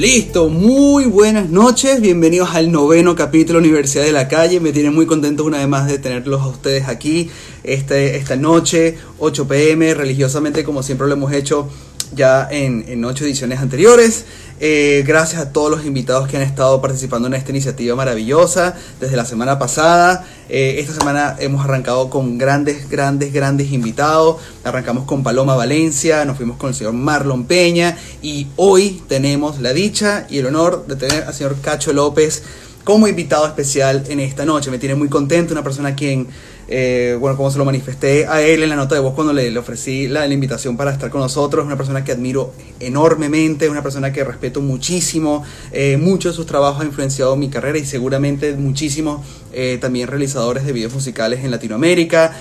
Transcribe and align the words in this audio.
Listo, 0.00 0.48
muy 0.48 1.04
buenas 1.04 1.50
noches, 1.50 2.00
bienvenidos 2.00 2.54
al 2.54 2.72
noveno 2.72 3.14
capítulo 3.14 3.58
Universidad 3.58 4.02
de 4.02 4.12
la 4.12 4.28
Calle. 4.28 4.58
Me 4.58 4.72
tiene 4.72 4.90
muy 4.90 5.04
contento 5.04 5.44
una 5.44 5.58
vez 5.58 5.68
más 5.68 5.88
de 5.88 5.98
tenerlos 5.98 6.40
a 6.40 6.46
ustedes 6.46 6.88
aquí 6.88 7.28
este, 7.64 8.16
esta 8.16 8.34
noche, 8.34 8.96
8 9.18 9.46
pm, 9.46 9.92
religiosamente 9.92 10.64
como 10.64 10.82
siempre 10.82 11.06
lo 11.06 11.12
hemos 11.12 11.34
hecho 11.34 11.68
ya 12.14 12.48
en, 12.50 13.04
ocho 13.04 13.24
ediciones 13.24 13.60
anteriores. 13.60 14.24
Eh, 14.62 15.04
gracias 15.06 15.40
a 15.40 15.52
todos 15.52 15.70
los 15.70 15.86
invitados 15.86 16.28
que 16.28 16.36
han 16.36 16.42
estado 16.42 16.82
participando 16.82 17.28
en 17.28 17.34
esta 17.34 17.50
iniciativa 17.50 17.96
maravillosa 17.96 18.74
desde 19.00 19.16
la 19.16 19.24
semana 19.24 19.58
pasada. 19.58 20.26
Eh, 20.48 20.76
esta 20.78 20.92
semana 20.92 21.36
hemos 21.38 21.64
arrancado 21.64 22.10
con 22.10 22.36
grandes, 22.36 22.88
grandes, 22.90 23.32
grandes 23.32 23.72
invitados. 23.72 24.36
Arrancamos 24.64 25.04
con 25.04 25.22
Paloma 25.22 25.54
Valencia, 25.56 26.24
nos 26.24 26.36
fuimos 26.36 26.58
con 26.58 26.70
el 26.70 26.74
señor 26.74 26.92
Marlon 26.92 27.44
Peña 27.44 27.96
y 28.20 28.48
hoy 28.56 29.02
tenemos 29.08 29.60
la 29.60 29.72
dicha 29.72 30.26
y 30.28 30.38
el 30.38 30.46
honor 30.46 30.86
de 30.86 30.96
tener 30.96 31.24
al 31.24 31.34
señor 31.34 31.56
Cacho 31.62 31.92
López 31.92 32.42
como 32.84 33.06
invitado 33.08 33.46
especial 33.46 34.04
en 34.08 34.20
esta 34.20 34.44
noche. 34.44 34.70
Me 34.70 34.78
tiene 34.78 34.94
muy 34.94 35.08
contento, 35.08 35.52
una 35.52 35.62
persona 35.62 35.90
a 35.90 35.94
quien 35.94 36.28
eh, 36.72 37.16
bueno, 37.18 37.36
como 37.36 37.50
se 37.50 37.58
lo 37.58 37.64
manifesté 37.64 38.28
a 38.28 38.42
él 38.42 38.62
en 38.62 38.68
la 38.68 38.76
nota 38.76 38.94
de 38.94 39.00
voz 39.00 39.14
cuando 39.14 39.32
le, 39.32 39.58
ofrecí 39.58 40.06
la, 40.06 40.24
invitación 40.28 40.76
para 40.76 40.92
estar 40.92 41.10
con 41.10 41.20
nosotros, 41.20 41.66
una 41.66 41.76
persona 41.76 42.04
que 42.04 42.12
admiro 42.12 42.52
enormemente, 42.78 43.68
una 43.68 43.82
persona 43.82 44.12
que 44.12 44.22
respeto 44.22 44.60
muchísimo, 44.60 45.42
eh, 45.72 45.96
muchos 45.96 46.32
de 46.32 46.36
sus 46.36 46.46
trabajos 46.46 46.80
han 46.80 46.86
influenciado 46.86 47.34
mi 47.34 47.48
carrera 47.48 47.76
y 47.76 47.84
seguramente 47.84 48.54
muchísimos 48.54 49.20
eh, 49.52 49.78
también 49.80 50.06
realizadores 50.06 50.64
de 50.64 50.72
videos 50.72 50.94
musicales 50.94 51.44
en 51.44 51.50
Latinoamérica, 51.50 52.36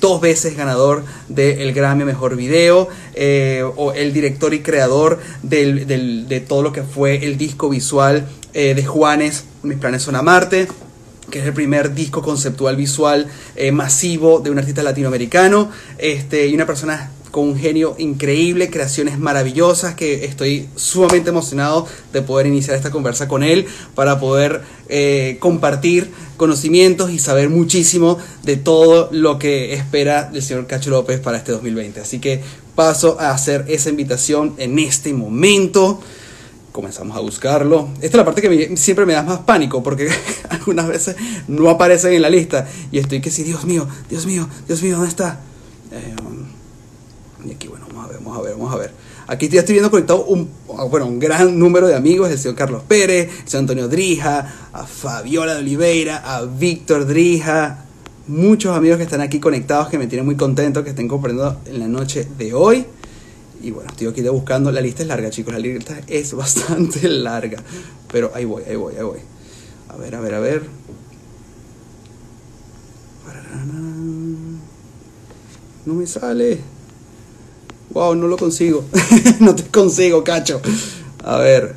dos 0.00 0.20
veces 0.20 0.56
ganador 0.56 1.02
del 1.28 1.72
Grammy 1.72 2.04
Mejor 2.04 2.36
Video, 2.36 2.88
o 3.76 3.92
el 3.94 4.12
director 4.12 4.54
y 4.54 4.60
creador 4.60 5.18
de 5.42 6.44
todo 6.46 6.62
lo 6.62 6.72
que 6.72 6.82
fue 6.82 7.24
el 7.24 7.36
disco 7.36 7.68
visual 7.68 8.28
de 8.52 8.84
Juanes, 8.84 9.44
Mis 9.64 9.78
planes 9.78 10.02
son 10.02 10.14
a 10.14 10.22
Marte 10.22 10.68
que 11.30 11.40
es 11.40 11.46
el 11.46 11.52
primer 11.52 11.94
disco 11.94 12.22
conceptual 12.22 12.76
visual 12.76 13.28
eh, 13.56 13.72
masivo 13.72 14.40
de 14.40 14.50
un 14.50 14.58
artista 14.58 14.82
latinoamericano, 14.82 15.70
este, 15.98 16.46
y 16.46 16.54
una 16.54 16.66
persona 16.66 17.10
con 17.32 17.48
un 17.48 17.58
genio 17.58 17.96
increíble, 17.98 18.68
creaciones 18.68 19.18
maravillosas, 19.18 19.94
que 19.94 20.26
estoy 20.26 20.68
sumamente 20.76 21.30
emocionado 21.30 21.86
de 22.12 22.20
poder 22.20 22.46
iniciar 22.46 22.76
esta 22.76 22.90
conversa 22.90 23.26
con 23.26 23.42
él 23.42 23.66
para 23.94 24.20
poder 24.20 24.60
eh, 24.90 25.38
compartir 25.40 26.10
conocimientos 26.36 27.10
y 27.10 27.18
saber 27.18 27.48
muchísimo 27.48 28.18
de 28.42 28.58
todo 28.58 29.08
lo 29.12 29.38
que 29.38 29.72
espera 29.72 30.30
el 30.32 30.42
señor 30.42 30.66
Cacho 30.66 30.90
López 30.90 31.20
para 31.20 31.38
este 31.38 31.52
2020. 31.52 32.02
Así 32.02 32.18
que 32.18 32.42
paso 32.74 33.18
a 33.18 33.30
hacer 33.30 33.64
esa 33.68 33.88
invitación 33.88 34.54
en 34.58 34.78
este 34.78 35.14
momento 35.14 36.02
comenzamos 36.72 37.16
a 37.16 37.20
buscarlo. 37.20 37.88
Esta 37.96 38.06
es 38.06 38.14
la 38.14 38.24
parte 38.24 38.42
que 38.42 38.76
siempre 38.76 39.06
me 39.06 39.12
da 39.12 39.22
más 39.22 39.40
pánico 39.40 39.82
porque 39.82 40.08
algunas 40.48 40.88
veces 40.88 41.16
no 41.46 41.68
aparecen 41.70 42.14
en 42.14 42.22
la 42.22 42.30
lista 42.30 42.66
y 42.90 42.98
estoy 42.98 43.20
que 43.20 43.30
sí, 43.30 43.44
Dios 43.44 43.64
mío, 43.64 43.86
Dios 44.08 44.26
mío, 44.26 44.48
Dios 44.66 44.82
mío, 44.82 44.96
¿dónde 44.96 45.10
está? 45.10 45.40
Eh, 45.92 46.16
y 47.44 47.52
aquí, 47.52 47.68
bueno, 47.68 47.86
vamos 47.88 48.06
a 48.06 48.08
ver, 48.08 48.18
vamos 48.18 48.38
a 48.38 48.42
ver, 48.42 48.52
vamos 48.52 48.74
a 48.74 48.78
ver. 48.78 48.92
Aquí 49.26 49.48
ya 49.48 49.60
estoy 49.60 49.74
viendo 49.74 49.90
conectado 49.90 50.24
un, 50.24 50.48
bueno, 50.90 51.06
un 51.06 51.18
gran 51.18 51.58
número 51.58 51.86
de 51.86 51.94
amigos, 51.94 52.30
el 52.30 52.38
señor 52.38 52.56
Carlos 52.56 52.82
Pérez, 52.86 53.30
el 53.42 53.48
señor 53.48 53.62
Antonio 53.62 53.88
Drija, 53.88 54.70
a 54.72 54.86
Fabiola 54.86 55.54
de 55.54 55.60
Oliveira, 55.60 56.18
a 56.18 56.42
Víctor 56.42 57.06
Drija, 57.06 57.84
muchos 58.28 58.76
amigos 58.76 58.98
que 58.98 59.04
están 59.04 59.20
aquí 59.20 59.40
conectados 59.40 59.88
que 59.88 59.98
me 59.98 60.06
tienen 60.06 60.24
muy 60.24 60.36
contento 60.36 60.84
que 60.84 60.90
estén 60.90 61.08
comprendiendo 61.08 61.60
en 61.66 61.80
la 61.80 61.88
noche 61.88 62.28
de 62.38 62.54
hoy. 62.54 62.86
Y 63.62 63.70
bueno, 63.70 63.90
estoy 63.90 64.08
aquí 64.08 64.22
buscando. 64.22 64.72
La 64.72 64.80
lista 64.80 65.02
es 65.02 65.08
larga, 65.08 65.30
chicos. 65.30 65.52
La 65.52 65.60
lista 65.60 66.00
es 66.06 66.34
bastante 66.34 67.08
larga. 67.08 67.62
Pero 68.10 68.32
ahí 68.34 68.44
voy, 68.44 68.64
ahí 68.64 68.76
voy, 68.76 68.94
ahí 68.96 69.02
voy. 69.02 69.20
A 69.88 69.96
ver, 69.96 70.14
a 70.14 70.20
ver, 70.20 70.34
a 70.34 70.40
ver. 70.40 70.82
No 75.84 75.94
me 75.94 76.06
sale. 76.06 76.60
Wow, 77.90 78.14
no 78.14 78.28
lo 78.28 78.36
consigo. 78.36 78.84
no 79.40 79.54
te 79.54 79.64
consigo, 79.64 80.22
cacho. 80.22 80.60
A 81.24 81.38
ver. 81.38 81.74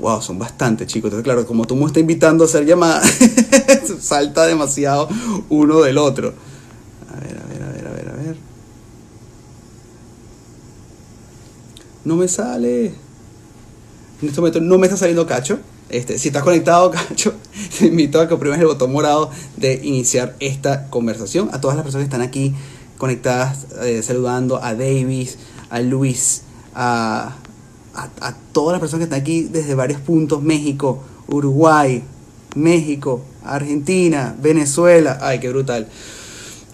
Wow, 0.00 0.22
son 0.22 0.38
bastantes, 0.38 0.86
chicos. 0.86 1.08
Entonces, 1.08 1.24
claro, 1.24 1.46
como 1.46 1.66
tú 1.66 1.74
me 1.74 1.86
estás 1.86 2.00
invitando 2.00 2.44
a 2.44 2.46
hacer 2.46 2.64
llamadas, 2.64 3.18
salta 4.00 4.46
demasiado 4.46 5.08
uno 5.48 5.80
del 5.80 5.98
otro. 5.98 6.34
A 7.10 7.20
ver, 7.20 7.38
a 7.38 7.46
ver, 7.46 7.62
a 7.62 7.68
ver, 7.70 7.86
a 7.86 7.90
ver, 7.90 8.08
a 8.08 8.12
ver. 8.12 8.36
No 12.06 12.16
me 12.16 12.28
sale. 12.28 12.86
En 14.22 14.28
este 14.28 14.40
momento 14.40 14.60
no 14.60 14.78
me 14.78 14.86
está 14.86 14.96
saliendo 14.96 15.26
cacho. 15.26 15.58
Este, 15.88 16.18
si 16.18 16.28
estás 16.28 16.42
conectado, 16.42 16.90
cacho, 17.08 17.34
te 17.78 17.86
invito 17.86 18.20
a 18.20 18.28
que 18.28 18.34
oprimas 18.34 18.58
el 18.60 18.66
botón 18.66 18.92
morado 18.92 19.30
de 19.56 19.74
iniciar 19.82 20.36
esta 20.40 20.88
conversación. 20.88 21.50
A 21.52 21.60
todas 21.60 21.76
las 21.76 21.82
personas 21.84 22.04
que 22.04 22.14
están 22.14 22.26
aquí 22.26 22.54
conectadas, 22.96 23.66
eh, 23.82 24.02
saludando 24.02 24.62
a 24.62 24.74
Davis, 24.74 25.36
a 25.68 25.80
Luis, 25.80 26.42
a, 26.74 27.36
a, 27.94 28.34
todas 28.52 28.72
las 28.72 28.80
personas 28.80 29.00
que 29.00 29.14
están 29.14 29.20
aquí 29.20 29.42
desde 29.42 29.74
varios 29.74 30.00
puntos: 30.00 30.42
México, 30.42 31.02
Uruguay, 31.26 32.04
México, 32.54 33.22
Argentina, 33.44 34.36
Venezuela. 34.40 35.18
Ay, 35.20 35.40
qué 35.40 35.48
brutal. 35.48 35.88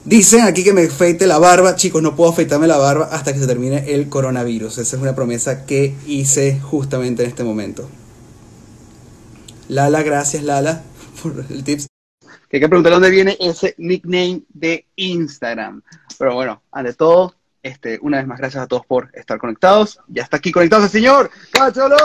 Dicen 0.05 0.41
aquí 0.41 0.65
que 0.65 0.73
me 0.73 0.83
afeite 0.83 1.29
la 1.29 1.39
barba. 1.39 1.77
Chicos, 1.77 2.03
no 2.03 2.17
puedo 2.17 2.33
afeitarme 2.33 2.67
la 2.67 2.77
barba 2.77 3.09
hasta 3.13 3.33
que 3.33 3.39
se 3.39 3.47
termine 3.47 3.95
el 3.95 4.09
coronavirus. 4.09 4.79
Esa 4.79 4.97
es 4.97 5.03
una 5.03 5.15
promesa 5.15 5.65
que 5.65 5.95
hice 6.07 6.59
justamente 6.59 7.23
en 7.23 7.29
este 7.29 7.45
momento. 7.45 7.89
Lala, 9.69 10.03
gracias 10.03 10.43
Lala 10.43 10.83
por 11.23 11.45
el 11.49 11.63
tips. 11.63 11.87
Que 12.49 12.57
hay 12.57 12.61
que 12.61 12.69
preguntar 12.69 12.93
dónde 12.93 13.11
viene 13.11 13.37
ese 13.39 13.77
nickname 13.79 14.43
de 14.49 14.87
Instagram. 14.97 15.83
Pero 16.19 16.35
bueno, 16.35 16.63
ante 16.73 16.95
todo, 16.95 17.37
este, 17.63 17.99
una 18.03 18.19
vez 18.19 18.27
más, 18.27 18.39
gracias 18.39 18.65
a 18.65 18.67
todos 18.67 18.85
por 18.85 19.09
estar 19.15 19.39
conectados. 19.39 20.01
Ya 20.09 20.25
está 20.25 20.39
aquí 20.39 20.51
conectado 20.51 20.85
el 20.85 20.91
señor 20.91 21.31
Cacho 21.53 21.89
López. 21.89 22.03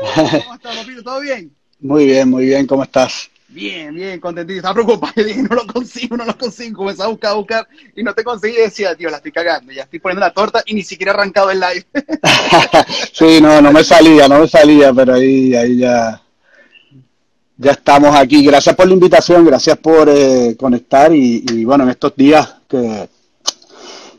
¿Cómo 0.44 0.54
estás, 0.54 0.76
papito? 0.78 1.02
¿Todo 1.02 1.20
bien? 1.20 1.54
Muy 1.78 2.06
bien, 2.06 2.28
muy 2.28 2.46
bien. 2.46 2.66
¿Cómo 2.66 2.82
estás? 2.82 3.30
Bien, 3.52 3.92
bien, 3.92 4.20
contentito. 4.20 4.58
Estaba 4.58 4.74
preocupado. 4.74 5.12
dije, 5.16 5.42
no 5.42 5.56
lo 5.56 5.66
consigo, 5.66 6.16
no 6.16 6.24
lo 6.24 6.38
consigo. 6.38 6.78
Comencé 6.78 7.02
a 7.02 7.08
buscar, 7.08 7.32
a 7.32 7.34
buscar 7.34 7.68
y 7.96 8.02
no 8.02 8.14
te 8.14 8.22
conseguí. 8.22 8.54
Y 8.54 8.60
decía, 8.60 8.94
tío, 8.94 9.10
la 9.10 9.16
estoy 9.16 9.32
cagando. 9.32 9.72
Ya 9.72 9.82
estoy 9.82 9.98
poniendo 9.98 10.20
la 10.20 10.32
torta 10.32 10.62
y 10.66 10.74
ni 10.74 10.82
siquiera 10.82 11.12
arrancado 11.12 11.50
el 11.50 11.60
live. 11.60 11.86
sí, 13.12 13.40
no, 13.40 13.60
no 13.60 13.72
me 13.72 13.82
salía, 13.82 14.28
no 14.28 14.40
me 14.40 14.48
salía, 14.48 14.92
pero 14.92 15.14
ahí, 15.14 15.54
ahí 15.54 15.78
ya, 15.78 16.22
ya 17.56 17.72
estamos 17.72 18.14
aquí. 18.14 18.44
Gracias 18.44 18.76
por 18.76 18.86
la 18.86 18.94
invitación, 18.94 19.44
gracias 19.44 19.76
por 19.78 20.08
eh, 20.08 20.56
conectar 20.56 21.12
y, 21.12 21.64
bueno, 21.64 21.84
en 21.84 21.90
estos 21.90 22.14
días 22.14 22.56
que 22.68 23.08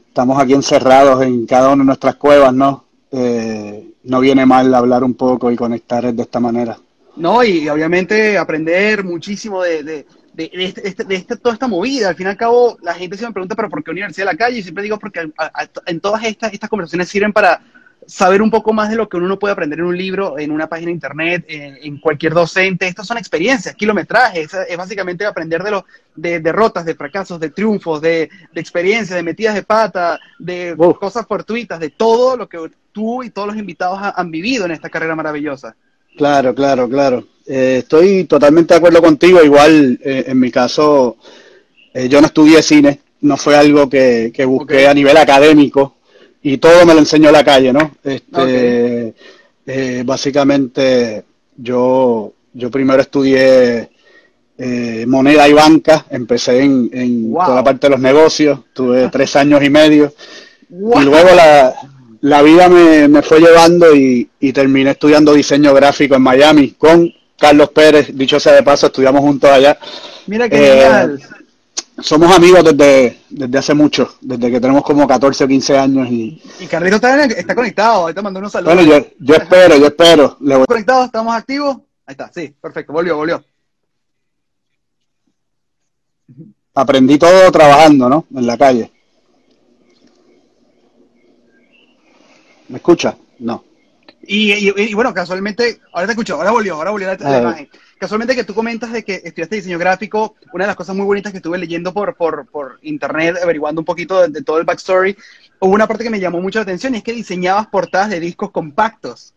estamos 0.07 0.41
aquí 0.41 0.53
encerrados 0.53 1.23
en 1.23 1.45
cada 1.45 1.69
una 1.69 1.83
de 1.83 1.87
nuestras 1.87 2.15
cuevas, 2.15 2.53
¿no? 2.53 2.83
Eh, 3.11 3.87
no 4.03 4.19
viene 4.19 4.45
mal 4.45 4.73
hablar 4.75 5.05
un 5.05 5.13
poco 5.13 5.49
y 5.51 5.55
conectar 5.55 6.13
de 6.13 6.21
esta 6.21 6.41
manera. 6.41 6.77
¿No? 7.15 7.43
Y 7.43 7.67
obviamente 7.69 8.37
aprender 8.37 9.03
muchísimo 9.03 9.63
de, 9.63 9.83
de, 9.83 10.05
de, 10.33 10.51
este, 10.53 10.87
este, 10.87 11.03
de 11.03 11.15
este, 11.15 11.37
toda 11.37 11.53
esta 11.53 11.67
movida. 11.67 12.09
Al 12.09 12.15
fin 12.15 12.27
y 12.27 12.29
al 12.29 12.37
cabo, 12.37 12.77
la 12.81 12.93
gente 12.93 13.17
se 13.17 13.25
me 13.25 13.33
pregunta, 13.33 13.55
¿pero 13.55 13.69
por 13.69 13.83
qué 13.83 13.91
Universidad 13.91 14.27
de 14.27 14.33
la 14.33 14.37
Calle? 14.37 14.59
Y 14.59 14.63
siempre 14.63 14.83
digo, 14.83 14.99
porque 14.99 15.31
en 15.85 15.99
todas 15.99 16.23
estas, 16.23 16.53
estas 16.53 16.69
conversaciones 16.69 17.09
sirven 17.09 17.33
para 17.33 17.61
saber 18.07 18.41
un 18.41 18.49
poco 18.49 18.73
más 18.73 18.89
de 18.89 18.95
lo 18.95 19.07
que 19.07 19.17
uno 19.17 19.27
no 19.27 19.39
puede 19.39 19.53
aprender 19.53 19.79
en 19.79 19.85
un 19.85 19.97
libro, 19.97 20.37
en 20.39 20.51
una 20.51 20.67
página 20.67 20.87
de 20.87 20.93
internet, 20.93 21.45
en, 21.47 21.99
cualquier 21.99 22.33
docente. 22.33 22.87
Estas 22.87 23.07
son 23.07 23.17
experiencias, 23.17 23.75
kilometrajes, 23.75 24.53
es, 24.53 24.77
básicamente 24.77 25.25
aprender 25.25 25.63
de, 25.63 25.71
los 25.71 25.83
de 26.15 26.39
derrotas, 26.39 26.85
de 26.85 26.95
fracasos, 26.95 27.39
de 27.39 27.51
triunfos, 27.51 28.01
de, 28.01 28.29
de 28.51 28.61
experiencias, 28.61 29.15
de 29.15 29.23
metidas 29.23 29.55
de 29.55 29.63
pata, 29.63 30.19
de 30.39 30.75
cosas 30.99 31.25
fortuitas, 31.27 31.79
de 31.79 31.89
todo 31.89 32.37
lo 32.37 32.49
que 32.49 32.57
tú 32.91 33.23
y 33.23 33.29
todos 33.29 33.47
los 33.47 33.57
invitados 33.57 33.99
han 34.15 34.31
vivido 34.31 34.65
en 34.65 34.71
esta 34.71 34.89
carrera 34.89 35.15
maravillosa. 35.15 35.75
Claro, 36.15 36.53
claro, 36.53 36.89
claro. 36.89 37.27
Eh, 37.45 37.77
estoy 37.79 38.25
totalmente 38.25 38.73
de 38.73 38.77
acuerdo 38.77 39.01
contigo. 39.01 39.43
Igual, 39.43 39.99
eh, 40.03 40.25
en 40.27 40.39
mi 40.39 40.51
caso, 40.51 41.17
eh, 41.93 42.07
yo 42.07 42.21
no 42.21 42.27
estudié 42.27 42.61
cine, 42.61 42.99
no 43.21 43.37
fue 43.37 43.55
algo 43.55 43.89
que, 43.89 44.31
busqué 44.45 44.87
a 44.87 44.93
nivel 44.93 45.17
académico 45.17 45.95
y 46.41 46.57
todo 46.57 46.85
me 46.85 46.93
lo 46.93 46.99
enseñó 46.99 47.31
la 47.31 47.43
calle, 47.43 47.73
¿no? 47.73 47.95
Este, 48.03 49.13
básicamente, 50.03 51.23
yo, 51.57 52.33
yo 52.53 52.71
primero 52.71 53.01
estudié 53.01 53.89
moneda 55.07 55.47
y 55.47 55.53
banca, 55.53 56.05
empecé 56.09 56.61
en, 56.61 56.89
en 56.93 57.33
toda 57.33 57.55
la 57.55 57.63
parte 57.63 57.87
de 57.87 57.91
los 57.91 57.99
negocios, 57.99 58.59
tuve 58.73 59.09
tres 59.11 59.35
años 59.35 59.63
y 59.63 59.69
medio. 59.69 60.13
Y 60.69 61.03
luego 61.03 61.35
la, 61.35 61.73
la 62.21 62.41
vida 62.43 62.69
me, 62.69 63.21
fue 63.23 63.39
llevando 63.39 63.95
y, 63.95 64.29
terminé 64.53 64.91
estudiando 64.91 65.33
diseño 65.33 65.73
gráfico 65.73 66.15
en 66.15 66.21
Miami 66.21 66.71
con 66.71 67.11
Carlos 67.37 67.69
Pérez, 67.69 68.09
dicho 68.13 68.39
sea 68.39 68.53
de 68.53 68.63
paso, 68.63 68.87
estudiamos 68.87 69.21
juntos 69.21 69.49
allá. 69.49 69.77
Mira 70.27 70.47
qué 70.47 70.57
genial. 70.57 71.19
somos 71.99 72.35
amigos 72.35 72.63
desde, 72.63 73.21
desde 73.29 73.57
hace 73.57 73.73
mucho, 73.73 74.15
desde 74.21 74.51
que 74.51 74.61
tenemos 74.61 74.83
como 74.83 75.07
14 75.07 75.43
o 75.43 75.47
15 75.47 75.77
años. 75.77 76.07
Y, 76.09 76.39
y 76.59 76.67
Carlito 76.67 76.97
está, 76.97 77.25
está 77.25 77.55
conectado, 77.55 78.01
ahorita 78.01 78.21
mandó 78.21 78.39
unos 78.39 78.51
saludos. 78.51 78.75
Bueno, 78.75 78.87
yo, 78.87 79.07
yo 79.19 79.35
espero, 79.35 79.77
yo 79.77 79.87
espero. 79.87 80.37
¿Estamos 80.39 80.67
conectados? 80.67 81.05
¿Estamos 81.07 81.35
activos? 81.35 81.77
Ahí 82.05 82.13
está, 82.13 82.31
sí, 82.31 82.53
perfecto, 82.61 82.93
volvió, 82.93 83.17
volvió. 83.17 83.43
Aprendí 86.75 87.17
todo 87.17 87.51
trabajando, 87.51 88.07
¿no? 88.07 88.25
En 88.35 88.45
la 88.45 88.57
calle. 88.57 88.91
¿Me 92.71 92.77
escucha? 92.77 93.17
No. 93.39 93.63
Y, 94.23 94.53
y, 94.53 94.73
y, 94.77 94.93
bueno, 94.93 95.13
casualmente, 95.13 95.81
ahora 95.93 96.07
te 96.07 96.13
escucho, 96.13 96.35
ahora 96.35 96.51
volvió, 96.51 96.75
ahora 96.75 96.91
volvió 96.91 97.07
la, 97.07 97.17
la 97.17 97.41
imagen. 97.41 97.69
Casualmente 97.99 98.35
que 98.35 98.43
tú 98.43 98.53
comentas 98.53 98.91
de 98.91 99.03
que 99.03 99.15
estudiaste 99.15 99.57
diseño 99.57 99.77
gráfico, 99.77 100.35
una 100.53 100.63
de 100.63 100.67
las 100.69 100.75
cosas 100.75 100.95
muy 100.95 101.05
bonitas 101.05 101.31
que 101.31 101.37
estuve 101.37 101.57
leyendo 101.57 101.93
por, 101.93 102.15
por, 102.15 102.47
por 102.47 102.79
internet, 102.81 103.37
averiguando 103.43 103.81
un 103.81 103.85
poquito 103.85 104.21
de, 104.21 104.29
de, 104.29 104.41
todo 104.41 104.57
el 104.57 104.65
backstory, 104.65 105.17
hubo 105.59 105.73
una 105.73 105.87
parte 105.87 106.03
que 106.03 106.09
me 106.09 106.19
llamó 106.19 106.39
mucho 106.39 106.59
la 106.59 106.63
atención 106.63 106.95
y 106.95 106.99
es 106.99 107.03
que 107.03 107.13
diseñabas 107.13 107.67
portadas 107.67 108.09
de 108.09 108.19
discos 108.19 108.51
compactos. 108.51 109.33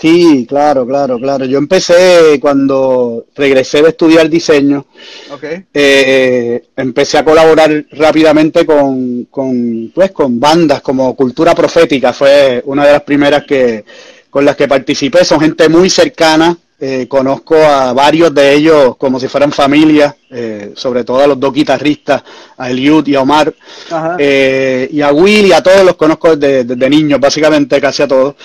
Sí, 0.00 0.46
claro, 0.48 0.86
claro, 0.86 1.18
claro. 1.18 1.44
Yo 1.44 1.58
empecé 1.58 2.38
cuando 2.40 3.26
regresé 3.34 3.82
de 3.82 3.88
estudiar 3.88 4.30
diseño. 4.30 4.86
Okay. 5.32 5.64
Eh, 5.74 6.68
empecé 6.76 7.18
a 7.18 7.24
colaborar 7.24 7.84
rápidamente 7.92 8.64
con, 8.64 9.24
con, 9.24 9.90
pues, 9.92 10.12
con 10.12 10.38
bandas 10.38 10.82
como 10.82 11.16
Cultura 11.16 11.54
Profética. 11.54 12.12
Fue 12.12 12.62
una 12.66 12.86
de 12.86 12.92
las 12.92 13.02
primeras 13.02 13.44
que, 13.44 13.84
con 14.30 14.44
las 14.44 14.54
que 14.54 14.68
participé. 14.68 15.24
Son 15.24 15.40
gente 15.40 15.68
muy 15.68 15.90
cercana. 15.90 16.56
Eh, 16.80 17.08
conozco 17.08 17.56
a 17.56 17.92
varios 17.92 18.32
de 18.32 18.54
ellos 18.54 18.96
como 18.98 19.18
si 19.18 19.26
fueran 19.26 19.50
familia, 19.50 20.14
eh, 20.30 20.74
sobre 20.76 21.02
todo 21.02 21.20
a 21.20 21.26
los 21.26 21.40
dos 21.40 21.52
guitarristas, 21.52 22.22
a 22.56 22.70
Eliud 22.70 23.04
y 23.08 23.16
a 23.16 23.22
Omar, 23.22 23.52
eh, 24.16 24.88
y 24.92 25.00
a 25.00 25.10
Will 25.10 25.46
y 25.46 25.52
a 25.52 25.60
todos 25.60 25.84
los 25.84 25.96
conozco 25.96 26.36
desde, 26.36 26.62
desde 26.62 26.88
niños, 26.88 27.18
básicamente 27.18 27.80
casi 27.80 28.04
a 28.04 28.06
todos. 28.06 28.36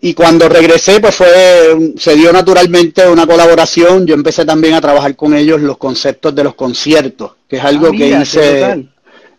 Y 0.00 0.14
cuando 0.14 0.48
regresé, 0.48 1.00
pues 1.00 1.16
fue, 1.16 1.92
se 1.96 2.14
dio 2.14 2.32
naturalmente 2.32 3.08
una 3.08 3.26
colaboración. 3.26 4.06
Yo 4.06 4.14
empecé 4.14 4.44
también 4.44 4.74
a 4.74 4.80
trabajar 4.80 5.16
con 5.16 5.34
ellos 5.34 5.60
los 5.60 5.76
conceptos 5.76 6.34
de 6.34 6.44
los 6.44 6.54
conciertos, 6.54 7.32
que 7.48 7.56
es 7.56 7.64
algo 7.64 7.88
ah, 7.88 7.90
mira, 7.92 8.16
que 8.16 8.22
hice 8.22 8.88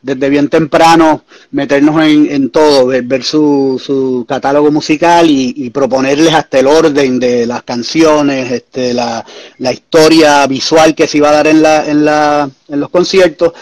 desde 0.02 0.30
bien 0.30 0.48
temprano, 0.48 1.24
meternos 1.52 2.02
en, 2.04 2.32
en 2.32 2.50
todo, 2.50 2.88
ver, 2.88 3.04
ver 3.04 3.24
su, 3.24 3.82
su, 3.84 4.26
catálogo 4.28 4.72
musical 4.72 5.30
y, 5.30 5.54
y, 5.58 5.70
proponerles 5.72 6.34
hasta 6.34 6.60
el 6.60 6.68
orden 6.68 7.20
de 7.20 7.46
las 7.46 7.64
canciones, 7.64 8.50
este, 8.52 8.94
la, 8.94 9.26
la, 9.58 9.74
historia 9.74 10.48
visual 10.48 10.96
que 10.96 11.08
se 11.08 11.18
iba 11.18 11.30
a 11.30 11.34
dar 11.34 11.48
en, 11.48 11.62
la, 11.62 11.86
en, 11.86 12.06
la, 12.06 12.50
en 12.70 12.80
los 12.80 12.90
conciertos. 12.90 13.54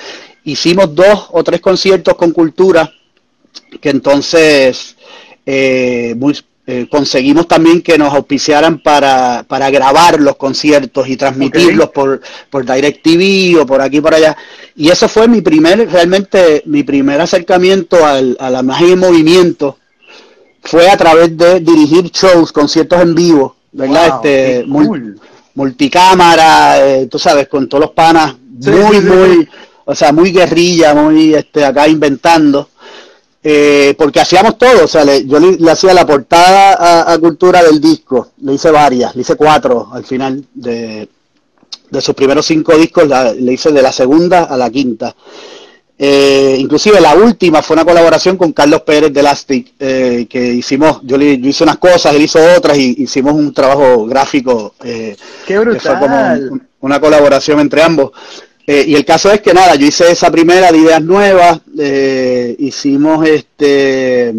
Hicimos 0.44 0.94
dos 0.94 1.28
o 1.32 1.44
tres 1.44 1.60
conciertos 1.60 2.16
con 2.16 2.32
cultura, 2.32 2.92
que 3.82 3.90
entonces 3.90 4.96
eh, 5.46 6.14
muy, 6.18 6.38
eh, 6.70 6.86
conseguimos 6.92 7.48
también 7.48 7.82
que 7.82 7.98
nos 7.98 8.14
auspiciaran 8.14 8.80
para, 8.80 9.46
para 9.48 9.70
grabar 9.70 10.20
los 10.20 10.36
conciertos 10.36 11.08
y 11.08 11.16
transmitirlos 11.16 11.88
okay. 11.88 11.94
por, 11.94 12.22
por 12.50 12.66
DirecTV 12.66 13.62
o 13.62 13.66
por 13.66 13.82
aquí 13.82 14.02
por 14.02 14.14
allá. 14.14 14.36
Y 14.76 14.90
eso 14.90 15.08
fue 15.08 15.30
mi 15.30 15.40
primer, 15.40 15.90
realmente, 15.90 16.64
mi 16.66 16.84
primer 16.84 17.22
acercamiento 17.22 18.06
al, 18.06 18.36
a 18.40 18.50
la 18.50 18.60
imagen 18.60 18.90
en 18.90 19.00
movimiento. 19.00 19.78
Fue 20.62 20.90
a 20.90 20.98
través 20.98 21.38
de 21.38 21.62
dirigir 21.62 22.12
shows, 22.12 22.52
conciertos 22.52 23.02
en 23.02 23.16
vivo, 23.16 23.56
¿verdad? 23.72 24.10
Wow, 24.10 24.16
este, 24.18 24.66
cool. 24.70 25.20
multicámara, 25.56 26.86
eh, 26.86 27.08
tú 27.08 27.18
sabes, 27.18 27.48
con 27.48 27.70
todos 27.70 27.86
los 27.86 27.92
panas, 27.92 28.36
Sí, 28.60 28.72
muy, 28.72 28.96
sí, 28.98 29.02
sí, 29.02 29.08
muy, 29.08 29.50
o 29.86 29.96
sea, 29.96 30.12
muy 30.12 30.32
guerrilla, 30.32 30.94
muy 30.94 31.34
este, 31.34 31.64
acá 31.64 31.88
inventando. 31.88 32.70
Eh, 33.44 33.94
porque 33.98 34.20
hacíamos 34.20 34.58
todo, 34.58 34.86
o 34.86 34.88
sea, 34.88 35.06
le, 35.06 35.26
yo 35.26 35.40
le, 35.40 35.58
le, 35.58 35.72
hacía 35.72 35.94
la 35.94 36.06
portada 36.06 36.74
a, 36.74 37.14
a, 37.14 37.20
Cultura 37.20 37.64
del 37.64 37.80
disco, 37.80 38.32
le 38.42 38.54
hice 38.54 38.72
varias, 38.72 39.16
le 39.16 39.22
hice 39.22 39.36
cuatro 39.36 39.90
al 39.94 40.04
final 40.04 40.44
de, 40.54 41.08
de 41.90 42.02
sus 42.02 42.16
primeros 42.16 42.46
cinco 42.46 42.76
discos, 42.76 43.08
la, 43.08 43.34
le 43.34 43.54
hice 43.54 43.72
de 43.72 43.82
la 43.82 43.92
segunda 43.92 44.44
a 44.44 44.58
la 44.58 44.70
quinta. 44.70 45.16
Eh, 46.00 46.58
inclusive 46.60 47.02
la 47.02 47.16
última 47.16 47.64
fue 47.64 47.76
una 47.76 47.86
colaboración 47.86 48.38
con 48.38 48.54
Carlos 48.54 48.82
Pérez 48.82 49.14
de 49.14 49.20
Elastic, 49.20 49.74
eh, 49.80 50.28
que 50.30 50.54
hicimos, 50.54 51.00
yo, 51.04 51.18
le, 51.18 51.40
yo 51.40 51.50
hice 51.50 51.64
unas 51.64 51.78
cosas, 51.78 52.14
él 52.14 52.24
hizo 52.24 52.40
otras 52.56 52.78
y 52.78 53.04
hicimos 53.04 53.34
un 53.34 53.54
trabajo 53.54 54.06
gráfico. 54.06 54.74
¡Qué 54.80 55.16
brutal! 55.60 55.74
Que 55.74 55.80
fue 55.80 56.00
como 56.00 56.34
un, 56.34 56.68
una 56.82 57.00
colaboración 57.00 57.60
entre 57.60 57.82
ambos. 57.82 58.12
Eh, 58.70 58.84
y 58.86 58.96
el 58.96 59.06
caso 59.06 59.32
es 59.32 59.40
que 59.40 59.54
nada, 59.54 59.76
yo 59.76 59.88
hice 59.88 60.12
esa 60.12 60.30
primera 60.30 60.74
de 60.74 60.78
ideas 60.80 61.02
nuevas, 61.02 61.62
eh, 61.80 62.54
hicimos 62.60 63.26
este, 63.26 64.34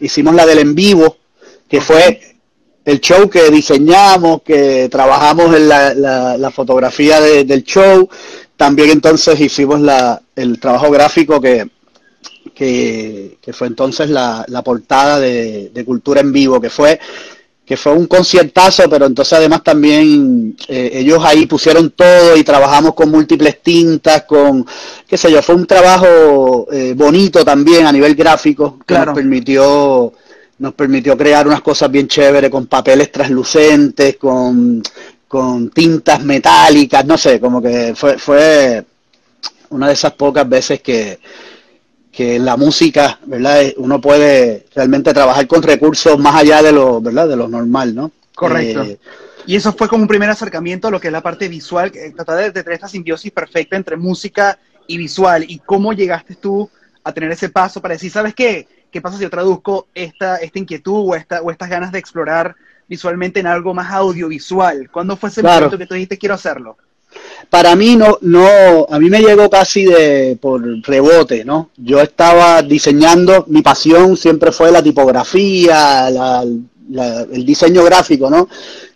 hicimos 0.00 0.34
la 0.34 0.46
del 0.46 0.60
en 0.60 0.74
vivo, 0.74 1.18
que 1.68 1.82
fue 1.82 2.18
el 2.86 3.00
show 3.00 3.28
que 3.28 3.50
diseñamos, 3.50 4.40
que 4.40 4.88
trabajamos 4.90 5.54
en 5.54 5.68
la, 5.68 5.92
la, 5.92 6.38
la 6.38 6.50
fotografía 6.50 7.20
de, 7.20 7.44
del 7.44 7.62
show, 7.62 8.08
también 8.56 8.88
entonces 8.88 9.38
hicimos 9.38 9.80
la, 9.80 10.22
el 10.34 10.58
trabajo 10.58 10.90
gráfico 10.90 11.38
que, 11.38 11.68
que, 12.54 13.36
que 13.42 13.52
fue 13.52 13.66
entonces 13.66 14.08
la, 14.08 14.46
la 14.48 14.62
portada 14.62 15.20
de, 15.20 15.70
de, 15.74 15.84
Cultura 15.84 16.22
en 16.22 16.32
Vivo, 16.32 16.58
que 16.58 16.70
fue 16.70 16.98
que 17.68 17.76
fue 17.76 17.92
un 17.92 18.06
conciertazo, 18.06 18.88
pero 18.88 19.04
entonces 19.04 19.34
además 19.34 19.62
también 19.62 20.56
eh, 20.68 20.90
ellos 20.94 21.22
ahí 21.22 21.44
pusieron 21.44 21.90
todo 21.90 22.34
y 22.34 22.42
trabajamos 22.42 22.94
con 22.94 23.10
múltiples 23.10 23.62
tintas, 23.62 24.22
con, 24.22 24.64
qué 25.06 25.18
sé 25.18 25.30
yo, 25.30 25.42
fue 25.42 25.54
un 25.54 25.66
trabajo 25.66 26.66
eh, 26.72 26.94
bonito 26.96 27.44
también 27.44 27.84
a 27.84 27.92
nivel 27.92 28.14
gráfico, 28.14 28.78
que 28.78 28.94
claro. 28.94 29.12
nos 29.12 29.14
permitió 29.16 30.12
nos 30.60 30.72
permitió 30.72 31.16
crear 31.16 31.46
unas 31.46 31.60
cosas 31.60 31.90
bien 31.90 32.08
chéveres 32.08 32.50
con 32.50 32.66
papeles 32.66 33.12
translucentes, 33.12 34.16
con, 34.16 34.82
con 35.28 35.68
tintas 35.68 36.24
metálicas, 36.24 37.04
no 37.04 37.18
sé, 37.18 37.38
como 37.38 37.60
que 37.60 37.92
fue, 37.94 38.18
fue 38.18 38.82
una 39.68 39.88
de 39.88 39.92
esas 39.92 40.14
pocas 40.14 40.48
veces 40.48 40.80
que, 40.80 41.18
que 42.18 42.36
la 42.40 42.56
música, 42.56 43.20
¿verdad? 43.26 43.62
Uno 43.76 44.00
puede 44.00 44.66
realmente 44.74 45.14
trabajar 45.14 45.46
con 45.46 45.62
recursos 45.62 46.18
más 46.18 46.34
allá 46.34 46.64
de 46.64 46.72
lo, 46.72 47.00
¿verdad? 47.00 47.28
De 47.28 47.36
lo 47.36 47.46
normal, 47.46 47.94
¿no? 47.94 48.10
Correcto. 48.34 48.82
Eh, 48.82 48.98
y 49.46 49.54
eso 49.54 49.72
fue 49.72 49.86
como 49.86 50.02
un 50.02 50.08
primer 50.08 50.28
acercamiento 50.28 50.88
a 50.88 50.90
lo 50.90 50.98
que 50.98 51.06
es 51.06 51.12
la 51.12 51.20
parte 51.20 51.46
visual, 51.46 51.92
tratar 51.92 52.38
de, 52.38 52.42
de 52.50 52.64
tener 52.64 52.72
esta 52.72 52.88
simbiosis 52.88 53.30
perfecta 53.30 53.76
entre 53.76 53.96
música 53.96 54.58
y 54.88 54.96
visual. 54.96 55.44
¿Y 55.46 55.60
cómo 55.60 55.92
llegaste 55.92 56.34
tú 56.34 56.68
a 57.04 57.12
tener 57.12 57.30
ese 57.30 57.50
paso 57.50 57.80
para 57.80 57.94
decir, 57.94 58.10
¿sabes 58.10 58.34
qué? 58.34 58.66
¿Qué 58.90 59.00
pasa 59.00 59.16
si 59.16 59.22
yo 59.22 59.30
traduzco 59.30 59.86
esta, 59.94 60.38
esta 60.38 60.58
inquietud 60.58 61.10
o, 61.10 61.14
esta, 61.14 61.40
o 61.40 61.52
estas 61.52 61.70
ganas 61.70 61.92
de 61.92 62.00
explorar 62.00 62.56
visualmente 62.88 63.38
en 63.38 63.46
algo 63.46 63.74
más 63.74 63.92
audiovisual? 63.92 64.90
¿Cuándo 64.90 65.16
fue 65.16 65.28
ese 65.28 65.40
claro. 65.40 65.66
momento 65.66 65.78
que 65.78 65.86
tú 65.86 65.94
dijiste 65.94 66.18
quiero 66.18 66.34
hacerlo? 66.34 66.78
Para 67.50 67.74
mí 67.76 67.96
no, 67.96 68.18
no, 68.20 68.86
a 68.90 68.98
mí 68.98 69.08
me 69.08 69.20
llegó 69.20 69.48
casi 69.48 69.84
de 69.84 70.36
por 70.40 70.62
rebote, 70.82 71.44
¿no? 71.44 71.70
Yo 71.76 72.00
estaba 72.00 72.62
diseñando, 72.62 73.44
mi 73.48 73.62
pasión 73.62 74.16
siempre 74.16 74.52
fue 74.52 74.70
la 74.70 74.82
tipografía, 74.82 76.10
la, 76.10 76.44
la, 76.90 77.22
el 77.22 77.44
diseño 77.44 77.82
gráfico, 77.84 78.28
¿no? 78.28 78.48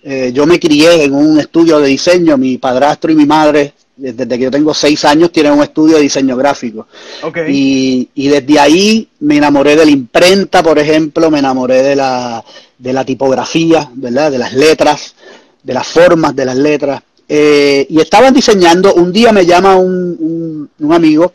Eh, 0.02 0.32
yo 0.34 0.46
me 0.46 0.60
crié 0.60 1.04
en 1.04 1.14
un 1.14 1.38
estudio 1.38 1.78
de 1.78 1.88
diseño, 1.88 2.36
mi 2.36 2.58
padrastro 2.58 3.12
y 3.12 3.16
mi 3.16 3.24
madre 3.24 3.72
desde 3.96 4.26
que 4.26 4.44
yo 4.44 4.50
tengo 4.50 4.74
seis 4.74 5.04
años 5.04 5.30
tienen 5.30 5.52
un 5.52 5.62
estudio 5.62 5.96
de 5.96 6.02
diseño 6.02 6.36
gráfico. 6.36 6.88
Okay. 7.22 7.54
Y, 7.54 8.08
y, 8.14 8.28
desde 8.28 8.58
ahí 8.58 9.08
me 9.20 9.36
enamoré 9.36 9.76
de 9.76 9.84
la 9.84 9.90
imprenta, 9.90 10.62
por 10.62 10.78
ejemplo, 10.78 11.30
me 11.30 11.38
enamoré 11.38 11.82
de 11.82 11.96
la, 11.96 12.42
de 12.78 12.92
la 12.92 13.04
tipografía, 13.04 13.88
¿verdad? 13.94 14.32
De 14.32 14.38
las 14.38 14.54
letras, 14.54 15.14
de 15.62 15.74
las 15.74 15.86
formas 15.86 16.34
de 16.34 16.44
las 16.44 16.56
letras. 16.56 17.02
Eh, 17.34 17.86
y 17.88 17.98
estaban 17.98 18.34
diseñando, 18.34 18.92
un 18.92 19.10
día 19.10 19.32
me 19.32 19.46
llama 19.46 19.76
un, 19.76 20.18
un, 20.20 20.70
un 20.78 20.92
amigo, 20.92 21.32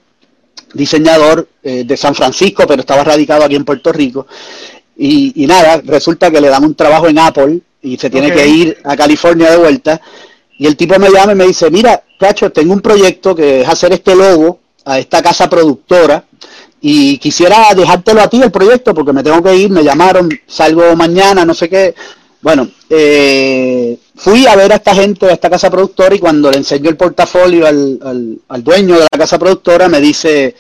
diseñador 0.72 1.48
eh, 1.64 1.86
de 1.86 1.98
San 1.98 2.14
Francisco, 2.14 2.66
pero 2.68 2.82
estaba 2.82 3.04
radicado 3.04 3.44
aquí 3.44 3.56
en 3.56 3.66
Puerto 3.66 3.92
Rico. 3.92 4.28
Y, 4.96 5.44
y, 5.44 5.48
nada, 5.48 5.82
resulta 5.84 6.30
que 6.30 6.40
le 6.40 6.50
dan 6.50 6.66
un 6.66 6.76
trabajo 6.76 7.08
en 7.08 7.18
Apple 7.18 7.62
y 7.82 7.98
se 7.98 8.12
tiene 8.12 8.28
okay. 8.28 8.38
que 8.38 8.48
ir 8.48 8.78
a 8.84 8.96
California 8.96 9.50
de 9.50 9.58
vuelta. 9.58 10.00
Y 10.60 10.68
el 10.68 10.78
tipo 10.78 11.00
me 11.00 11.10
llama 11.10 11.32
y 11.32 11.36
me 11.36 11.48
dice, 11.48 11.72
mira, 11.72 12.04
Cacho, 12.20 12.52
tengo 12.52 12.74
un 12.74 12.82
proyecto 12.82 13.36
que 13.36 13.62
es 13.62 13.68
hacer 13.68 13.92
este 13.92 14.16
logo 14.16 14.60
a 14.86 15.00
esta 15.00 15.24
casa 15.24 15.50
productora 15.50 16.24
y 16.80 17.18
quisiera 17.18 17.74
dejártelo 17.76 18.22
a 18.22 18.28
ti 18.28 18.40
el 18.40 18.52
proyecto 18.52 18.94
porque 18.94 19.14
me 19.14 19.24
tengo 19.24 19.42
que 19.42 19.56
ir, 19.56 19.72
me 19.72 19.84
llamaron, 19.84 20.30
salgo 20.46 20.96
mañana, 20.96 21.44
no 21.44 21.56
sé 21.56 21.68
qué. 21.68 21.96
Bueno, 22.42 22.70
eh, 22.90 23.98
fui 24.16 24.46
a 24.46 24.56
ver 24.56 24.72
a 24.72 24.76
esta 24.76 24.94
gente, 24.94 25.26
a 25.26 25.34
esta 25.34 25.50
casa 25.50 25.70
productora 25.70 26.16
y 26.16 26.20
cuando 26.20 26.52
le 26.52 26.58
enseño 26.58 26.90
el 26.90 26.98
portafolio 26.98 27.66
al, 27.66 28.00
al, 28.04 28.40
al 28.48 28.64
dueño 28.64 28.96
de 28.96 29.08
la 29.12 29.18
casa 29.18 29.40
productora 29.40 29.90
me 29.90 30.00
dice, 30.00 30.56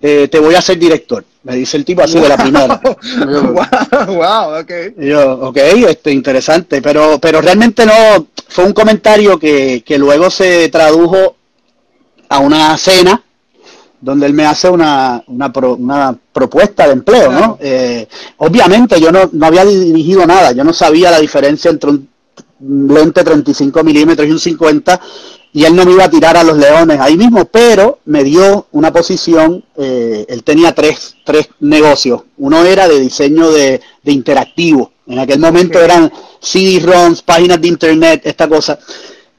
eh, 0.00 0.28
te 0.30 0.38
voy 0.38 0.54
a 0.54 0.58
hacer 0.58 0.78
director. 0.78 1.24
Me 1.44 1.56
dice 1.56 1.76
el 1.76 1.84
tipo 1.84 2.02
así 2.02 2.14
wow. 2.14 2.22
de 2.22 2.28
la 2.28 2.36
primera. 2.36 2.80
Yo, 2.82 3.42
wow, 3.52 4.14
wow, 4.14 4.60
ok. 4.60 4.72
Yo, 4.98 5.32
ok, 5.48 5.56
este, 5.88 6.12
interesante, 6.12 6.80
pero, 6.80 7.18
pero 7.18 7.40
realmente 7.40 7.84
no, 7.84 8.28
fue 8.48 8.64
un 8.64 8.72
comentario 8.72 9.38
que, 9.38 9.82
que 9.84 9.98
luego 9.98 10.30
se 10.30 10.68
tradujo 10.68 11.36
a 12.28 12.38
una 12.38 12.76
cena 12.78 13.23
donde 14.04 14.26
él 14.26 14.34
me 14.34 14.44
hace 14.44 14.68
una, 14.68 15.22
una, 15.26 15.50
una 15.78 16.18
propuesta 16.30 16.86
de 16.86 16.92
empleo, 16.92 17.32
¿no? 17.32 17.58
Eh, 17.58 18.06
obviamente 18.36 19.00
yo 19.00 19.10
no, 19.10 19.30
no 19.32 19.46
había 19.46 19.64
dirigido 19.64 20.26
nada, 20.26 20.52
yo 20.52 20.62
no 20.62 20.74
sabía 20.74 21.10
la 21.10 21.20
diferencia 21.20 21.70
entre 21.70 21.88
un 21.88 22.08
lente 22.60 23.24
35 23.24 23.82
milímetros 23.82 24.28
y 24.28 24.30
un 24.30 24.38
50 24.38 25.00
y 25.54 25.64
él 25.64 25.74
no 25.74 25.86
me 25.86 25.92
iba 25.92 26.04
a 26.04 26.10
tirar 26.10 26.36
a 26.36 26.44
los 26.44 26.58
leones 26.58 27.00
ahí 27.00 27.16
mismo, 27.16 27.46
pero 27.46 28.00
me 28.04 28.24
dio 28.24 28.66
una 28.72 28.92
posición, 28.92 29.64
eh, 29.76 30.26
él 30.28 30.44
tenía 30.44 30.74
tres, 30.74 31.16
tres 31.24 31.48
negocios, 31.60 32.22
uno 32.36 32.62
era 32.64 32.86
de 32.86 33.00
diseño 33.00 33.50
de, 33.52 33.80
de 34.02 34.12
interactivo, 34.12 34.92
en 35.06 35.18
aquel 35.18 35.38
momento 35.38 35.78
eran 35.80 36.12
CD-ROMs, 36.40 37.22
páginas 37.22 37.60
de 37.60 37.68
internet, 37.68 38.20
esta 38.24 38.48
cosa, 38.48 38.78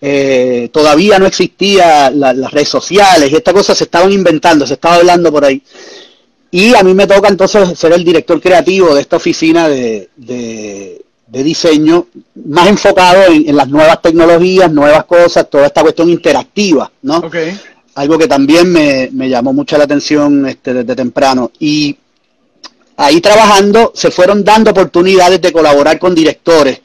eh, 0.08 0.70
todavía 0.72 1.18
no 1.18 1.26
existía 1.26 2.12
las 2.12 2.52
redes 2.52 2.70
sociales 2.70 3.32
y 3.32 3.36
estas 3.36 3.54
cosas 3.54 3.78
se 3.78 3.86
estaban 3.86 4.12
inventando, 4.12 4.68
se 4.68 4.76
estaba 4.76 4.96
hablando 4.96 5.32
por 5.32 5.46
ahí. 5.46 5.62
Y 6.52 6.76
a 6.76 6.84
mí 6.84 6.94
me 6.94 7.08
toca 7.08 7.28
entonces 7.28 7.78
ser 7.78 7.94
el 7.94 8.04
director 8.04 8.40
creativo 8.40 8.94
de 8.94 9.02
esta 9.02 9.16
oficina 9.16 9.68
de, 9.68 10.10
de 11.28 11.44
diseño 11.44 12.08
más 12.46 12.68
enfocado 12.68 13.32
en, 13.32 13.56
las 13.56 13.68
nuevas 13.68 14.02
tecnologías, 14.02 14.72
nuevas 14.72 15.06
cosas, 15.06 15.50
toda 15.50 15.68
esta 15.68 15.82
cuestión 15.82 16.10
interactiva, 16.10 16.92
¿no? 17.02 17.30
Algo 17.96 18.18
que 18.18 18.28
también 18.28 18.72
me, 18.72 19.30
llamó 19.30 19.54
mucho 19.54 19.78
la 19.78 19.86
atención 19.86 20.46
este, 20.46 20.74
desde 20.74 20.96
temprano. 20.96 21.52
Y 21.60 21.98
ahí 22.98 23.22
trabajando 23.22 23.92
se 23.96 24.12
fueron 24.12 24.44
dando 24.44 24.72
oportunidades 24.72 25.42
de 25.42 25.52
colaborar 25.52 26.00
con 26.00 26.16
directores, 26.16 26.82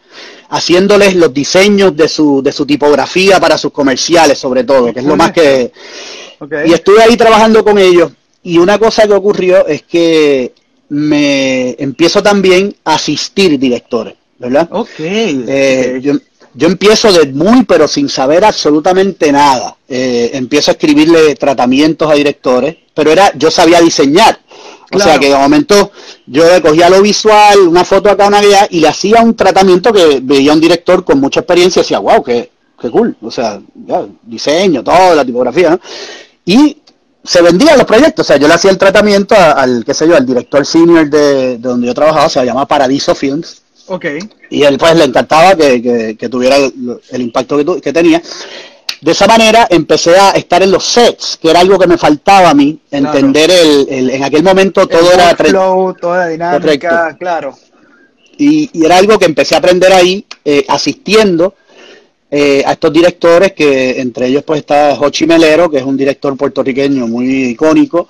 haciéndoles 0.49 1.15
los 1.15 1.33
diseños 1.33 1.97
de 1.97 2.09
su, 2.09 2.43
de 2.43 2.53
su 2.53 2.67
tipografía 2.67 3.39
para 3.41 3.57
sus 3.57 3.73
comerciales, 3.73 4.39
sobre 4.39 4.65
todo, 4.65 4.93
que 4.93 5.01
es 5.01 5.07
lo 5.07 5.17
más 5.17 5.33
que... 5.33 5.73
Y 6.67 6.73
estuve 6.73 7.03
ahí 7.03 7.17
trabajando 7.17 7.63
con 7.63 7.79
ellos. 7.79 8.13
Y 8.43 8.59
una 8.59 8.79
cosa 8.79 9.07
que 9.07 9.13
ocurrió 9.13 9.67
es 9.67 9.83
que 9.83 10.55
me 10.89 11.77
empiezo 11.79 12.23
también 12.23 12.75
a 12.85 12.95
asistir 12.95 13.59
directores. 13.59 14.15
¿verdad? 14.41 14.69
Eh, 14.99 16.01
yo, 16.03 16.15
yo, 16.55 16.67
empiezo 16.67 17.13
de 17.13 17.27
muy, 17.27 17.65
pero 17.65 17.87
sin 17.87 18.09
saber 18.09 18.45
absolutamente 18.45 19.31
nada. 19.31 19.77
Eh, 19.87 20.31
empiezo 20.33 20.71
a 20.71 20.73
escribirle 20.73 21.35
tratamientos 21.37 22.11
a 22.11 22.15
directores, 22.15 22.77
pero 22.95 23.13
era, 23.13 23.33
yo 23.37 23.51
sabía 23.51 23.81
diseñar. 23.83 24.41
O 24.93 24.99
sea 24.99 25.19
que 25.19 25.29
de 25.29 25.37
momento 25.37 25.93
yo 26.27 26.45
cogía 26.63 26.91
lo 26.91 27.01
visual, 27.03 27.61
una 27.61 27.85
foto 27.85 28.11
acá, 28.11 28.27
una 28.27 28.39
allá, 28.39 28.67
y 28.71 28.81
le 28.81 28.89
hacía 28.89 29.23
un 29.23 29.35
tratamiento 29.35 29.93
que 29.93 30.21
veía 30.23 30.53
un 30.53 30.61
director 30.61 31.05
con 31.05 31.21
mucha 31.21 31.41
experiencia 31.41 31.81
y 31.81 31.83
decía, 31.83 31.99
wow, 32.01 32.23
qué, 32.23 32.51
qué 32.81 32.91
cool. 32.91 33.17
O 33.23 33.31
sea, 33.31 33.61
diseño, 34.23 34.83
todo, 34.83 35.15
la 35.15 35.25
tipografía, 35.25 35.71
¿no? 35.71 35.81
Y 36.45 36.79
se 37.23 37.43
vendían 37.43 37.77
los 37.77 37.87
proyectos, 37.87 38.27
o 38.27 38.29
sea, 38.29 38.37
yo 38.39 38.49
le 38.49 38.55
hacía 38.55 38.71
el 38.71 38.79
tratamiento 38.79 39.35
al, 39.37 39.85
qué 39.85 39.95
sé 39.95 40.09
yo, 40.09 40.17
al 40.17 40.27
director 40.27 40.65
senior 40.65 41.09
de, 41.09 41.59
de 41.59 41.59
donde 41.59 41.87
yo 41.87 41.95
trabajaba, 41.95 42.29
se 42.29 42.45
llama 42.45 42.67
Paradiso 42.67 43.15
Films, 43.15 43.63
y 44.51 44.63
él 44.63 44.79
pues 44.79 44.95
le 44.95 45.05
encantaba 45.05 45.57
que, 45.57 46.29
tuviera 46.31 46.57
el, 46.57 47.21
impacto 47.21 47.81
que, 47.81 47.93
tenía. 47.93 48.23
De 49.01 49.13
esa 49.13 49.27
manera 49.27 49.67
empecé 49.71 50.17
a 50.19 50.31
estar 50.33 50.63
en 50.63 50.71
los 50.71 50.85
sets, 50.85 51.39
que 51.41 51.51
era 51.51 51.61
algo 51.61 51.79
que 51.79 51.87
me 51.87 51.97
faltaba 51.97 52.51
a 52.51 52.55
mí, 52.55 52.79
entender 52.91 53.51
el, 53.51 54.11
en 54.11 54.25
aquel 54.25 54.43
momento 54.43 54.87
todo 54.87 55.13
era... 55.13 55.35
Flow, 55.35 55.95
toda 55.95 56.29
dinámica, 56.29 57.17
claro. 57.19 57.57
Y, 58.37 58.71
era 58.85 58.99
algo 58.99 59.19
que 59.19 59.25
empecé 59.25 59.55
a 59.55 59.59
aprender 59.59 59.93
ahí, 59.93 60.25
eh, 60.45 60.65
asistiendo 60.69 61.55
eh, 62.31 62.63
a 62.67 62.73
estos 62.73 62.93
directores, 62.93 63.53
que 63.53 64.01
entre 64.01 64.27
ellos 64.27 64.43
pues 64.45 64.61
está 64.61 64.95
Jochi 64.97 65.27
Melero, 65.27 65.71
que 65.71 65.79
es 65.79 65.85
un 65.85 65.97
director 65.97 66.37
puertorriqueño 66.37 67.07
muy 67.07 67.47
icónico, 67.47 68.09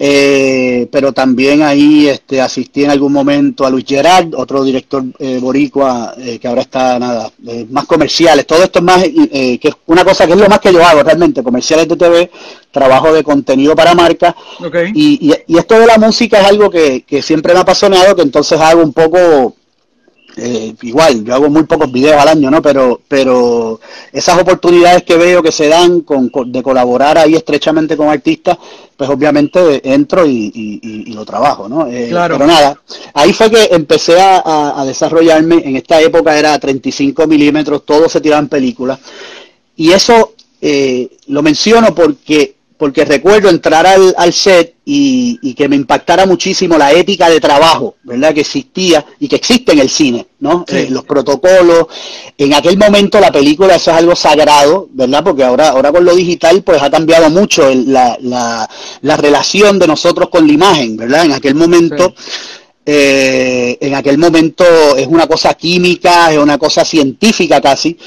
eh, 0.00 0.86
pero 0.92 1.12
también 1.12 1.62
ahí 1.62 2.08
este, 2.08 2.40
asistí 2.40 2.84
en 2.84 2.90
algún 2.90 3.12
momento 3.12 3.66
a 3.66 3.70
Luis 3.70 3.84
Gerard, 3.86 4.32
otro 4.36 4.62
director 4.62 5.02
eh, 5.18 5.38
boricua 5.40 6.14
eh, 6.16 6.38
que 6.38 6.46
ahora 6.46 6.62
está 6.62 6.98
nada, 6.98 7.32
más 7.70 7.84
comerciales. 7.86 8.46
Todo 8.46 8.62
esto 8.62 8.78
es 8.78 8.84
más, 8.84 9.02
que 9.02 9.58
es 9.60 9.74
una 9.86 10.04
cosa 10.04 10.26
que 10.26 10.34
es 10.34 10.38
lo 10.38 10.48
más 10.48 10.60
que 10.60 10.72
yo 10.72 10.84
hago 10.84 11.02
realmente, 11.02 11.42
comerciales 11.42 11.88
de 11.88 11.96
TV, 11.96 12.30
trabajo 12.70 13.12
de 13.12 13.24
contenido 13.24 13.74
para 13.74 13.94
marcas. 13.94 14.34
Y, 14.94 15.34
y, 15.46 15.58
esto 15.58 15.78
de 15.78 15.86
la 15.86 15.98
música 15.98 16.40
es 16.40 16.46
algo 16.46 16.70
que, 16.70 17.02
que 17.02 17.20
siempre 17.20 17.52
me 17.52 17.58
ha 17.58 17.62
apasionado, 17.62 18.14
que 18.14 18.22
entonces 18.22 18.60
hago 18.60 18.82
un 18.82 18.92
poco 18.92 19.56
eh, 20.40 20.74
igual, 20.82 21.24
yo 21.24 21.34
hago 21.34 21.50
muy 21.50 21.64
pocos 21.64 21.90
videos 21.90 22.20
al 22.20 22.28
año, 22.28 22.50
¿no? 22.50 22.62
Pero, 22.62 23.00
pero 23.08 23.80
esas 24.12 24.40
oportunidades 24.40 25.02
que 25.02 25.16
veo 25.16 25.42
que 25.42 25.50
se 25.50 25.68
dan 25.68 26.02
con, 26.02 26.30
de 26.46 26.62
colaborar 26.62 27.18
ahí 27.18 27.34
estrechamente 27.34 27.96
con 27.96 28.08
artistas, 28.08 28.56
pues 28.96 29.10
obviamente 29.10 29.80
entro 29.92 30.24
y, 30.26 31.12
lo 31.12 31.24
trabajo, 31.24 31.68
¿no? 31.68 31.88
Eh, 31.88 32.10
pero 32.10 32.46
nada, 32.46 32.80
ahí 33.14 33.32
fue 33.32 33.50
que 33.50 33.68
empecé 33.72 34.20
a, 34.20 34.84
desarrollarme, 34.86 35.56
en 35.64 35.76
esta 35.76 36.00
época 36.00 36.38
era 36.38 36.58
35 36.58 37.26
milímetros, 37.26 37.84
todo 37.84 38.08
se 38.08 38.20
tiraba 38.20 38.40
en 38.40 38.48
películas, 38.48 38.98
y 39.76 39.90
eso 39.90 40.34
eh, 40.60 41.08
lo 41.26 41.42
menciono 41.42 41.94
porque 41.94 42.57
porque 42.78 43.04
recuerdo 43.04 43.50
entrar 43.50 43.86
al, 43.86 44.14
al 44.16 44.32
set 44.32 44.76
y, 44.84 45.54
que 45.54 45.68
me 45.68 45.74
impactara 45.74 46.24
muchísimo 46.24 46.78
la 46.78 46.92
ética 46.92 47.28
de 47.28 47.40
trabajo, 47.40 47.96
¿verdad? 48.04 48.32
Que 48.32 48.40
existía 48.40 49.04
y 49.18 49.26
que 49.26 49.36
existe 49.36 49.72
en 49.72 49.80
el 49.80 49.90
cine, 49.90 50.28
¿no? 50.38 50.64
Eh, 50.68 50.86
los 50.88 51.04
protocolos. 51.04 51.88
En 52.38 52.54
aquel 52.54 52.78
momento 52.78 53.18
la 53.18 53.32
película 53.32 53.74
eso 53.74 53.90
es 53.90 53.96
algo 53.96 54.14
sagrado, 54.14 54.88
¿verdad? 54.92 55.24
Porque 55.24 55.42
ahora, 55.42 55.70
ahora 55.70 55.90
con 55.90 56.04
lo 56.04 56.14
digital 56.14 56.62
pues 56.62 56.80
ha 56.80 56.90
cambiado 56.90 57.28
mucho 57.28 57.68
la, 57.74 58.16
la, 58.22 58.70
la, 59.02 59.16
relación 59.16 59.78
de 59.80 59.88
nosotros 59.88 60.28
con 60.28 60.46
la 60.46 60.52
imagen, 60.52 60.96
¿verdad? 60.96 61.24
En 61.26 61.32
aquel 61.32 61.54
momento... 61.54 62.14
Eh, 62.90 63.76
en 63.82 63.94
aquel 63.94 64.16
momento 64.16 64.64
es 64.96 65.06
una 65.06 65.26
cosa 65.26 65.52
química, 65.52 66.32
es 66.32 66.38
una 66.38 66.56
cosa 66.56 66.86
científica 66.86 67.60
casi, 67.60 67.98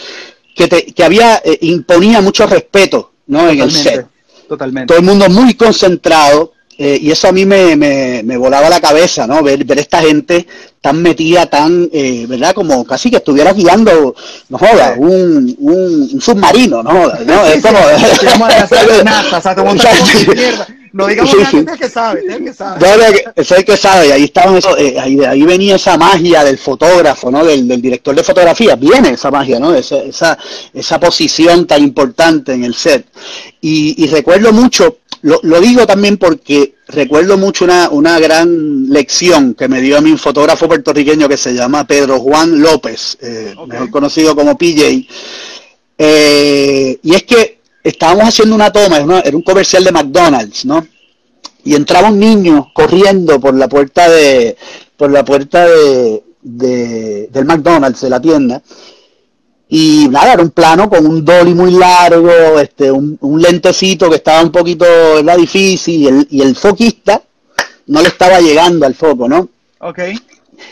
que, 0.55 0.67
te, 0.67 0.85
que 0.85 1.03
había, 1.03 1.39
eh, 1.45 1.59
imponía 1.61 2.19
mucho 2.19 2.47
respeto, 2.47 3.11
¿no? 3.27 3.47
En 3.47 3.59
el 3.59 3.71
set. 3.71 4.07
Totalmente. 4.51 4.87
Todo 4.87 4.97
el 4.97 5.05
mundo 5.05 5.29
muy 5.29 5.53
concentrado. 5.53 6.51
Eh, 6.77 6.99
y 7.01 7.11
eso 7.11 7.29
a 7.29 7.31
mí 7.31 7.45
me, 7.45 7.77
me, 7.77 8.21
me, 8.23 8.35
volaba 8.35 8.69
la 8.69 8.81
cabeza, 8.81 9.25
¿no? 9.25 9.41
Ver, 9.41 9.63
ver 9.63 9.79
esta 9.79 10.01
gente 10.01 10.45
tan 10.81 11.01
metida, 11.01 11.45
tan, 11.45 11.89
eh, 11.93 12.25
¿verdad? 12.27 12.53
Como 12.53 12.83
casi 12.83 13.09
que 13.09 13.17
estuviera 13.17 13.53
guiando, 13.53 14.13
no 14.49 14.57
joda, 14.57 14.95
un, 14.97 15.55
un, 15.59 16.19
submarino, 16.19 16.83
¿no? 16.83 17.07
¿no? 17.25 17.45
Es 17.45 17.61
como... 17.61 17.79
No 20.93 21.07
digamos 21.07 21.31
sí, 21.31 21.37
que 21.37 21.45
sabe, 21.89 22.25
que 22.43 22.53
sabe. 22.53 23.23
es 23.35 23.51
el 23.51 23.63
que 23.63 23.77
sabe, 23.77 24.07
y 24.07 24.11
ahí 24.11 24.23
estaban 24.25 24.57
eso, 24.57 24.77
eh, 24.77 24.99
ahí, 24.99 25.19
ahí 25.21 25.43
venía 25.43 25.75
esa 25.75 25.97
magia 25.97 26.43
del 26.43 26.57
fotógrafo, 26.57 27.31
¿no? 27.31 27.45
Del, 27.45 27.65
del, 27.65 27.81
director 27.81 28.13
de 28.13 28.23
fotografía, 28.23 28.75
viene 28.75 29.11
esa 29.11 29.31
magia, 29.31 29.57
¿no? 29.57 29.73
Esa, 29.73 30.03
esa, 30.03 30.37
esa 30.73 30.99
posición 30.99 31.65
tan 31.65 31.81
importante 31.81 32.51
en 32.53 32.65
el 32.65 32.75
set. 32.75 33.05
Y, 33.61 34.03
y 34.03 34.07
recuerdo 34.07 34.51
mucho, 34.51 34.97
lo, 35.21 35.39
lo, 35.43 35.61
digo 35.61 35.87
también 35.87 36.17
porque 36.17 36.75
recuerdo 36.87 37.37
mucho 37.37 37.63
una, 37.63 37.89
una 37.89 38.19
gran 38.19 38.89
lección 38.89 39.53
que 39.53 39.69
me 39.69 39.79
dio 39.79 39.97
a 39.97 40.01
mí 40.01 40.11
un 40.11 40.17
fotógrafo 40.17 40.67
puertorriqueño 40.67 41.29
que 41.29 41.37
se 41.37 41.53
llama 41.53 41.87
Pedro 41.87 42.19
Juan 42.19 42.59
López, 42.61 43.17
eh, 43.21 43.55
mejor 43.65 43.89
conocido 43.91 44.35
como 44.35 44.57
PJ. 44.57 45.07
Eh, 45.97 46.99
y 47.01 47.15
es 47.15 47.23
que 47.23 47.60
estábamos 47.83 48.25
haciendo 48.25 48.55
una 48.55 48.71
toma, 48.71 48.97
era 49.23 49.35
un 49.35 49.43
comercial 49.43 49.83
de 49.83 49.91
McDonald's, 49.91 50.65
¿no? 50.65 50.85
Y 51.63 51.75
entraba 51.75 52.09
un 52.09 52.19
niño 52.19 52.71
corriendo 52.73 53.39
por 53.39 53.53
la 53.53 53.67
puerta 53.67 54.09
de, 54.09 54.57
por 54.97 55.11
la 55.11 55.23
puerta 55.23 55.67
de, 55.67 57.29
del 57.31 57.45
McDonald's, 57.45 58.01
de 58.01 58.09
la 58.09 58.19
tienda. 58.21 58.61
Y 59.69 60.07
nada, 60.09 60.33
era 60.33 60.43
un 60.43 60.49
plano 60.49 60.89
con 60.89 61.05
un 61.05 61.23
dolly 61.23 61.53
muy 61.53 61.71
largo, 61.71 62.59
este, 62.59 62.91
un, 62.91 63.17
lentecito 63.41 64.09
que 64.09 64.17
estaba 64.17 64.41
un 64.43 64.51
poquito 64.51 64.85
¿verdad? 65.15 65.37
difícil 65.37 66.01
y 66.01 66.07
el, 66.07 66.27
y 66.29 66.41
el 66.41 66.55
foquista 66.55 67.21
no 67.87 68.01
le 68.01 68.09
estaba 68.09 68.41
llegando 68.41 68.85
al 68.85 68.95
foco, 68.95 69.29
¿no? 69.29 69.47
Ok. 69.79 69.99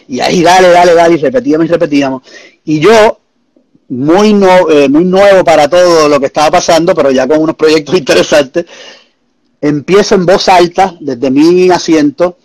Y 0.08 0.20
ahí 0.20 0.42
dale, 0.42 0.70
dale, 0.70 0.94
dale, 0.94 1.16
y 1.16 1.18
repetíamos 1.18 1.66
y 1.68 1.70
repetíamos. 1.70 2.24
Y 2.66 2.80
yo 2.80 3.20
muy, 3.89 4.34
no, 4.34 4.69
eh, 4.69 4.88
muy 4.88 5.05
nuevo 5.05 5.43
para 5.43 5.67
todo 5.67 6.08
lo 6.08 6.19
que 6.19 6.27
estaba 6.27 6.51
pasando, 6.51 6.93
pero 6.93 7.12
ya 7.12 7.27
con 7.27 7.41
unos 7.41 7.55
proyectos 7.55 7.96
interesantes, 7.98 8.65
empiezo 9.62 10.15
en 10.15 10.25
voz 10.25 10.48
alta, 10.48 10.96
desde 11.00 11.29
mi 11.29 11.69
asiento, 11.69 12.38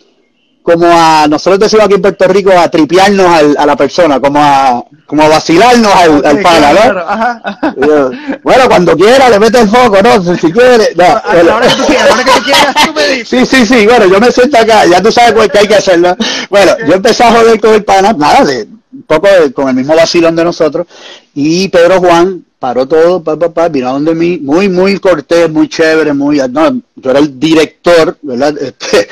como 0.65 0.87
a, 0.87 1.27
nosotros 1.29 1.59
decimos 1.59 1.85
aquí 1.85 1.93
en 1.93 2.01
Puerto 2.01 2.27
Rico, 2.27 2.51
a 2.51 2.67
tripearnos 2.69 3.27
a 3.55 3.65
la 3.67 3.75
persona, 3.75 4.19
como 4.19 4.39
a, 4.41 4.83
como 5.05 5.21
a 5.21 5.27
vacilarnos 5.27 5.93
al, 5.93 6.25
al 6.25 6.39
pana, 6.39 6.73
¿no? 6.73 8.11
bueno, 8.41 8.67
cuando 8.67 8.97
quiera 8.97 9.29
le 9.29 9.39
mete 9.39 9.61
el 9.61 9.69
foco, 9.69 10.01
¿no? 10.01 10.35
Si 10.35 10.51
quiere. 10.51 10.95
No, 10.95 11.03
ahora 11.05 11.67
que 11.67 11.75
tú 11.75 11.85
quieras, 11.85 12.09
ahora 12.09 12.23
que 12.23 12.31
tú 12.31 12.43
quieras, 12.45 12.75
tú 12.83 12.93
me 12.95 13.07
dices. 13.09 13.29
Sí, 13.29 13.45
sí, 13.45 13.65
sí, 13.67 13.85
bueno, 13.85 14.07
yo 14.07 14.19
me 14.19 14.31
siento 14.31 14.57
acá, 14.57 14.87
ya 14.87 14.99
tú 15.03 15.11
sabes 15.11 15.33
cuál 15.33 15.51
que 15.51 15.59
hay 15.59 15.67
que 15.67 15.75
hacerlo. 15.75 16.17
Bueno, 16.49 16.71
yo 16.87 16.95
empecé 16.95 17.23
a 17.23 17.31
joder 17.31 17.59
con 17.59 17.75
el 17.75 17.83
pana, 17.83 18.13
nada, 18.13 18.43
de, 18.43 18.67
poco 19.05 19.27
con 19.53 19.69
el 19.69 19.75
mismo 19.75 19.95
vacilón 19.95 20.35
de 20.35 20.43
nosotros, 20.43 20.87
Y 21.33 21.67
Pedro 21.69 21.99
Juan 21.99 22.45
paró 22.59 22.87
todo, 22.87 23.23
pa, 23.23 23.37
pa, 23.37 23.53
pa, 23.53 23.69
vino 23.69 23.89
a 23.89 23.93
donde 23.93 24.15
mí, 24.15 24.39
muy, 24.41 24.69
muy 24.69 24.97
cortés, 24.99 25.49
muy 25.49 25.67
chévere, 25.67 26.13
muy, 26.13 26.41
no, 26.49 26.81
yo 26.95 27.11
era 27.11 27.19
el 27.19 27.39
director, 27.39 28.17
¿verdad? 28.21 28.55
Este, 28.61 29.07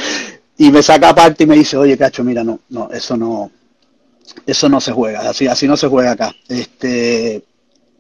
y 0.58 0.72
me 0.72 0.84
saca 0.84 1.10
aparte 1.10 1.44
y 1.44 1.48
me 1.48 1.56
dice, 1.56 1.78
oye, 1.78 1.98
cacho, 1.98 2.24
mira, 2.24 2.44
no, 2.44 2.60
no, 2.70 2.90
eso 2.92 3.18
no, 3.18 3.52
eso 4.46 4.70
no 4.70 4.80
se 4.80 4.92
juega, 4.92 5.30
así, 5.30 5.48
así 5.48 5.68
no 5.68 5.78
se 5.78 5.88
juega 5.88 6.12
acá. 6.12 6.34
Este, 6.48 7.44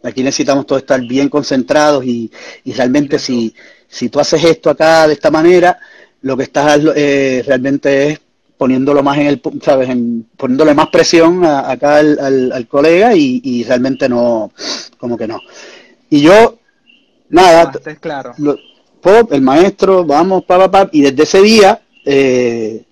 aquí 0.03 0.23
necesitamos 0.23 0.65
todos 0.65 0.81
estar 0.81 1.01
bien 1.01 1.29
concentrados 1.29 2.05
y, 2.05 2.31
y 2.63 2.73
realmente 2.73 3.19
si, 3.19 3.53
si 3.87 4.09
tú 4.09 4.19
haces 4.19 4.43
esto 4.43 4.69
acá 4.69 5.07
de 5.07 5.13
esta 5.13 5.31
manera, 5.31 5.77
lo 6.21 6.37
que 6.37 6.43
estás 6.43 6.79
eh, 6.95 7.43
realmente 7.45 8.11
es 8.11 8.19
poniéndolo 8.57 9.03
más 9.03 9.17
en 9.17 9.27
el, 9.27 9.41
sabes, 9.61 9.89
en, 9.89 10.27
poniéndole 10.37 10.73
más 10.73 10.87
presión 10.87 11.43
a, 11.45 11.71
acá 11.71 11.97
al, 11.97 12.19
al, 12.19 12.51
al 12.51 12.67
colega 12.67 13.15
y, 13.15 13.41
y, 13.43 13.63
realmente 13.63 14.07
no, 14.07 14.51
como 14.97 15.17
que 15.17 15.27
no. 15.27 15.39
Y 16.09 16.21
yo, 16.21 16.59
nada, 17.29 17.71
claro. 17.99 18.33
Lo, 18.37 18.57
pop, 19.01 19.33
el 19.33 19.41
maestro, 19.41 20.05
vamos, 20.05 20.45
pa, 20.45 20.57
pa, 20.57 20.71
pa, 20.71 20.89
y 20.91 21.01
desde 21.01 21.23
ese 21.23 21.41
día, 21.41 21.81
eh, 22.05 22.83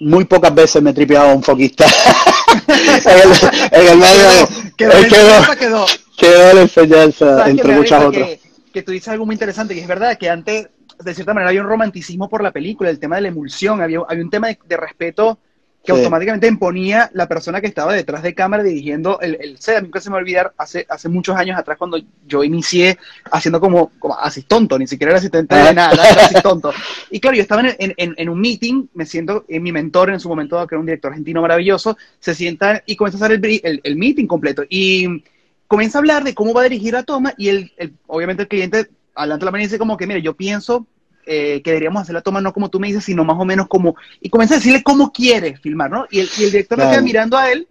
muy 0.00 0.24
pocas 0.24 0.54
veces 0.54 0.82
me 0.82 0.90
he 0.90 0.94
tripeado 0.94 1.34
un 1.34 1.42
foquista 1.42 1.84
en, 2.68 3.18
el, 3.18 3.80
en 3.80 3.92
el 3.92 3.98
medio 3.98 4.48
quedó, 4.76 4.92
quedó, 4.92 5.08
quedó, 5.08 5.56
quedó, 5.58 5.86
quedó 6.16 6.54
la 6.54 6.62
enseñanza 6.62 7.48
entre 7.48 7.74
muchas 7.74 8.04
otras. 8.04 8.28
Que, 8.28 8.40
que 8.72 8.82
tú 8.82 8.92
dices 8.92 9.08
algo 9.08 9.26
muy 9.26 9.34
interesante, 9.34 9.74
y 9.74 9.80
es 9.80 9.86
verdad 9.86 10.16
que 10.16 10.30
antes 10.30 10.68
de 11.02 11.14
cierta 11.14 11.34
manera 11.34 11.50
había 11.50 11.62
un 11.62 11.68
romanticismo 11.68 12.28
por 12.28 12.42
la 12.42 12.52
película, 12.52 12.90
el 12.90 12.98
tema 12.98 13.16
de 13.16 13.22
la 13.22 13.28
emulsión, 13.28 13.80
había, 13.80 14.00
había 14.08 14.24
un 14.24 14.30
tema 14.30 14.48
de, 14.48 14.58
de 14.66 14.76
respeto 14.76 15.38
que 15.84 15.92
sí. 15.92 15.98
automáticamente 15.98 16.46
imponía 16.46 17.08
la 17.14 17.28
persona 17.28 17.60
que 17.60 17.66
estaba 17.66 17.94
detrás 17.94 18.22
de 18.22 18.34
cámara 18.34 18.62
dirigiendo 18.62 19.20
el, 19.20 19.38
el 19.40 19.58
set. 19.58 19.76
A 19.76 19.80
mí 19.80 19.86
nunca 19.86 20.00
se 20.00 20.10
me 20.10 20.14
va 20.14 20.18
a 20.18 20.22
olvidar, 20.22 20.52
hace, 20.58 20.84
hace 20.88 21.08
muchos 21.08 21.36
años 21.36 21.58
atrás, 21.58 21.78
cuando 21.78 21.98
yo 22.26 22.42
inicié 22.44 22.98
haciendo 23.30 23.60
como, 23.60 23.90
como 23.98 24.18
asistonto, 24.18 24.78
ni 24.78 24.86
siquiera 24.86 25.12
era 25.12 25.18
asistente 25.18 25.54
de 25.54 25.74
nada, 25.74 25.94
era 26.10 26.24
asistonto. 26.26 26.72
Y 27.10 27.20
claro, 27.20 27.36
yo 27.36 27.42
estaba 27.42 27.62
en, 27.62 27.94
en, 27.96 28.14
en, 28.16 28.28
un 28.28 28.40
meeting, 28.40 28.88
me 28.94 29.06
siento, 29.06 29.44
en 29.48 29.62
mi 29.62 29.72
mentor 29.72 30.10
en 30.10 30.20
su 30.20 30.28
momento, 30.28 30.66
que 30.66 30.74
era 30.74 30.80
un 30.80 30.86
director 30.86 31.12
argentino 31.12 31.40
maravilloso, 31.40 31.96
se 32.18 32.34
sienta 32.34 32.82
y 32.84 32.96
comienza 32.96 33.24
a 33.24 33.26
hacer 33.26 33.40
el, 33.42 33.60
el, 33.62 33.80
el 33.82 33.96
meeting 33.96 34.26
completo. 34.26 34.64
Y 34.68 35.22
comienza 35.68 35.98
a 35.98 36.00
hablar 36.00 36.24
de 36.24 36.34
cómo 36.34 36.52
va 36.52 36.62
a 36.62 36.64
dirigir 36.64 36.94
la 36.94 37.04
toma 37.04 37.34
y 37.36 37.48
el, 37.48 37.72
el 37.76 37.92
obviamente 38.06 38.42
el 38.42 38.48
cliente 38.48 38.88
adelante 39.18 39.44
la 39.44 39.50
mano 39.50 39.62
y 39.62 39.66
dice 39.66 39.78
como 39.78 39.96
que, 39.96 40.06
mire, 40.06 40.22
yo 40.22 40.34
pienso 40.34 40.86
eh, 41.26 41.60
que 41.62 41.70
deberíamos 41.70 42.02
hacer 42.02 42.14
la 42.14 42.22
toma 42.22 42.40
no 42.40 42.52
como 42.52 42.70
tú 42.70 42.80
me 42.80 42.86
dices, 42.86 43.04
sino 43.04 43.24
más 43.24 43.38
o 43.38 43.44
menos 43.44 43.68
como... 43.68 43.96
Y 44.20 44.30
comienza 44.30 44.54
a 44.54 44.58
decirle 44.58 44.82
cómo 44.82 45.12
quiere 45.12 45.56
filmar, 45.58 45.90
¿no? 45.90 46.06
Y 46.10 46.20
el, 46.20 46.28
y 46.38 46.44
el 46.44 46.52
director 46.52 46.76
claro. 46.76 46.90
queda 46.90 47.02
mirando 47.02 47.36
a 47.36 47.50
él, 47.50 47.68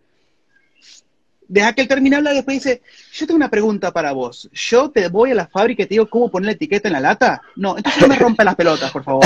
deja 1.47 1.73
que 1.73 1.81
él 1.81 1.87
termine 1.87 2.17
hablar 2.17 2.33
y 2.33 2.37
después 2.37 2.63
dice, 2.63 2.81
yo 3.13 3.25
tengo 3.25 3.37
una 3.37 3.49
pregunta 3.49 3.91
para 3.91 4.11
vos. 4.11 4.49
Yo 4.53 4.91
te 4.91 5.07
voy 5.07 5.31
a 5.31 5.35
la 5.35 5.47
fábrica 5.47 5.83
y 5.83 5.85
te 5.85 5.95
digo 5.95 6.09
cómo 6.09 6.29
poner 6.29 6.47
la 6.47 6.51
etiqueta 6.51 6.87
en 6.87 6.93
la 6.93 6.99
lata. 6.99 7.41
No, 7.55 7.77
entonces 7.77 8.01
no 8.01 8.07
me 8.07 8.15
rompe 8.15 8.43
las 8.43 8.55
pelotas, 8.55 8.91
por 8.91 9.03
favor. 9.03 9.25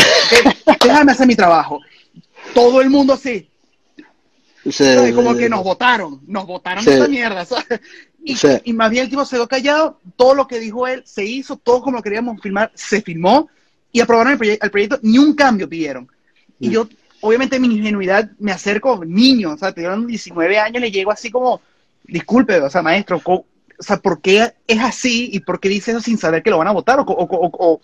Déjame 0.82 1.12
hacer 1.12 1.28
mi 1.28 1.36
trabajo. 1.36 1.80
Todo 2.54 2.82
el 2.82 2.90
mundo 2.90 3.14
así. 3.14 3.50
Sí, 4.70 5.12
como 5.16 5.36
que 5.36 5.50
nos 5.50 5.64
votaron, 5.64 6.22
nos 6.28 6.46
votaron 6.46 6.84
sí. 6.84 6.92
esta 6.92 7.08
mierda, 7.08 7.46
¿sabes? 7.46 7.82
Y, 8.24 8.38
y, 8.66 8.74
más 8.74 8.92
bien 8.92 9.06
el 9.06 9.10
tipo 9.10 9.26
se 9.26 9.36
quedó 9.36 9.48
callado, 9.48 10.00
todo 10.16 10.36
lo 10.36 10.48
que 10.48 10.60
dijo 10.60 10.88
él 10.88 11.02
se 11.06 11.26
hizo, 11.26 11.58
todo 11.58 11.82
como 11.82 11.98
lo 11.98 12.04
queríamos 12.04 12.40
filmar, 12.40 12.72
se 12.76 13.02
filmó 13.02 13.50
y 13.92 14.00
aprobaron 14.00 14.34
el, 14.34 14.38
proye 14.38 14.60
el 14.62 14.72
proyecto, 14.72 15.00
ni 15.02 15.18
un 15.18 15.34
cambio 15.34 15.68
pidieron. 15.68 16.08
Y 16.60 16.70
mm. 16.70 16.72
yo, 16.72 16.90
obviamente, 17.22 17.60
mi 17.60 17.68
ingenuidad, 17.68 18.30
me 18.40 18.52
acerco, 18.52 19.04
niño, 19.04 19.54
o 19.54 19.58
sea, 19.58 19.72
te 19.72 19.82
dieron 19.82 20.06
19 20.06 20.60
años, 20.60 20.82
le 20.82 20.92
llego 20.92 21.12
así 21.12 21.32
como, 21.32 21.62
disculpe, 22.04 22.60
o 22.62 22.70
sea, 22.70 22.82
maestro, 22.82 23.22
o 23.26 23.46
sea, 23.80 23.98
¿por 23.98 24.22
qué 24.22 24.54
es 24.68 24.80
así 24.80 25.30
y 25.34 25.40
por 25.40 25.60
qué 25.60 25.70
dice 25.70 25.92
eso 25.92 26.02
sin 26.02 26.18
saber 26.18 26.44
que 26.44 26.52
lo 26.52 26.60
van 26.60 26.68
a 26.68 26.74
votar? 26.74 27.00
O, 27.00 27.04
o, 27.04 27.28
o, 27.30 27.82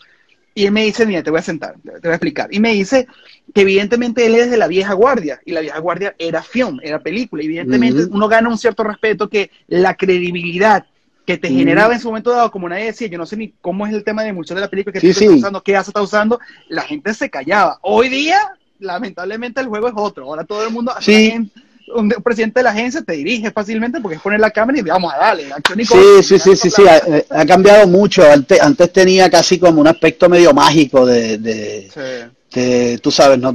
y 0.58 0.66
él 0.66 0.72
me 0.72 0.86
dice, 0.86 1.06
mira, 1.06 1.22
te 1.22 1.30
voy 1.30 1.38
a 1.38 1.44
sentar, 1.44 1.76
te 1.84 1.92
voy 1.92 2.10
a 2.10 2.16
explicar. 2.16 2.48
Y 2.52 2.60
me 2.60 2.74
dice 2.74 3.06
que 3.54 3.62
evidentemente 3.62 4.26
él 4.26 4.34
es 4.34 4.50
de 4.50 4.58
la 4.58 4.66
vieja 4.66 4.94
guardia, 4.94 5.40
y 5.46 5.52
la 5.52 5.62
vieja 5.62 5.78
guardia 5.78 6.16
era 6.18 6.42
film, 6.42 6.80
era 6.82 6.98
película. 6.98 7.44
Evidentemente 7.44 8.02
uh 8.02 8.06
-huh. 8.08 8.16
uno 8.16 8.28
gana 8.28 8.50
un 8.50 8.58
cierto 8.58 8.84
respeto 8.84 9.30
que 9.30 9.52
la 9.68 9.94
credibilidad 9.94 10.88
que 11.28 11.38
te 11.38 11.48
uh 11.48 11.52
-huh. 11.52 11.58
generaba 11.58 11.94
en 11.94 12.00
su 12.00 12.08
momento 12.08 12.32
dado, 12.32 12.50
como 12.50 12.68
nadie 12.68 12.86
decía, 12.86 13.08
yo 13.08 13.20
no 13.20 13.28
sé 13.28 13.38
ni 13.38 13.54
cómo 13.62 13.86
es 13.86 13.94
el 13.94 14.04
tema 14.04 14.24
de 14.24 14.30
emulsión 14.30 14.56
de 14.56 14.62
la 14.62 14.68
película, 14.68 14.94
que 14.94 15.00
sí, 15.00 15.08
tú 15.10 15.14
sí. 15.14 15.26
estás 15.26 15.38
usando, 15.38 15.62
qué 15.62 15.76
hace 15.76 15.92
está 15.92 16.02
usando, 16.02 16.40
la 16.70 16.82
gente 16.82 17.14
se 17.14 17.30
callaba. 17.30 17.78
Hoy 17.84 18.10
día, 18.10 18.40
lamentablemente, 18.80 19.62
el 19.62 19.68
juego 19.68 19.90
es 19.90 19.94
otro. 19.96 20.26
Ahora 20.26 20.44
todo 20.44 20.66
el 20.66 20.74
mundo... 20.74 20.92
Sí. 21.02 21.52
Un 21.94 22.10
presidente 22.10 22.60
de 22.60 22.64
la 22.64 22.72
agencia 22.72 23.02
te 23.02 23.14
dirige 23.14 23.52
fácilmente 23.52 24.00
porque 24.02 24.16
es 24.16 24.22
poner 24.22 24.40
la 24.40 24.52
cámara 24.52 24.80
y 24.80 24.82
vamos 24.82 25.14
a 25.14 25.18
darle. 25.18 25.46
Sí, 25.78 26.24
sí, 26.24 26.40
sí, 26.40 26.56
sí, 26.56 26.70
sí, 26.70 26.84
ha, 26.88 27.02
ha, 27.42 27.46
cambiado 27.46 27.88
mucho. 27.88 28.30
Antes, 28.30 28.62
antes 28.62 28.92
tenía 28.92 29.30
casi 29.30 29.58
como 29.58 29.82
un 29.82 29.88
aspecto 29.88 30.30
medio 30.30 30.54
mágico 30.54 31.06
de, 31.06 31.38
de, 31.38 31.90
sí. 31.94 32.60
de 32.60 32.98
tú 33.00 33.12
sabes, 33.12 33.40
no, 33.40 33.54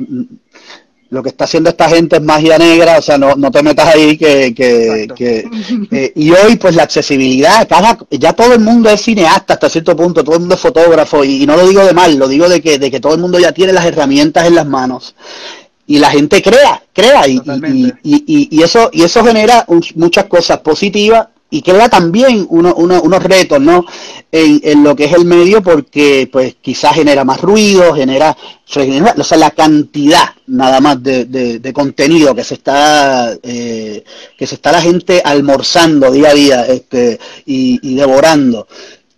lo 1.13 1.23
que 1.23 1.29
está 1.29 1.45
haciendo 1.45 1.69
esta 1.69 1.91
gente 1.91 2.17
es 2.17 2.23
magia 2.23 2.57
negra, 2.57 2.97
o 2.97 3.03
sea, 3.03 3.19
no, 3.19 3.37
no 3.37 3.51
te 3.51 3.63
metas 3.63 3.95
ahí 3.95 4.17
que... 4.17 4.55
que, 4.55 5.07
que 5.15 5.47
eh, 5.91 6.13
y 6.15 6.31
hoy, 6.31 6.57
pues 6.57 6.75
la 6.75 6.85
accesibilidad, 6.85 7.69
cada, 7.69 7.99
ya 8.11 8.33
todo 8.33 8.55
el 8.55 8.61
mundo 8.61 8.89
es 8.89 9.03
cineasta 9.03 9.53
hasta 9.53 9.69
cierto 9.69 9.95
punto, 9.95 10.25
todo 10.25 10.37
el 10.37 10.41
mundo 10.41 10.55
es 10.55 10.61
fotógrafo, 10.63 11.23
y, 11.23 11.43
y 11.43 11.47
no 11.47 11.55
lo 11.55 11.69
digo 11.69 11.85
de 11.85 11.93
mal, 11.93 12.17
lo 12.17 12.29
digo 12.29 12.49
de 12.49 12.63
que, 12.63 12.79
de 12.79 12.91
que 12.91 12.99
todo 12.99 13.15
el 13.15 13.21
mundo 13.21 13.39
ya 13.39 13.53
tiene 13.53 13.75
las 13.75 13.85
herramientas 13.85 14.47
en 14.47 14.55
las 14.55 14.67
manos 14.67 15.15
y 15.93 15.99
la 15.99 16.11
gente 16.11 16.41
crea, 16.41 16.83
crea 16.91 17.29
y, 17.29 17.35
y, 17.35 17.93
y, 18.03 18.49
y, 18.51 18.63
eso 18.63 18.89
y 18.95 19.03
eso 19.03 19.23
genera 19.23 19.63
un, 19.69 19.85
muchas 19.97 20.25
cosas 20.25 20.61
positivas 20.61 21.29
y 21.51 21.61
crea 21.61 21.91
también 21.91 22.47
uno, 22.49 22.73
uno, 22.75 23.03
unos 23.03 23.23
retos 23.23 23.61
¿no? 23.61 23.85
En, 24.33 24.59
en, 24.65 24.83
lo 24.83 24.97
que 24.97 25.05
es 25.05 25.13
el 25.13 25.27
medio 25.27 25.63
porque 25.63 26.31
pues 26.33 26.57
quizás 26.63 26.95
genera 26.95 27.25
más 27.25 27.43
ruido, 27.43 27.95
genera, 27.95 28.35
genera 28.65 29.15
o 29.19 29.23
sea, 29.23 29.37
la 29.37 29.51
cantidad 29.51 30.31
nada 30.47 30.81
más 30.81 31.03
de, 31.03 31.27
de, 31.27 31.59
de 31.59 31.73
contenido 31.75 32.35
que 32.35 32.45
se 32.45 32.55
está 32.55 33.35
eh, 33.43 34.03
que 34.39 34.47
se 34.47 34.55
está 34.55 34.73
la 34.73 34.81
gente 34.81 35.21
almorzando 35.23 36.11
día 36.11 36.31
a 36.31 36.35
día 36.35 36.67
este, 36.69 37.21
y, 37.45 37.79
y 37.83 37.97
devorando 37.97 38.67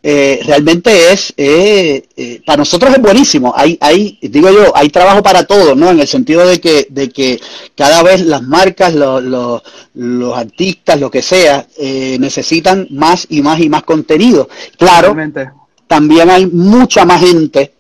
eh, 0.07 0.40
realmente 0.45 1.12
es, 1.14 1.33
eh, 1.35 2.03
eh, 2.14 2.43
para 2.45 2.59
nosotros 2.59 2.93
es 2.93 3.01
buenísimo. 3.01 3.55
Hay, 3.57 3.79
hay, 3.81 4.19
digo 4.21 4.51
yo, 4.51 4.71
hay 4.77 4.90
trabajo 4.90 5.23
para 5.23 5.45
todos, 5.45 5.75
¿no? 5.79 5.88
En 5.90 5.99
el 5.99 6.07
sentido 6.07 6.47
de 6.47 6.61
que, 6.61 6.87
de 6.90 7.09
que 7.09 7.40
cada 7.75 8.03
vez 8.03 8.21
las 8.21 8.43
marcas, 8.43 8.95
los, 8.95 9.23
los, 9.23 9.62
los 9.95 10.37
artistas, 10.37 11.01
lo 11.01 11.11
que 11.11 11.23
sea, 11.23 11.67
eh, 11.79 12.19
necesitan 12.21 12.87
más 12.90 13.27
y 13.31 13.40
más 13.40 13.59
y 13.61 13.71
más 13.71 13.85
contenido. 13.85 14.51
Claro, 14.77 15.17
también 15.87 16.29
hay 16.29 16.45
mucha 16.49 17.07
más 17.07 17.23
gente 17.23 17.73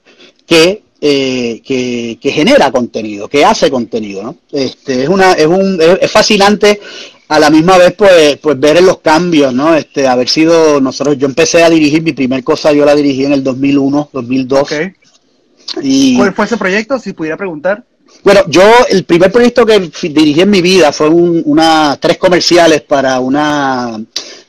que 0.46 0.82
eh, 1.06 1.60
que, 1.62 2.18
que, 2.18 2.32
genera 2.32 2.72
contenido, 2.72 3.28
que 3.28 3.44
hace 3.44 3.70
contenido, 3.70 4.22
¿no? 4.22 4.36
Este, 4.50 5.02
es, 5.02 5.08
una, 5.10 5.32
es, 5.32 5.44
un, 5.44 5.78
es 6.00 6.10
fascinante 6.10 6.80
a 7.28 7.38
la 7.38 7.50
misma 7.50 7.78
vez 7.78 7.92
pues 7.92 8.36
pues 8.36 8.58
ver 8.58 8.82
los 8.82 8.98
cambios 8.98 9.54
no 9.54 9.74
este 9.74 10.06
haber 10.06 10.28
sido 10.28 10.80
nosotros 10.80 11.16
yo 11.18 11.26
empecé 11.26 11.62
a 11.62 11.70
dirigir 11.70 12.02
mi 12.02 12.12
primer 12.12 12.44
cosa 12.44 12.72
yo 12.72 12.84
la 12.84 12.94
dirigí 12.94 13.24
en 13.24 13.32
el 13.32 13.42
2001 13.42 14.10
2002 14.12 14.62
okay. 14.62 14.92
y 15.82 16.16
cuál 16.16 16.34
fue 16.34 16.44
ese 16.44 16.56
proyecto 16.56 16.98
si 16.98 17.12
pudiera 17.14 17.36
preguntar 17.36 17.84
bueno 18.22 18.42
yo 18.48 18.62
el 18.90 19.04
primer 19.04 19.32
proyecto 19.32 19.64
que 19.64 19.90
dirigí 20.02 20.42
en 20.42 20.50
mi 20.50 20.60
vida 20.60 20.92
fue 20.92 21.08
un, 21.08 21.42
una 21.46 21.96
tres 22.00 22.18
comerciales 22.18 22.82
para 22.82 23.20
una 23.20 24.00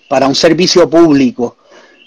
para 0.09 0.27
un 0.27 0.35
servicio 0.35 0.89
público 0.89 1.57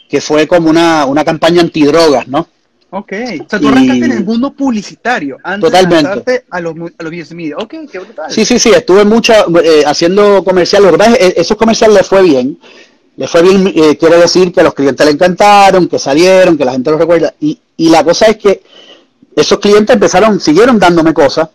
que 0.09 0.21
fue 0.21 0.47
como 0.47 0.69
una 0.69 1.07
una 1.07 1.25
campaña 1.25 1.63
antidrogas 1.63 2.29
no 2.29 2.47
Ok, 2.91 3.13
o 3.13 3.49
sea, 3.49 3.61
tú 3.61 3.69
arrancaste 3.69 3.99
y... 3.99 4.05
en 4.05 4.13
el 4.13 4.25
mundo 4.25 4.51
publicitario 4.53 5.37
antes 5.43 5.71
Totalmente. 5.71 6.33
de 6.33 6.45
a 6.49 6.61
los, 6.61 6.75
a 6.99 7.03
los 7.03 7.33
media. 7.33 7.57
Ok, 7.59 7.75
qué 7.93 7.99
brutal. 7.99 8.31
Sí, 8.31 8.47
sí, 8.47 8.59
sí, 8.59 8.71
estuve 8.71 9.05
mucho 9.05 9.35
eh, 9.63 9.83
haciendo 9.87 10.43
comerciales. 10.43 10.95
Eh, 11.21 11.35
esos 11.37 11.57
comerciales 11.59 11.99
les 11.99 12.07
fue 12.07 12.23
bien. 12.23 12.59
Les 13.17 13.29
fue 13.29 13.43
bien, 13.43 13.67
eh, 13.75 13.99
quiere 13.99 14.17
decir 14.17 14.53
que 14.53 14.61
a 14.61 14.63
los 14.63 14.75
clientes 14.75 15.05
les 15.05 15.15
encantaron, 15.15 15.87
que 15.89 15.99
salieron, 15.99 16.57
que 16.57 16.65
la 16.65 16.73
gente 16.73 16.91
los 16.91 17.01
recuerda. 17.01 17.35
Y, 17.41 17.59
y 17.77 17.91
la 17.91 18.03
cosa 18.05 18.27
es 18.27 18.37
que 18.39 18.63
esos 19.37 19.59
clientes 19.59 19.93
empezaron, 19.93 20.41
siguieron 20.41 20.79
dándome 20.79 21.13
cosas. 21.13 21.49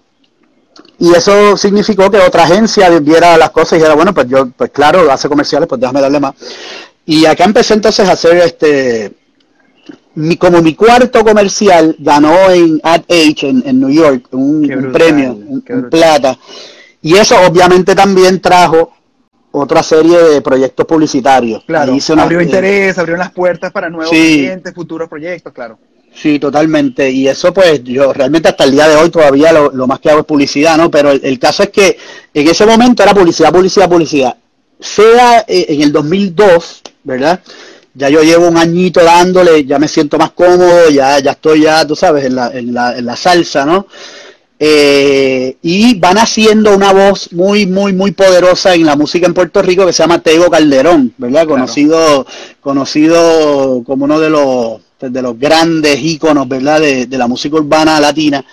Y 1.00 1.14
eso 1.14 1.58
significó 1.58 2.12
que 2.12 2.18
otra 2.18 2.44
agencia 2.44 2.90
viera 3.00 3.38
las 3.38 3.50
cosas 3.50 3.74
y 3.74 3.76
dijera, 3.78 3.96
bueno, 3.96 4.14
pues 4.14 4.28
yo, 4.28 4.50
pues 4.52 4.70
claro, 4.70 5.12
hace 5.12 5.28
comerciales, 5.28 5.68
pues 5.68 5.82
déjame 5.82 6.00
darle 6.02 6.20
más. 6.20 6.36
Y 7.06 7.26
acá 7.26 7.46
empecé 7.46 7.74
entonces 7.74 8.08
a 8.08 8.12
hacer 8.12 8.38
este 8.38 9.23
mi, 10.16 10.38
como 10.38 10.62
mi 10.62 10.76
cuarto 10.76 11.24
comercial 11.24 11.96
ganó 12.00 12.50
en 12.50 12.80
Ad 12.84 13.04
Age 13.10 13.50
en, 13.50 13.64
en 13.66 13.80
New 13.80 13.90
York 13.90 14.28
un, 14.32 14.62
brutal, 14.62 14.86
un 14.86 14.92
premio, 14.92 15.34
un, 15.34 15.64
un 15.68 15.90
plata. 15.90 16.38
Y 17.02 17.16
eso 17.16 17.36
obviamente 17.46 17.96
también 17.96 18.40
trajo 18.40 18.94
otra 19.52 19.84
serie 19.84 20.18
de 20.18 20.42
proyectos 20.42 20.86
publicitarios. 20.86 21.64
Claro, 21.66 21.94
una, 22.10 22.24
abrió 22.24 22.40
eh, 22.40 22.44
interés, 22.44 22.98
abrió 22.98 23.18
las 23.18 23.32
puertas 23.32 23.72
para 23.72 23.90
nuevos 23.90 24.10
sí, 24.10 24.40
clientes, 24.40 24.74
futuros 24.74 25.10
proyectos, 25.10 25.54
claro. 25.54 25.78
Sí, 26.16 26.40
totalmente. 26.40 27.10
Y 27.10 27.28
eso 27.28 27.54
pues 27.54 27.84
yo 27.84 28.14
realmente 28.14 28.50
hasta 28.50 28.64
el 28.64 28.72
día 28.72 28.88
de 28.88 28.96
hoy 28.96 29.10
todavía 29.10 29.52
lo, 29.52 29.72
lo 29.72 29.88
más 29.88 30.00
que 30.00 30.10
hago 30.10 30.22
es 30.22 30.26
publicidad, 30.26 30.78
¿no? 30.78 30.90
Pero 30.90 31.12
el, 31.12 31.22
el, 31.24 31.40
caso 31.40 31.64
es 31.64 31.70
que 31.70 31.98
en 32.34 32.48
ese 32.48 32.66
momento 32.66 33.04
era 33.04 33.14
publicidad, 33.14 33.52
publicidad, 33.52 33.90
publicidad. 33.90 34.38
Sea 34.80 35.40
eh, 35.48 35.66
en 35.70 35.82
el 35.82 35.92
2002 35.92 36.84
¿verdad? 37.04 37.42
Ya 37.96 38.10
yo 38.10 38.24
llevo 38.24 38.48
un 38.48 38.58
añito 38.58 39.04
dándole, 39.04 39.66
ya 39.66 39.78
me 39.78 39.88
siento 39.88 40.18
más 40.18 40.32
cómodo, 40.32 40.90
ya, 40.90 41.20
ya 41.20 41.32
estoy 41.32 41.62
ya, 41.62 41.86
tú 41.86 41.96
sabes, 41.96 42.26
en 42.26 42.36
la, 42.36 42.50
en 42.52 42.74
la, 42.74 42.98
en 42.98 43.06
la 43.06 43.16
salsa, 43.16 43.66
¿no? 43.66 43.88
Eh, 44.60 45.58
y 45.62 46.00
van 46.00 46.18
haciendo 46.18 46.74
una 46.76 46.94
voz 46.94 47.34
muy, 47.34 47.66
muy, 47.66 47.92
muy 47.92 48.12
poderosa 48.12 48.74
en 48.74 48.86
la 48.86 48.96
música 48.96 49.28
en 49.28 49.34
Puerto 49.34 49.62
Rico 49.62 49.86
que 49.86 49.94
se 49.94 50.04
llama 50.04 50.22
Tego 50.22 50.50
Calderón, 50.50 51.14
¿verdad? 51.18 51.48
Conocido, 51.48 52.26
conocido 52.62 53.84
como 53.86 54.06
uno 54.06 54.20
de 54.20 54.30
los, 54.30 54.80
de 55.00 55.22
los 55.22 55.38
grandes 55.38 56.00
íconos, 56.02 56.48
¿verdad? 56.48 56.80
De, 56.80 57.08
de 57.08 57.18
la 57.18 57.28
música 57.28 57.58
urbana 57.58 58.00
latina. 58.00 58.46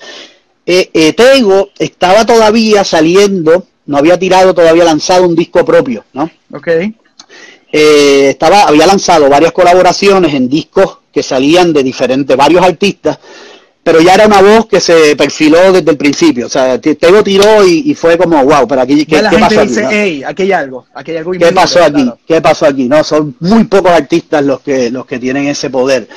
Eh, 0.66 0.90
eh, 0.92 1.12
Tego 1.12 1.70
estaba 1.78 2.26
todavía 2.26 2.84
saliendo, 2.84 3.66
no 3.86 3.96
había 3.96 4.18
tirado, 4.18 4.54
todavía 4.54 4.84
lanzado 4.84 5.26
un 5.26 5.34
disco 5.34 5.64
propio, 5.64 6.04
¿no? 6.12 6.30
Ok. 6.52 6.68
Eh, 7.72 8.30
estaba, 8.30 8.62
había 8.62 8.86
lanzado 8.86 9.28
varias 9.28 9.52
colaboraciones 9.52 10.34
en 10.34 10.48
discos 10.48 10.98
que 11.12 11.22
salían 11.22 11.72
de 11.72 11.82
diferentes, 11.82 12.36
varios 12.36 12.64
artistas, 12.64 13.18
pero 13.82 14.00
ya 14.00 14.14
era 14.14 14.26
una 14.26 14.42
voz 14.42 14.66
que 14.66 14.80
se 14.80 15.16
perfiló 15.16 15.72
desde 15.72 15.90
el 15.90 15.96
principio. 15.96 16.46
O 16.46 16.48
sea, 16.48 16.80
Tego 16.80 17.22
tiró 17.22 17.64
y, 17.66 17.94
fue 17.94 18.18
como, 18.18 18.44
wow, 18.44 18.66
pero 18.68 18.82
aquí, 18.82 19.06
¿qué, 19.06 19.22
¿qué 19.30 19.38
pasó 19.38 19.62
dice, 19.62 19.84
aquí? 19.84 19.94
Hey, 19.94 20.22
aquí 20.26 20.42
hay 20.42 20.52
algo, 20.52 20.86
aquí 20.94 21.10
hay 21.12 21.16
algo 21.18 21.32
¿Qué 21.32 21.52
pasó 21.52 21.82
aquí? 21.82 22.10
¿Qué 22.26 22.40
pasó 22.40 22.66
aquí? 22.66 22.88
No, 22.88 23.02
son 23.02 23.36
muy 23.40 23.64
pocos 23.64 23.90
artistas 23.92 24.44
los 24.44 24.60
que, 24.60 24.90
los 24.90 25.06
que 25.06 25.18
tienen 25.18 25.46
ese 25.48 25.70
poder. 25.70 26.08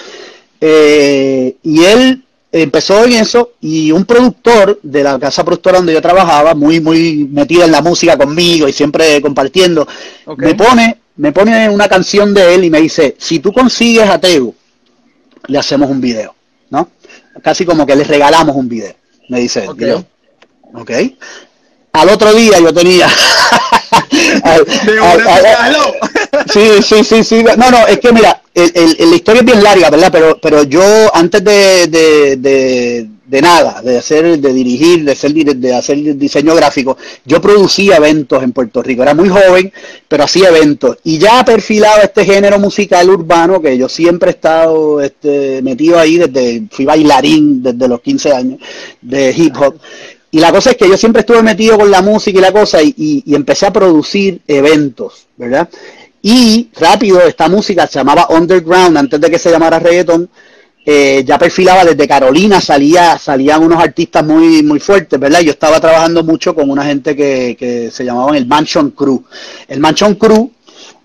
Eh, 0.60 1.56
y 1.64 1.84
él 1.84 2.24
empezó 2.62 3.04
en 3.04 3.14
eso 3.14 3.54
y 3.60 3.92
un 3.92 4.06
productor 4.06 4.80
de 4.84 5.04
la 5.04 5.18
casa 5.20 5.44
productora 5.44 5.78
donde 5.78 5.94
yo 5.94 6.02
trabajaba, 6.02 6.54
muy, 6.54 6.80
muy 6.80 7.28
metido 7.32 7.64
en 7.64 7.72
la 7.72 7.82
música 7.82 8.16
conmigo 8.16 8.68
y 8.68 8.74
siempre 8.74 9.20
compartiendo, 9.22 9.88
me 10.38 10.54
pone 10.54 11.00
me 11.16 11.32
pone 11.32 11.70
una 11.70 11.88
canción 11.88 12.34
de 12.34 12.56
él 12.56 12.64
y 12.64 12.70
me 12.70 12.82
dice, 12.82 13.16
si 13.20 13.40
tú 13.40 13.54
consigues 13.54 14.10
a 14.10 14.20
Teo, 14.20 14.54
le 15.48 15.60
hacemos 15.60 15.90
un 15.90 16.02
video, 16.02 16.36
¿no? 16.70 16.90
Casi 17.44 17.66
como 17.66 17.86
que 17.86 17.96
le 17.96 18.04
regalamos 18.04 18.56
un 18.56 18.68
video, 18.68 18.96
me 19.30 19.40
dice 19.40 19.66
él. 19.66 20.06
ok. 20.74 20.92
Al 21.94 22.10
otro 22.10 22.34
día 22.34 22.60
yo 22.60 22.74
tenía... 22.74 23.08
sí, 26.52 26.82
sí, 26.82 27.04
sí, 27.04 27.24
sí. 27.24 27.44
No, 27.44 27.70
no, 27.70 27.86
es 27.88 28.00
que 28.00 28.12
mira, 28.12 28.42
el, 28.54 29.10
la 29.10 29.16
historia 29.16 29.42
es 29.42 29.46
bien 29.46 29.64
larga, 29.64 29.90
¿verdad? 29.90 30.10
Pero, 30.12 30.40
pero 30.42 30.64
yo 30.64 30.82
antes 31.14 31.44
de, 31.44 31.88
de 31.88 33.10
de 33.34 33.42
nada, 33.42 33.82
de 33.82 33.98
hacer, 33.98 34.38
de 34.40 34.54
dirigir, 34.54 35.04
de 35.04 35.14
hacer, 35.14 35.34
de 35.34 35.74
hacer 35.74 35.98
diseño 36.18 36.54
gráfico. 36.54 36.98
Yo 37.26 37.42
producía 37.42 37.96
eventos 37.96 38.44
en 38.44 38.52
Puerto 38.52 38.84
Rico, 38.84 39.02
era 39.02 39.16
muy 39.16 39.28
joven, 39.28 39.74
pero 40.08 40.26
hacía 40.26 40.50
eventos. 40.50 40.98
Y 41.04 41.18
ya 41.18 41.44
perfilaba 41.44 42.04
este 42.04 42.26
género 42.26 42.60
musical 42.60 43.10
urbano 43.10 43.60
que 43.60 43.76
yo 43.76 43.90
siempre 43.90 44.30
he 44.30 44.34
estado 44.34 45.02
este, 45.02 45.64
metido 45.64 45.98
ahí 45.98 46.20
desde, 46.20 46.68
fui 46.70 46.86
bailarín 46.86 47.64
desde 47.64 47.88
los 47.88 48.02
15 48.02 48.32
años 48.34 48.60
de 49.02 49.34
hip 49.36 49.56
hop. 49.60 49.80
Y 50.30 50.40
la 50.40 50.52
cosa 50.52 50.70
es 50.70 50.78
que 50.78 50.88
yo 50.88 50.98
siempre 50.98 51.22
estuve 51.22 51.42
metido 51.42 51.78
con 51.80 51.90
la 51.90 52.04
música 52.04 52.38
y 52.38 52.42
la 52.42 52.52
cosa 52.52 52.84
y, 52.84 52.94
y 52.98 53.34
empecé 53.34 53.66
a 53.66 53.74
producir 53.74 54.42
eventos, 54.48 55.26
¿verdad? 55.38 55.70
Y 56.24 56.70
rápido, 56.80 57.22
esta 57.22 57.50
música 57.50 57.86
se 57.86 58.00
llamaba 58.00 58.28
Underground 58.30 58.98
antes 58.98 59.20
de 59.20 59.30
que 59.30 59.38
se 59.38 59.52
llamara 59.52 59.78
reggaeton 59.78 60.30
eh, 60.86 61.24
ya 61.26 61.38
perfilaba 61.38 61.86
desde 61.86 62.08
Carolina, 62.08 62.60
salía, 62.60 63.18
salían 63.18 63.64
unos 63.64 63.82
artistas 63.82 64.24
muy, 64.26 64.64
muy 64.64 64.80
fuertes, 64.80 65.18
¿verdad? 65.20 65.42
Yo 65.42 65.52
estaba 65.52 65.80
trabajando 65.80 66.24
mucho 66.24 66.56
con 66.56 66.70
una 66.70 66.84
gente 66.84 67.16
que, 67.16 67.56
que 67.58 67.90
se 67.92 68.04
llamaban 68.04 68.36
el 68.36 68.46
Mansion 68.46 68.92
Crew. 68.92 69.24
El 69.68 69.80
Mansion 69.80 70.16
Crew 70.16 70.52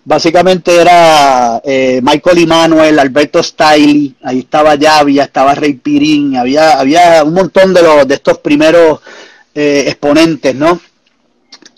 básicamente 0.05 0.75
era 0.75 1.61
eh, 1.65 2.01
Michael 2.03 2.39
Emanuel, 2.39 2.99
Alberto 2.99 3.43
Stiley, 3.43 4.15
ahí 4.23 4.41
estaba 4.41 4.75
Yavia, 4.75 5.25
estaba 5.25 5.55
Rey 5.55 5.75
Pirín, 5.75 6.37
había, 6.37 6.79
había 6.79 7.23
un 7.23 7.35
montón 7.35 7.75
de 7.75 7.83
los 7.83 8.09
de 8.09 8.15
estos 8.15 8.39
primeros 8.39 9.01
eh, 9.55 9.85
exponentes, 9.87 10.55
¿no? 10.55 10.81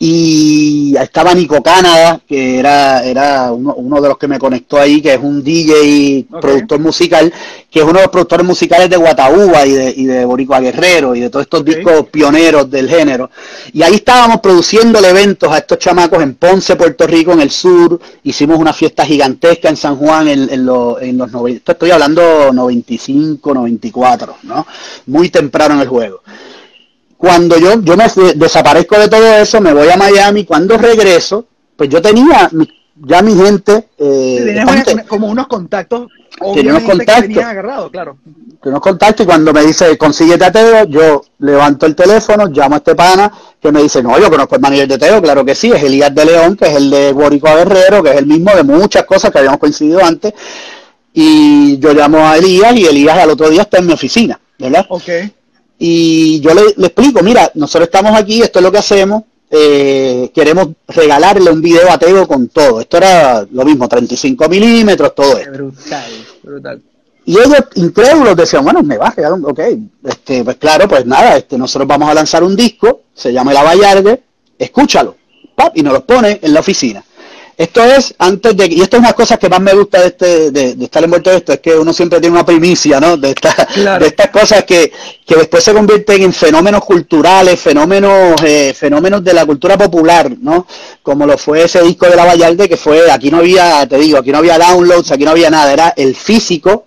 Y 0.03 0.97
estaba 0.97 1.35
Nico 1.35 1.63
Canada, 1.63 2.23
que 2.27 2.59
era, 2.59 3.05
era 3.05 3.53
uno, 3.53 3.75
uno, 3.75 4.01
de 4.01 4.09
los 4.09 4.17
que 4.17 4.29
me 4.29 4.39
conectó 4.39 4.81
ahí, 4.81 5.03
que 5.03 5.13
es 5.13 5.21
un 5.23 5.45
DJ 5.45 6.25
productor 6.41 6.79
musical, 6.79 7.31
que 7.71 7.81
es 7.81 7.85
uno 7.85 7.99
de 7.99 8.05
los 8.05 8.11
productores 8.11 8.47
musicales 8.47 8.89
de 8.89 8.97
Guataúba 8.97 9.67
y 9.67 9.73
de, 9.73 9.95
y 9.95 10.07
de 10.07 10.25
Boricua 10.25 10.59
Guerrero 10.59 11.15
y 11.15 11.21
de 11.21 11.29
todos 11.29 11.45
estos 11.45 11.63
discos 11.67 12.07
pioneros 12.11 12.71
del 12.71 12.89
género. 12.89 13.31
Y 13.75 13.83
ahí 13.83 13.97
estábamos 13.97 14.41
produciendo 14.41 14.99
eventos 15.01 15.53
a 15.53 15.59
estos 15.59 15.79
chamacos 15.79 16.23
en 16.23 16.35
Ponce, 16.37 16.77
Puerto 16.77 17.07
Rico, 17.07 17.33
en 17.33 17.43
el 17.43 17.51
sur. 17.51 18.01
Hicimos 18.23 18.59
una 18.59 18.73
fiesta 18.73 19.05
gigantesca 19.05 19.69
en 19.69 19.77
San 19.77 19.97
Juan 19.97 20.29
en, 20.29 20.45
en, 20.45 20.67
en 21.03 21.19
los 21.19 21.31
90, 21.31 21.73
estoy 21.73 21.91
hablando 21.91 22.51
95, 22.55 23.53
94, 23.53 24.37
¿no? 24.45 24.67
Muy 25.09 25.29
temprano 25.29 25.75
en 25.75 25.81
el 25.83 25.89
juego 25.89 26.23
cuando 27.21 27.59
yo, 27.59 27.83
yo 27.83 27.99
me 27.99 28.07
desaparezco 28.35 28.99
de 28.99 29.07
todo 29.07 29.35
eso, 29.35 29.61
me 29.61 29.75
voy 29.75 29.91
a 29.91 29.97
Miami, 29.99 30.47
cuando 30.47 30.79
regreso, 30.79 31.45
pues 31.77 31.91
yo 31.91 32.01
tenía 32.01 32.51
ya 32.97 33.21
mi 33.21 33.35
gente... 33.35 33.89
Eh, 33.99 34.65
como 35.07 35.27
unos 35.27 35.47
contactos. 35.47 36.09
Tenía 36.55 36.73
unos 36.73 36.85
contactos. 36.85 37.29
Que 37.29 37.43
agarrado, 37.43 37.91
claro. 37.91 38.17
unos 38.65 38.81
contactos 38.81 39.25
y 39.25 39.27
cuando 39.27 39.53
me 39.53 39.61
dice, 39.67 39.99
consíguete 39.99 40.47
a 40.47 40.51
Teo, 40.51 40.87
yo 40.87 41.23
levanto 41.41 41.85
el 41.85 41.95
teléfono, 41.95 42.47
llamo 42.47 42.77
a 42.77 42.79
este 42.79 42.95
pana, 42.95 43.31
que 43.61 43.71
me 43.71 43.83
dice, 43.83 44.03
no, 44.03 44.19
yo 44.19 44.31
conozco 44.31 44.55
el 44.55 44.63
manager 44.63 44.89
de 44.89 44.97
Teo, 44.97 45.21
claro 45.21 45.45
que 45.45 45.55
sí, 45.55 45.71
es 45.71 45.83
Elías 45.83 46.15
de 46.15 46.25
León, 46.25 46.57
que 46.57 46.69
es 46.69 46.77
el 46.77 46.89
de 46.89 47.13
Boricua 47.13 47.55
Guerrero, 47.55 48.03
que 48.03 48.13
es 48.13 48.17
el 48.17 48.27
mismo 48.27 48.51
de 48.55 48.63
muchas 48.63 49.05
cosas 49.05 49.31
que 49.31 49.41
habíamos 49.41 49.61
coincidido 49.61 50.03
antes. 50.03 50.33
Y 51.13 51.79
yo 51.81 51.93
llamo 51.93 52.27
a 52.27 52.39
Elías 52.39 52.75
y 52.77 52.87
Elías 52.87 53.19
al 53.19 53.29
otro 53.29 53.51
día 53.51 53.61
está 53.61 53.77
en 53.77 53.89
mi 53.89 53.93
oficina, 53.93 54.41
¿verdad? 54.59 54.87
Ok. 54.89 55.11
Y 55.83 56.41
yo 56.41 56.53
le, 56.53 56.87
explico, 56.87 57.23
mira, 57.23 57.51
nosotros 57.55 57.89
estamos 57.89 58.15
aquí, 58.15 58.43
esto 58.43 58.59
es 58.59 58.63
lo 58.63 58.71
que 58.71 58.77
hacemos, 58.77 59.23
eh, 59.51 60.31
queremos 60.35 60.69
regalarle 60.87 61.51
un 61.51 61.63
video 61.63 61.91
a 61.91 61.97
Teo 61.97 62.29
con 62.29 62.49
todo. 62.49 62.83
Esto 62.83 62.99
era 62.99 63.47
lo 63.51 63.65
mismo, 63.65 63.89
35 63.89 64.47
milímetros, 64.51 65.15
todo 65.15 65.39
esto. 65.39 65.53
Brutal, 65.53 66.13
brutal. 66.43 66.83
Y 67.25 67.33
ellos, 67.33 67.65
incrédulos, 67.77 68.37
decían, 68.37 68.63
bueno, 68.63 68.83
me 68.83 68.99
va 68.99 69.09
a 69.09 69.11
regalar 69.13 69.39
un, 69.39 69.47
ok, 69.47 69.61
este, 70.05 70.45
pues 70.45 70.57
claro, 70.57 70.87
pues 70.87 71.07
nada, 71.07 71.39
este, 71.39 71.57
nosotros 71.57 71.89
vamos 71.89 72.11
a 72.11 72.15
lanzar 72.15 72.45
un 72.45 72.55
disco, 72.55 73.05
se 73.15 73.33
llama 73.33 73.55
La 73.55 73.63
Vallarde, 73.63 74.23
escúchalo, 74.59 75.17
pap, 75.55 75.75
y 75.79 75.83
nos 75.83 75.95
lo 75.95 76.05
pone 76.05 76.41
en 76.43 76.53
la 76.53 76.61
oficina. 76.61 77.03
Esto 77.61 77.85
es 77.85 78.15
antes 78.17 78.57
de, 78.57 78.69
y 78.69 78.81
esto 78.81 78.97
es 78.97 79.03
una 79.03 79.13
cosa 79.13 79.37
que 79.37 79.51
más 79.51 79.61
me 79.61 79.75
gusta 79.75 80.01
de, 80.01 80.07
este, 80.07 80.51
de, 80.51 80.83
estar 80.83 81.05
envuelto 81.05 81.31
en 81.31 81.37
esto, 81.37 81.53
es 81.53 81.61
que 81.61 81.77
uno 81.77 81.93
siempre 81.93 82.19
tiene 82.19 82.35
una 82.35 82.47
primicia, 82.47 82.99
¿no? 82.99 83.19
De, 83.19 83.35
de 83.35 84.07
estas 84.07 84.31
cosas 84.31 84.65
que, 84.65 84.91
que 85.27 85.35
después 85.35 85.63
se 85.63 85.75
convierten 85.75 86.23
en 86.23 86.33
fenómenos 86.33 86.83
culturales, 86.87 87.61
fenómenos, 87.61 88.43
eh, 88.43 88.73
fenómenos 88.75 89.23
de 89.23 89.35
la 89.35 89.45
cultura 89.45 89.77
popular, 89.77 90.35
¿no? 90.41 90.67
Como 91.03 91.27
lo 91.27 91.37
fue 91.37 91.65
ese 91.65 91.83
disco 91.83 92.07
de 92.07 92.17
la 92.17 92.25
Vallarde, 92.25 92.67
que 92.67 92.79
fue, 92.79 93.11
aquí 93.11 93.31
no 93.31 93.37
había, 93.41 93.87
te 93.87 93.99
digo, 93.99 94.17
aquí 94.17 94.33
no 94.33 94.39
había 94.39 94.59
downloads, 94.59 95.11
aquí 95.11 95.27
no 95.27 95.33
había 95.33 95.51
nada, 95.51 95.71
era 95.71 95.93
el 95.99 96.17
físico, 96.17 96.87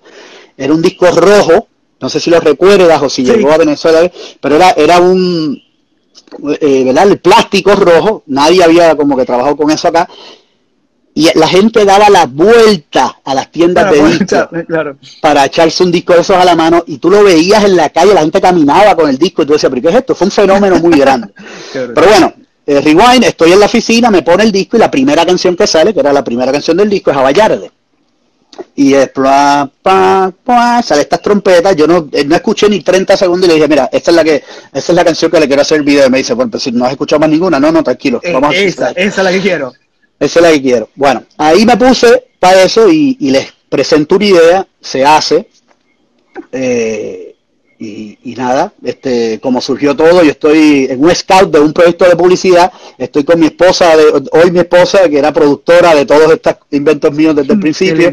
era 0.57 0.73
un 0.73 0.81
disco 0.81 1.05
rojo, 1.11 1.67
no 2.01 2.09
sé 2.09 2.19
si 2.19 2.31
lo 2.31 2.39
recuerdas 2.39 2.99
o 2.99 3.11
si 3.11 3.23
llegó 3.23 3.51
a 3.51 3.57
Venezuela, 3.59 4.11
pero 4.41 4.55
era, 4.55 4.71
era 4.71 4.99
un, 4.99 5.55
eh, 6.59 6.83
¿verdad? 6.83 7.09
El 7.09 7.19
plástico 7.19 7.75
rojo, 7.75 8.23
nadie 8.25 8.63
había 8.63 8.95
como 8.95 9.15
que 9.15 9.23
trabajado 9.23 9.55
con 9.55 9.69
eso 9.69 9.89
acá, 9.89 10.09
y 11.15 11.29
la 11.37 11.47
gente 11.47 11.85
daba 11.85 12.09
la 12.09 12.25
vuelta 12.25 13.19
a 13.23 13.35
las 13.35 13.51
tiendas 13.51 13.91
de 13.91 14.03
discos 14.03 14.47
para 15.21 15.45
echarse 15.45 15.83
un 15.83 15.91
disco 15.91 16.13
de 16.13 16.21
esos 16.21 16.35
a 16.35 16.43
la 16.43 16.55
mano 16.55 16.83
y 16.87 16.97
tú 16.97 17.09
lo 17.11 17.23
veías 17.23 17.63
en 17.63 17.75
la 17.75 17.89
calle, 17.89 18.13
la 18.13 18.21
gente 18.21 18.41
caminaba 18.41 18.95
con 18.95 19.09
el 19.09 19.17
disco 19.17 19.43
y 19.43 19.45
tú 19.45 19.53
decías, 19.53 19.69
pero 19.69 19.81
¿qué 19.81 19.89
es 19.89 19.95
esto? 19.95 20.15
Fue 20.15 20.25
un 20.25 20.31
fenómeno 20.31 20.77
muy 20.79 20.97
grande. 20.97 21.29
pero 21.71 22.07
bueno, 22.07 22.33
eh, 22.65 22.81
Rewind, 22.81 23.25
estoy 23.25 23.51
en 23.51 23.59
la 23.59 23.67
oficina, 23.67 24.09
me 24.09 24.23
pone 24.23 24.43
el 24.43 24.51
disco 24.51 24.77
y 24.77 24.79
la 24.79 24.89
primera 24.89 25.25
canción 25.25 25.55
que 25.55 25.67
sale, 25.67 25.93
que 25.93 25.99
era 25.99 26.11
la 26.11 26.23
primera 26.23 26.51
canción 26.51 26.77
del 26.77 26.89
disco, 26.89 27.11
es 27.11 27.17
Avallarde. 27.17 27.71
Y 28.75 28.93
es 28.93 29.09
pa, 29.09 29.69
pa, 29.81 30.81
sale 30.83 31.01
estas 31.01 31.21
trompetas, 31.21 31.75
yo 31.75 31.87
no, 31.87 32.07
eh, 32.11 32.23
no 32.23 32.35
escuché 32.35 32.69
ni 32.69 32.81
30 32.81 33.17
segundos 33.17 33.45
y 33.45 33.49
le 33.49 33.55
dije, 33.55 33.67
mira, 33.67 33.89
esta 33.91 34.11
es 34.11 34.15
la 34.15 34.23
que, 34.23 34.43
esta 34.71 34.91
es 34.91 34.95
la 34.95 35.03
canción 35.03 35.29
que 35.29 35.39
le 35.39 35.47
quiero 35.47 35.61
hacer 35.61 35.77
el 35.77 35.83
video. 35.83 36.07
Y 36.07 36.09
me 36.09 36.19
dice, 36.19 36.33
bueno, 36.33 36.51
pues 36.51 36.63
si 36.63 36.71
no 36.71 36.85
has 36.85 36.91
escuchado 36.91 37.19
más 37.19 37.29
ninguna, 37.29 37.59
no, 37.59 37.71
no, 37.71 37.83
tranquilo. 37.83 38.19
Eh, 38.23 38.31
vamos 38.31 38.55
esa, 38.55 38.91
esa 38.91 39.21
es 39.21 39.23
la 39.23 39.31
que 39.31 39.41
quiero. 39.41 39.73
Esa 40.19 40.39
es 40.39 40.43
la 40.43 40.51
que 40.51 40.61
quiero. 40.61 40.89
Bueno, 40.95 41.23
ahí 41.37 41.65
me 41.65 41.77
puse 41.77 42.25
para 42.39 42.63
eso 42.63 42.89
y, 42.89 43.17
les 43.19 43.53
presento 43.69 44.15
una 44.15 44.25
idea, 44.25 44.67
se 44.81 45.05
hace. 45.05 45.47
Eh, 46.51 47.33
y, 47.79 48.35
nada, 48.37 48.73
este, 48.83 49.39
como 49.41 49.59
surgió 49.59 49.95
todo, 49.95 50.23
yo 50.23 50.31
estoy 50.31 50.87
en 50.89 51.03
un 51.03 51.13
scout 51.13 51.51
de 51.51 51.59
un 51.59 51.73
proyecto 51.73 52.05
de 52.05 52.15
publicidad, 52.15 52.71
estoy 52.97 53.23
con 53.23 53.39
mi 53.39 53.47
esposa, 53.47 53.95
de, 53.97 54.05
hoy 54.31 54.51
mi 54.51 54.59
esposa, 54.59 55.09
que 55.09 55.19
era 55.19 55.33
productora 55.33 55.93
de 55.93 56.05
todos 56.05 56.31
estos 56.31 56.55
inventos 56.71 57.11
míos 57.13 57.35
desde 57.35 57.53
el 57.53 57.59
principio. 57.61 58.11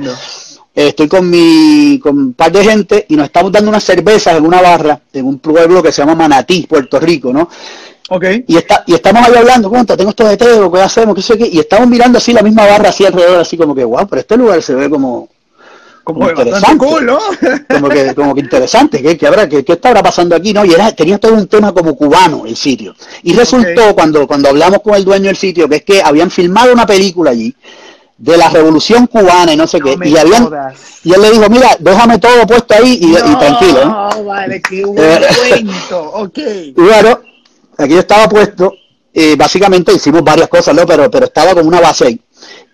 Estoy 0.73 1.09
con 1.09 1.29
mi 1.29 1.99
con 2.01 2.17
un 2.17 2.33
par 2.33 2.53
de 2.53 2.65
gente 2.65 3.07
y 3.09 3.17
nos 3.17 3.27
estamos 3.27 3.51
dando 3.51 3.71
unas 3.71 3.83
cervezas 3.83 4.37
en 4.37 4.47
una 4.47 4.63
barra 4.63 5.01
en 5.13 5.27
un 5.27 5.39
pueblo 5.41 5.83
que 5.83 5.91
se 5.91 6.01
llama 6.01 6.15
Manatí, 6.15 6.67
Puerto 6.69 7.01
Rico, 7.01 7.33
¿no? 7.33 7.49
Okay. 8.13 8.45
Y, 8.49 8.57
está, 8.57 8.83
y 8.89 8.95
estamos 8.95 9.25
ahí 9.25 9.37
hablando, 9.37 9.71
cuenta, 9.71 9.97
tengo 9.97 10.11
esto 10.11 10.27
de 10.27 10.37
Tego, 10.37 10.73
¿qué 10.73 10.81
hacemos? 10.81 11.15
¿Qué 11.15 11.23
sé 11.23 11.39
qué? 11.39 11.47
Y 11.47 11.61
estamos 11.61 11.89
mirando 11.89 12.19
así 12.19 12.33
la 12.33 12.43
misma 12.43 12.67
barra 12.67 12.89
así 12.89 13.07
alrededor, 13.07 13.39
así 13.39 13.57
como 13.57 13.73
que, 13.73 13.85
wow, 13.85 14.05
pero 14.09 14.19
este 14.19 14.37
lugar 14.37 14.61
se 14.63 14.75
ve 14.75 14.91
como, 14.91 15.29
como 16.03 16.29
interesante. 16.29 16.77
como, 17.69 17.89
que, 17.89 18.15
como 18.17 18.35
que 18.35 18.41
interesante, 18.41 19.01
¿qué, 19.01 19.17
qué 19.17 19.27
habrá, 19.29 19.49
qué, 19.49 19.65
qué 19.65 19.75
estará 19.75 20.03
pasando 20.03 20.35
aquí? 20.35 20.53
no 20.53 20.65
Y 20.65 20.73
era, 20.73 20.91
tenía 20.91 21.19
todo 21.19 21.35
un 21.35 21.47
tema 21.47 21.71
como 21.73 21.95
cubano 21.95 22.47
el 22.47 22.57
sitio. 22.57 22.97
Y 23.23 23.33
resultó 23.33 23.95
cuando, 23.95 24.27
cuando 24.27 24.49
hablamos 24.49 24.81
con 24.83 24.97
el 24.97 25.05
dueño 25.05 25.27
del 25.27 25.37
sitio, 25.37 25.69
que 25.69 25.77
es 25.77 25.85
que 25.85 26.03
habían 26.03 26.33
filmado 26.33 26.73
una 26.73 26.87
película 26.87 27.31
allí 27.31 27.55
de 28.19 28.37
la 28.37 28.51
revolución 28.51 29.07
cubana 29.07 29.53
y 29.53 29.57
no 29.57 29.69
sé 29.69 29.81
qué. 29.81 29.97
Y, 30.05 30.17
habían, 30.17 30.51
y 31.05 31.15
él 31.15 31.23
le 31.23 31.31
dijo, 31.31 31.49
mira, 31.49 31.77
déjame 31.79 32.19
todo 32.19 32.45
puesto 32.45 32.75
ahí 32.75 32.99
y, 33.01 33.15
tranquilo. 33.15 33.85
No, 33.85 34.25
vale, 34.25 34.61
qué 34.61 34.85
buen 34.85 35.23
eh, 35.23 35.29
cuento. 35.49 36.11
Ok. 36.15 36.39
Y 36.77 37.30
aquí 37.81 37.95
estaba 37.95 38.29
puesto. 38.29 38.75
Eh, 39.13 39.35
básicamente 39.37 39.93
hicimos 39.93 40.23
varias 40.23 40.49
cosas, 40.49 40.75
¿no? 40.75 40.87
Pero, 40.87 41.11
pero 41.11 41.27
estaba 41.27 41.55
como 41.55 41.69
una 41.69 41.81
base 41.81 42.07
ahí. 42.07 42.21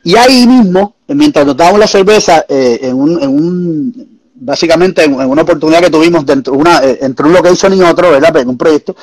Y 0.04 0.16
ahí 0.16 0.46
mismo, 0.46 0.96
mientras 1.08 1.46
nos 1.46 1.56
dábamos 1.56 1.80
la 1.80 1.86
cerveza, 1.86 2.44
eh, 2.48 2.78
en, 2.82 2.94
un, 2.94 3.22
en 3.22 3.28
un, 3.28 4.20
básicamente 4.34 5.02
en, 5.02 5.14
una 5.14 5.42
oportunidad 5.42 5.80
que 5.80 5.90
tuvimos 5.90 6.24
dentro 6.24 6.54
una, 6.54 6.80
entre 6.82 7.26
un 7.26 7.32
location 7.32 7.74
y 7.74 7.82
otro, 7.82 8.10
¿verdad? 8.10 8.36
En 8.36 8.48
un 8.48 8.56
proyecto, 8.56 8.94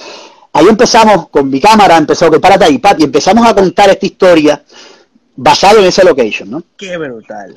ahí 0.54 0.68
empezamos 0.68 1.30
con 1.30 1.50
mi 1.50 1.60
cámara, 1.60 1.98
empezó 1.98 2.30
que 2.32 2.40
párate 2.40 2.66
ahí, 2.66 2.82
y 3.00 3.04
empezamos 3.04 3.46
a 3.46 3.54
contar 3.54 3.90
esta 3.90 4.06
historia 4.06 4.64
basado 5.36 5.80
en 5.80 5.86
ese 5.86 6.04
location, 6.04 6.52
¿no? 6.52 6.64
Qué 6.78 6.96
brutal. 6.98 7.54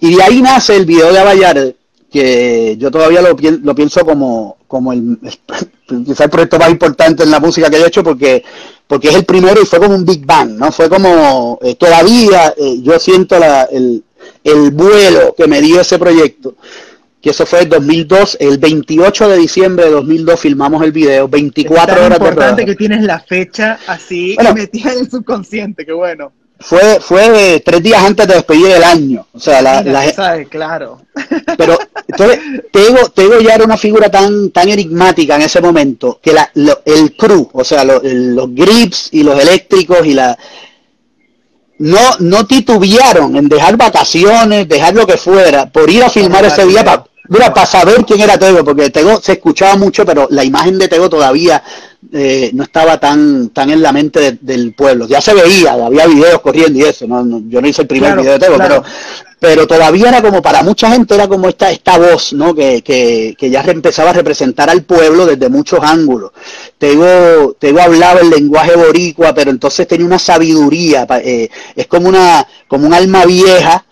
Y 0.00 0.14
de 0.14 0.22
ahí 0.22 0.40
nace 0.40 0.74
el 0.74 0.86
video 0.86 1.12
de 1.12 1.18
Avallar, 1.18 1.74
que 2.10 2.76
yo 2.78 2.90
todavía 2.90 3.20
lo, 3.20 3.36
lo 3.62 3.74
pienso 3.74 4.04
como, 4.04 4.56
como 4.66 4.92
el, 4.92 5.18
quizá 6.06 6.24
el 6.24 6.30
proyecto 6.30 6.58
más 6.58 6.70
importante 6.70 7.22
en 7.22 7.30
la 7.30 7.40
música 7.40 7.68
que 7.70 7.76
he 7.76 7.86
hecho 7.86 8.02
porque, 8.02 8.42
porque 8.86 9.08
es 9.08 9.14
el 9.14 9.24
primero 9.24 9.60
y 9.60 9.66
fue 9.66 9.78
como 9.78 9.94
un 9.94 10.04
Big 10.04 10.24
Bang, 10.24 10.50
¿no? 10.50 10.72
Fue 10.72 10.88
como, 10.88 11.58
eh, 11.62 11.74
todavía 11.74 12.54
eh, 12.56 12.80
yo 12.82 12.98
siento 12.98 13.38
la, 13.38 13.64
el, 13.64 14.02
el 14.44 14.70
vuelo 14.70 15.34
que 15.36 15.46
me 15.46 15.60
dio 15.60 15.80
ese 15.80 15.98
proyecto 15.98 16.54
que 17.20 17.30
eso 17.30 17.44
fue 17.46 17.62
en 17.62 17.68
2002, 17.70 18.36
el 18.40 18.58
28 18.58 19.28
de 19.28 19.36
diciembre 19.38 19.86
de 19.86 19.90
2002 19.90 20.38
filmamos 20.38 20.84
el 20.84 20.92
video, 20.92 21.28
24 21.28 21.94
es 21.96 22.00
horas 22.00 22.18
de 22.20 22.24
importante 22.24 22.64
que 22.64 22.76
tienes 22.76 23.02
la 23.02 23.18
fecha 23.18 23.78
así 23.88 24.36
metida 24.54 24.92
en 24.92 25.00
el 25.00 25.10
subconsciente, 25.10 25.84
qué 25.84 25.92
bueno 25.92 26.32
fue, 26.60 26.98
fue 27.00 27.62
tres 27.64 27.82
días 27.82 28.02
antes 28.02 28.26
de 28.26 28.34
despedir 28.34 28.66
el 28.68 28.82
año. 28.82 29.26
O 29.32 29.38
sea, 29.38 29.62
la, 29.62 29.82
claro. 30.48 31.02
Pero 31.56 31.78
entonces, 32.06 32.40
Tego, 32.72 33.08
Tego 33.10 33.40
ya 33.40 33.54
era 33.54 33.64
una 33.64 33.76
figura 33.76 34.10
tan, 34.10 34.50
tan 34.50 34.68
enigmática 34.68 35.36
en 35.36 35.42
ese 35.42 35.60
momento 35.60 36.18
que 36.20 36.32
la, 36.32 36.50
el 36.84 37.16
crew, 37.16 37.48
o 37.52 37.64
sea, 37.64 37.84
los 37.84 38.54
grips 38.54 39.08
y 39.12 39.22
los 39.22 39.40
eléctricos 39.40 40.04
y 40.06 40.14
la 40.14 40.36
no, 41.78 42.00
no 42.18 42.46
titubearon 42.46 43.36
en 43.36 43.48
dejar 43.48 43.76
vacaciones, 43.76 44.68
dejar 44.68 44.94
lo 44.94 45.06
que 45.06 45.16
fuera, 45.16 45.70
por 45.70 45.88
ir 45.88 46.02
a 46.02 46.10
filmar 46.10 46.44
ese 46.44 46.66
día 46.66 46.84
para 46.84 47.04
Mira, 47.28 47.52
para 47.52 47.66
saber 47.66 48.04
quién 48.06 48.20
era 48.20 48.38
Tego, 48.38 48.64
porque 48.64 48.90
Tego 48.90 49.20
se 49.20 49.32
escuchaba 49.32 49.76
mucho, 49.76 50.04
pero 50.04 50.28
la 50.30 50.44
imagen 50.44 50.78
de 50.78 50.88
Tego 50.88 51.10
todavía 51.10 51.62
eh, 52.12 52.50
no 52.54 52.62
estaba 52.62 52.98
tan 52.98 53.50
tan 53.50 53.70
en 53.70 53.82
la 53.82 53.92
mente 53.92 54.38
del 54.40 54.72
pueblo. 54.72 55.06
Ya 55.06 55.20
se 55.20 55.34
veía, 55.34 55.72
había 55.72 56.06
videos 56.06 56.40
corriendo 56.40 56.78
y 56.78 56.82
eso. 56.82 57.06
No, 57.06 57.42
yo 57.48 57.60
no 57.60 57.68
hice 57.68 57.82
el 57.82 57.88
primer 57.88 58.16
video 58.16 58.32
de 58.32 58.38
Tego, 58.38 58.56
pero 58.56 58.82
pero 59.40 59.66
todavía 59.66 60.08
era 60.08 60.22
como 60.22 60.42
para 60.42 60.62
mucha 60.62 60.90
gente 60.90 61.14
era 61.14 61.28
como 61.28 61.48
esta 61.48 61.70
esta 61.70 61.98
voz, 61.98 62.32
¿no? 62.32 62.54
Que, 62.54 62.82
que, 62.82 63.36
que 63.38 63.50
ya 63.50 63.60
empezaba 63.62 64.10
a 64.10 64.14
representar 64.14 64.70
al 64.70 64.82
pueblo 64.82 65.26
desde 65.26 65.48
muchos 65.48 65.80
ángulos. 65.82 66.32
Tego, 66.78 67.54
Tego 67.58 67.80
hablaba 67.80 68.20
el 68.20 68.30
lenguaje 68.30 68.74
boricua, 68.74 69.34
pero 69.34 69.50
entonces 69.50 69.86
tenía 69.86 70.06
una 70.06 70.18
sabiduría. 70.18 71.06
Eh, 71.22 71.48
es 71.76 71.86
como 71.86 72.08
una 72.08 72.46
como 72.66 72.86
un 72.86 72.94
alma 72.94 73.24
vieja 73.26 73.84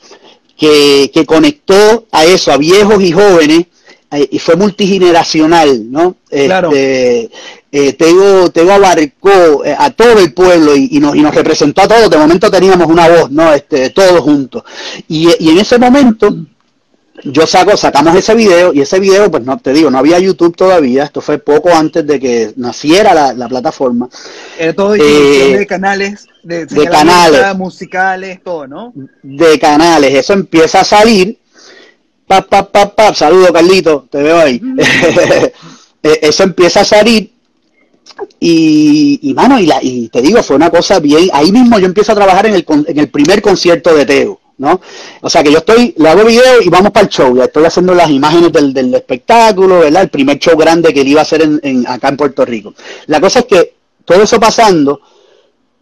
que, 0.57 1.11
que 1.13 1.27
conectó 1.27 2.07
a 2.13 2.25
eso, 2.25 2.53
a 2.53 2.57
viejos 2.57 3.03
y 3.03 3.13
jóvenes, 3.13 3.67
eh, 4.11 4.29
y 4.31 4.39
fue 4.39 4.57
multigeneracional, 4.57 5.91
¿no? 5.91 6.17
Claro. 6.31 6.69
Este, 6.69 7.31
eh, 7.73 7.93
Tego, 7.95 8.51
Tego, 8.51 8.73
abarcó 8.73 9.65
eh, 9.65 9.75
a 9.77 9.91
todo 9.91 10.19
el 10.21 10.33
pueblo 10.33 10.77
y, 10.77 10.99
nos, 11.01 11.15
y, 11.17 11.21
nos, 11.21 11.35
representó 11.35 11.83
a 11.83 11.89
todos. 11.89 12.09
De 12.09 12.17
momento 12.17 12.51
teníamos 12.51 12.87
una 12.87 13.09
voz, 13.09 13.31
¿no? 13.31 13.53
Este, 13.53 13.91
todos 13.91 14.21
juntos. 14.21 14.63
Y, 15.09 15.29
y 15.41 15.51
en 15.51 15.59
ese 15.59 15.79
momento 15.79 16.35
yo 17.25 17.47
saco, 17.47 17.77
sacamos 17.77 18.15
ese 18.15 18.35
video 18.35 18.73
y 18.73 18.81
ese 18.81 19.01
video, 19.01 19.31
pues 19.31 19.43
no 19.43 19.59
te 19.59 19.73
digo, 19.73 19.91
no 19.91 19.99
había 19.99 20.19
YouTube 20.19 20.57
todavía, 20.57 21.05
esto 21.05 21.21
fue 21.21 21.39
poco 21.39 21.71
antes 21.75 22.07
de 22.07 22.21
que 22.21 22.53
naciera 22.57 23.15
la, 23.15 23.33
la 23.33 23.49
plataforma. 23.49 24.09
Era 24.59 24.73
todo 24.73 24.95
eh, 24.95 25.57
de 25.59 25.67
canales, 25.67 26.27
de, 26.43 26.67
de 26.67 26.89
canales, 26.89 27.57
musicales, 27.57 28.41
todo, 28.43 28.67
¿no? 28.67 28.93
De 29.23 29.59
canales, 29.59 30.15
eso 30.15 30.33
empieza 30.33 30.81
a 30.81 30.85
salir. 30.85 31.39
Pa, 32.27 32.43
pa, 32.43 32.69
pa, 32.71 32.93
pa, 32.93 33.15
saludo 33.15 33.53
Carlito, 33.53 34.07
te 34.11 34.23
veo 34.23 34.39
ahí. 34.39 34.61
Eh, 36.03 36.21
eso 36.23 36.45
empieza 36.45 36.83
a 36.83 36.85
salir 36.85 37.33
y, 38.39 39.19
y 39.23 39.35
mano, 39.35 39.59
y, 39.59 39.67
la, 39.67 39.79
y 39.83 40.09
te 40.09 40.23
digo, 40.23 40.41
fue 40.43 40.55
una 40.55 40.71
cosa 40.71 41.01
bien, 41.01 41.31
ahí 41.33 41.51
mismo 41.51 41.81
yo 41.81 41.87
empiezo 41.87 42.13
a 42.13 42.15
trabajar 42.15 42.47
en 42.47 42.55
el, 42.55 42.65
en 42.69 42.99
el 42.99 43.09
primer 43.09 43.43
concierto 43.43 43.93
de 43.93 44.07
Teo 44.07 44.41
¿no? 44.59 44.81
O 45.21 45.29
sea 45.29 45.43
que 45.43 45.53
yo 45.53 45.59
estoy, 45.59 45.95
le 45.97 46.09
hago 46.09 46.25
video 46.25 46.63
y 46.63 46.69
vamos 46.69 46.91
para 46.91 47.05
el 47.05 47.11
show, 47.11 47.37
ya 47.37 47.45
estoy 47.45 47.65
haciendo 47.65 47.95
las 47.95 48.11
imágenes 48.11 48.53
del, 48.53 48.73
del 48.73 48.95
espectáculo, 48.95 49.81
¿verdad? 49.81 50.03
El 50.03 50.09
primer 50.09 50.39
show 50.39 50.57
grande 50.57 50.93
que 50.95 51.03
él 51.03 51.09
iba 51.09 51.21
a 51.21 51.23
hacer 51.23 51.43
en, 51.43 51.87
acá 51.87 52.09
en 52.09 52.17
Puerto 52.17 52.45
Rico. 52.45 52.75
La 53.07 53.21
cosa 53.21 53.41
es 53.41 53.45
que 53.47 53.75
todo 54.05 54.23
eso 54.23 54.41
pasando 54.41 55.01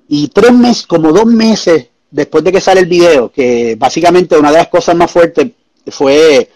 y 0.09 0.29
tres 0.29 0.53
meses, 0.53 0.87
como 0.87 1.13
dos 1.13 1.27
meses 1.27 1.87
después 2.11 2.45
de 2.45 2.53
que 2.53 2.61
sale 2.61 2.81
el 2.81 2.87
video, 2.87 3.31
que 3.31 3.77
básicamente 3.79 4.37
una 4.37 4.51
de 4.51 4.59
las 4.59 4.69
cosas 4.69 4.95
más 4.97 5.11
fuertes 5.11 5.51
fue 5.89 6.49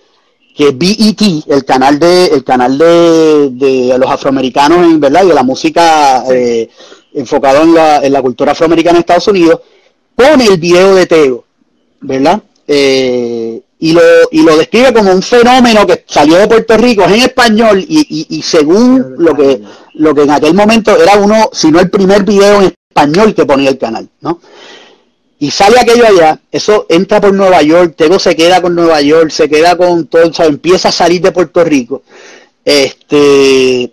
que 0.54 0.70
BET, 0.72 1.46
el 1.46 1.64
canal 1.64 1.98
de, 1.98 2.26
el 2.26 2.42
canal 2.42 2.76
de, 2.78 3.50
de 3.52 3.98
los 3.98 4.10
afroamericanos, 4.10 4.78
en 4.78 5.00
verdad, 5.00 5.24
y 5.24 5.28
de 5.28 5.34
la 5.34 5.44
música 5.44 6.24
eh, 6.32 6.68
enfocado 7.14 7.62
en 7.62 7.74
la, 7.74 7.98
en 7.98 8.12
la 8.12 8.22
cultura 8.22 8.52
afroamericana 8.52 8.96
en 8.96 9.00
Estados 9.00 9.28
Unidos, 9.28 9.60
pone 10.16 10.46
el 10.46 10.58
video 10.58 10.94
de 10.96 11.06
Teo 11.06 11.44
¿verdad? 12.00 12.42
Eh, 12.66 13.60
y, 13.78 13.92
lo, 13.92 14.02
y 14.30 14.42
lo 14.42 14.56
describe 14.56 14.92
como 14.92 15.12
un 15.12 15.22
fenómeno 15.22 15.86
que 15.86 16.04
salió 16.06 16.36
de 16.36 16.48
Puerto 16.48 16.76
Rico, 16.76 17.04
es 17.04 17.12
en 17.12 17.20
español 17.20 17.84
y, 17.86 18.26
y, 18.28 18.42
según 18.42 19.14
lo 19.18 19.34
que, 19.34 19.62
lo 19.94 20.14
que 20.14 20.22
en 20.22 20.30
aquel 20.30 20.54
momento 20.54 21.00
era 21.00 21.16
uno, 21.16 21.48
si 21.52 21.70
no 21.70 21.80
el 21.80 21.88
primer 21.88 22.24
video 22.24 22.60
en 22.60 22.74
español 22.88 23.34
que 23.34 23.46
ponía 23.46 23.70
el 23.70 23.78
canal, 23.78 24.08
¿no? 24.20 24.40
Y 25.40 25.52
sale 25.52 25.78
aquello 25.78 26.04
allá, 26.04 26.40
eso 26.50 26.86
entra 26.88 27.20
por 27.20 27.32
Nueva 27.32 27.62
York, 27.62 27.94
Tego 27.96 28.18
se 28.18 28.34
queda 28.34 28.60
con 28.60 28.74
Nueva 28.74 29.00
York, 29.00 29.30
se 29.30 29.48
queda 29.48 29.76
con 29.76 30.08
todo, 30.08 30.30
o 30.36 30.42
empieza 30.42 30.88
a 30.88 30.92
salir 30.92 31.22
de 31.22 31.30
Puerto 31.30 31.62
Rico. 31.62 32.02
Este, 32.64 33.92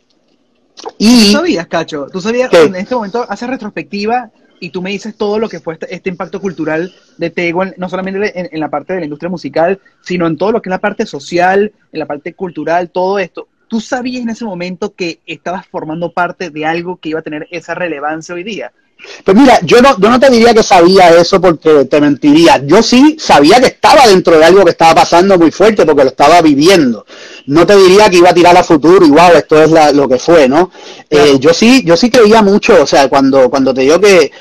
y... 0.98 1.26
¿Tú 1.26 1.32
sabías, 1.32 1.68
Cacho? 1.68 2.08
¿Tú 2.12 2.20
sabías 2.20 2.50
que 2.50 2.63
en 2.63 2.76
este 2.76 2.96
momento 2.96 3.24
hace 3.30 3.46
retrospectiva 3.46 4.32
y 4.65 4.71
tú 4.71 4.82
me 4.82 4.89
dices 4.89 5.15
todo 5.15 5.38
lo 5.38 5.47
que 5.47 5.60
fue 5.60 5.75
este, 5.75 5.93
este 5.93 6.10
impacto 6.10 6.41
cultural 6.41 6.91
de 7.17 7.30
Tego, 7.30 7.63
no 7.78 7.88
solamente 7.88 8.49
en, 8.51 8.60
la 8.60 8.69
parte 8.69 8.93
de 8.93 8.99
la 9.01 9.06
industria 9.06 9.30
musical, 9.30 9.80
sino 10.01 10.25
en 10.25 10.38
todo 10.38 10.54
lo 10.54 10.62
que 10.62 10.69
es 10.69 10.71
la 10.71 10.82
parte 10.82 11.06
social, 11.06 11.71
en 11.91 11.99
la 11.99 12.08
parte 12.08 12.34
cultural, 12.34 12.89
todo 12.89 13.19
esto. 13.19 13.47
¿Tú 13.67 13.80
sabías 13.80 14.23
en 14.23 14.30
ese 14.30 14.43
momento 14.43 14.95
que 14.95 15.19
estabas 15.28 15.67
formando 15.67 16.12
parte 16.12 16.49
de 16.49 16.65
algo 16.65 16.97
que 16.97 17.10
iba 17.10 17.19
a 17.19 17.23
tener 17.23 17.47
esa 17.51 17.75
relevancia 17.75 18.34
hoy 18.34 18.43
día? 18.43 18.71
Pues 19.23 19.38
mira, 19.38 19.60
yo 19.62 19.82
no, 19.84 19.99
yo 19.99 20.10
no 20.10 20.19
te 20.19 20.32
diría 20.32 20.54
que 20.54 20.63
sabía 20.63 21.10
eso 21.10 21.39
porque 21.39 21.86
te 21.86 22.01
mentiría. 22.01 22.60
Yo 22.65 22.82
sí 22.82 23.17
sabía 23.19 23.60
que 23.60 23.67
estaba 23.67 24.08
dentro 24.08 24.36
de 24.38 24.45
algo 24.45 24.63
que 24.63 24.71
estaba 24.71 24.95
pasando 24.95 25.38
muy 25.38 25.51
fuerte 25.51 25.86
porque 25.86 26.04
lo 26.04 26.10
estaba 26.10 26.41
viviendo. 26.41 27.06
No 27.47 27.65
te 27.65 27.75
diría 27.75 28.10
que 28.10 28.17
iba 28.17 28.29
a 28.29 28.34
tirar 28.34 28.58
a 28.58 28.63
futuro 28.63 29.05
y 29.05 29.10
wow, 29.10 29.31
esto 29.36 29.62
es 29.62 29.93
lo 29.93 30.08
que 30.08 30.17
fue, 30.17 30.47
¿no? 30.47 30.71
Eh, 31.10 31.38
yo 31.39 31.53
sí, 31.53 31.84
yo 31.86 31.95
sí 31.95 32.10
creía 32.10 32.41
mucho, 32.41 32.81
o 32.81 32.88
sea, 32.88 33.08
cuando, 33.08 33.49
cuando 33.49 33.73
te 33.73 33.81
digo 33.81 33.99
que 33.99 34.31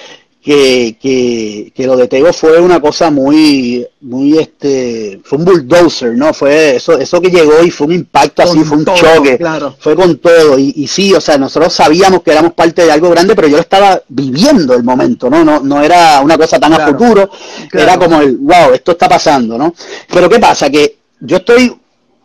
que, 0.45 0.99
que, 1.01 1.73
que, 1.75 1.87
lo 1.87 1.97
de 1.97 2.07
Tego 2.07 2.31
fue 2.35 2.61
una 2.61 2.79
cosa 2.79 3.11
muy, 3.11 3.87
muy 4.03 4.37
este, 4.37 5.19
fue 5.25 5.39
un 5.39 5.47
bulldozer, 5.47 6.15
¿no? 6.15 6.35
Fue 6.35 6.77
eso, 6.77 6.99
eso 6.99 7.19
que 7.23 7.31
llegó 7.31 7.65
y 7.65 7.71
fue 7.71 7.87
un 7.87 7.95
impacto 7.95 8.43
así, 8.43 8.63
fue 8.63 8.77
un 8.77 8.85
choque, 8.85 9.39
claro. 9.39 9.75
fue 9.79 9.97
con 9.97 10.19
todo. 10.19 10.59
Y, 10.59 10.75
y, 10.77 10.87
sí, 10.87 11.15
o 11.15 11.21
sea, 11.21 11.39
nosotros 11.39 11.73
sabíamos 11.73 12.23
que 12.23 12.33
éramos 12.33 12.53
parte 12.53 12.85
de 12.85 12.93
algo 12.93 13.09
grande, 13.09 13.35
pero 13.35 13.49
yo 13.49 13.57
lo 13.57 13.63
estaba 13.63 14.03
viviendo 14.07 14.75
el 14.75 14.85
momento, 14.85 15.31
¿no? 15.31 15.43
No, 15.43 15.61
no 15.61 15.83
era 15.83 16.21
una 16.21 16.37
cosa 16.37 16.61
tan 16.61 16.75
a 16.75 16.89
futuro, 16.89 17.31
era 17.73 17.99
como 17.99 18.21
el, 18.21 18.37
wow, 18.37 18.75
esto 18.75 18.93
está 18.93 19.09
pasando, 19.09 19.57
¿no? 19.57 19.75
Pero 20.13 20.29
¿qué 20.29 20.39
pasa? 20.39 20.69
Que 20.69 20.99
yo 21.21 21.39
estoy 21.39 21.75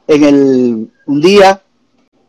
en 0.09 0.23
el, 0.23 0.87
un 1.05 1.21
día 1.21 1.61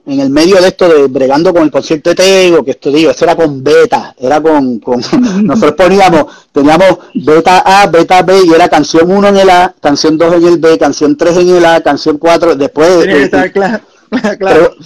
en 0.06 0.20
el 0.20 0.30
medio 0.30 0.60
de 0.60 0.68
esto 0.68 0.88
de 0.88 1.06
bregando 1.06 1.52
con 1.52 1.62
el 1.62 1.70
concierto 1.70 2.10
de 2.10 2.16
Tego, 2.16 2.64
que 2.64 2.72
esto 2.72 2.90
digo, 2.90 3.10
esto 3.10 3.24
era 3.24 3.36
con 3.36 3.62
beta, 3.62 4.14
era 4.18 4.40
con, 4.40 4.78
con 4.80 5.00
nosotros 5.42 5.72
poníamos, 5.72 6.26
teníamos 6.52 6.98
beta 7.14 7.62
A, 7.64 7.86
beta 7.86 8.22
B 8.22 8.42
y 8.44 8.52
era 8.52 8.68
canción 8.68 9.10
1 9.10 9.28
en 9.28 9.36
el 9.36 9.50
A, 9.50 9.74
canción 9.80 10.18
2 10.18 10.34
en 10.34 10.46
el 10.46 10.58
B, 10.58 10.78
canción 10.78 11.16
3 11.16 11.36
en 11.38 11.56
el 11.56 11.64
A, 11.64 11.80
canción 11.80 12.18
4, 12.18 12.56
después... 12.56 13.06
claro, 13.52 13.82
claro. 14.38 14.76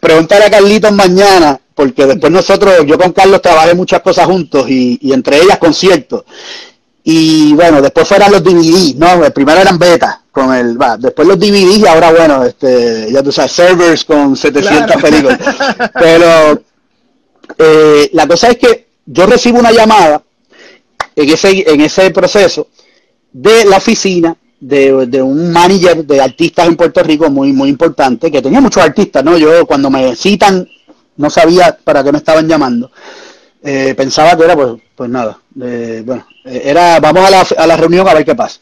preguntar 0.00 0.42
a 0.42 0.50
Carlitos 0.50 0.92
mañana 0.92 1.58
porque 1.74 2.04
después 2.04 2.30
nosotros, 2.30 2.74
yo 2.86 2.98
con 2.98 3.12
Carlos 3.12 3.40
trabajé 3.40 3.74
muchas 3.74 4.02
cosas 4.02 4.26
juntos 4.26 4.68
y, 4.68 4.98
y 5.00 5.12
entre 5.12 5.40
ellas 5.40 5.58
conciertos. 5.58 6.24
Y 7.04 7.54
bueno, 7.54 7.80
después 7.80 8.06
fueron 8.06 8.30
los 8.30 8.44
DVD, 8.44 8.94
¿no? 8.96 9.24
El 9.24 9.32
primero 9.32 9.60
eran 9.60 9.78
beta, 9.78 10.21
con 10.32 10.52
el, 10.54 10.80
va, 10.80 10.96
después 10.96 11.28
los 11.28 11.38
DVD 11.38 11.76
y 11.76 11.86
ahora 11.86 12.10
bueno, 12.10 12.42
este, 12.42 13.12
ya 13.12 13.22
tú 13.22 13.30
sabes, 13.30 13.52
servers 13.52 14.04
con 14.04 14.34
700 14.34 15.00
películas. 15.00 15.38
Pero 15.92 16.62
eh, 17.58 18.10
la 18.14 18.26
cosa 18.26 18.48
es 18.48 18.56
que 18.56 18.86
yo 19.04 19.26
recibo 19.26 19.58
una 19.58 19.70
llamada 19.70 20.22
en 21.14 21.28
ese, 21.28 21.70
en 21.70 21.80
ese 21.82 22.10
proceso 22.10 22.68
de 23.30 23.66
la 23.66 23.76
oficina 23.76 24.34
de, 24.58 25.06
de, 25.06 25.20
un 25.20 25.52
manager 25.52 26.04
de 26.04 26.20
artistas 26.20 26.66
en 26.66 26.76
Puerto 26.76 27.02
Rico 27.02 27.28
muy, 27.28 27.52
muy 27.52 27.68
importante, 27.68 28.30
que 28.30 28.40
tenía 28.40 28.60
muchos 28.60 28.82
artistas, 28.82 29.22
¿no? 29.22 29.36
Yo 29.36 29.66
cuando 29.66 29.90
me 29.90 30.16
citan 30.16 30.66
no 31.16 31.28
sabía 31.28 31.76
para 31.84 32.02
qué 32.02 32.10
me 32.10 32.18
estaban 32.18 32.48
llamando. 32.48 32.90
Eh, 33.62 33.94
pensaba 33.96 34.36
que 34.36 34.44
era, 34.44 34.56
pues, 34.56 34.80
pues 34.94 35.10
nada, 35.10 35.38
eh, 35.62 36.02
bueno, 36.06 36.26
era, 36.44 36.98
vamos 37.00 37.24
a 37.26 37.30
la, 37.30 37.46
a 37.58 37.66
la 37.66 37.76
reunión 37.76 38.08
a 38.08 38.14
ver 38.14 38.24
qué 38.24 38.34
pasa. 38.34 38.60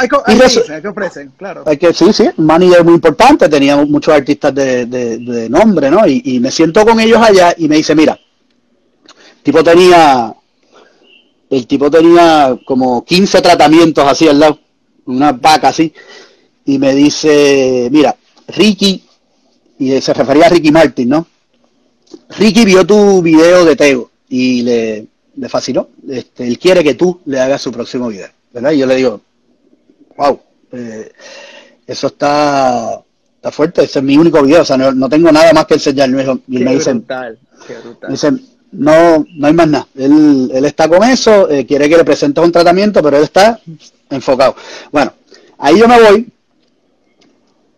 Hay 0.00 0.08
que, 0.08 0.16
hay 0.26 0.80
que, 0.80 0.88
ofrecen, 0.88 1.32
claro. 1.36 1.62
Hay 1.66 1.76
que, 1.76 1.92
sí, 1.92 2.10
sí, 2.14 2.26
un 2.38 2.46
manager 2.46 2.82
muy 2.84 2.94
importante, 2.94 3.50
tenía 3.50 3.76
muchos 3.76 4.14
artistas 4.14 4.54
de, 4.54 4.86
de, 4.86 5.18
de 5.18 5.50
nombre, 5.50 5.90
¿no? 5.90 6.06
Y, 6.06 6.22
y, 6.24 6.40
me 6.40 6.50
siento 6.50 6.86
con 6.86 6.98
ellos 6.98 7.18
allá 7.20 7.54
y 7.58 7.68
me 7.68 7.76
dice, 7.76 7.94
mira, 7.94 8.12
el 8.14 9.42
tipo 9.42 9.62
tenía, 9.62 10.34
el 11.50 11.66
tipo 11.66 11.90
tenía 11.90 12.58
como 12.64 13.04
15 13.04 13.42
tratamientos 13.42 14.06
así 14.06 14.26
al 14.26 14.40
lado 14.40 14.58
una 15.04 15.32
vaca 15.32 15.68
así, 15.68 15.92
y 16.64 16.78
me 16.78 16.94
dice, 16.94 17.88
mira, 17.90 18.16
Ricky, 18.48 19.04
y 19.78 20.00
se 20.00 20.14
refería 20.14 20.46
a 20.46 20.48
Ricky 20.48 20.70
Martin, 20.70 21.10
¿no? 21.10 21.26
Ricky 22.38 22.64
vio 22.64 22.86
tu 22.86 23.20
video 23.20 23.66
de 23.66 23.76
Tego 23.76 24.10
y 24.30 24.62
le, 24.62 25.06
le 25.36 25.48
fascinó. 25.50 25.88
Este, 26.08 26.46
él 26.46 26.58
quiere 26.58 26.82
que 26.82 26.94
tú 26.94 27.20
le 27.26 27.38
hagas 27.38 27.60
su 27.60 27.70
próximo 27.70 28.08
video, 28.08 28.28
¿verdad? 28.52 28.72
Y 28.72 28.78
yo 28.78 28.86
le 28.86 28.96
digo, 28.96 29.20
wow, 30.20 30.38
eh, 30.72 31.12
eso 31.86 32.08
está, 32.08 33.02
está 33.36 33.50
fuerte, 33.50 33.84
ese 33.84 33.98
es 34.00 34.04
mi 34.04 34.16
único 34.16 34.42
video, 34.42 34.62
o 34.62 34.64
sea, 34.64 34.76
no, 34.76 34.92
no 34.92 35.08
tengo 35.08 35.32
nada 35.32 35.52
más 35.52 35.64
que 35.66 35.74
enseñar. 35.74 36.10
Y 36.46 36.58
qué 36.58 36.64
me 36.64 36.74
dicen, 36.74 36.98
brutal, 36.98 37.38
qué 37.66 37.74
brutal. 37.78 38.10
Me 38.10 38.14
dicen, 38.14 38.46
no, 38.72 39.26
no 39.34 39.46
hay 39.46 39.52
más 39.54 39.68
nada. 39.68 39.88
Él, 39.96 40.50
él 40.54 40.64
está 40.64 40.88
con 40.88 41.02
eso, 41.08 41.50
eh, 41.50 41.66
quiere 41.66 41.88
que 41.88 41.96
le 41.96 42.04
presentes 42.04 42.44
un 42.44 42.52
tratamiento, 42.52 43.02
pero 43.02 43.16
él 43.16 43.24
está 43.24 43.58
enfocado. 44.10 44.54
Bueno, 44.92 45.12
ahí 45.58 45.78
yo 45.78 45.88
me 45.88 46.00
voy. 46.00 46.28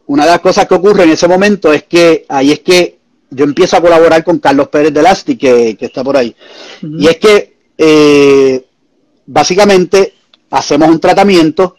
Una 0.07 0.25
de 0.25 0.31
las 0.33 0.41
cosas 0.41 0.67
que 0.67 0.75
ocurre 0.75 1.05
en 1.05 1.11
ese 1.11 1.29
momento 1.29 1.73
es 1.73 1.85
que 1.85 2.27
ahí 2.29 2.53
es 2.53 2.61
que 2.61 2.99
yo 3.31 3.45
empiezo 3.45 3.77
a 3.77 3.81
colaborar 3.81 4.23
con 4.25 4.41
Carlos 4.41 4.69
Pérez 4.69 4.93
de 4.93 5.01
Lasti, 5.01 5.37
que, 5.39 5.77
que 5.79 5.87
está 5.87 6.05
por 6.05 6.17
ahí. 6.17 6.35
Uh 6.83 6.87
-huh. 6.87 7.03
Y 7.03 7.07
es 7.09 7.17
que 7.17 7.57
eh, 7.79 8.67
básicamente 9.25 10.15
hacemos 10.51 10.91
un 10.91 11.01
tratamiento 11.01 11.77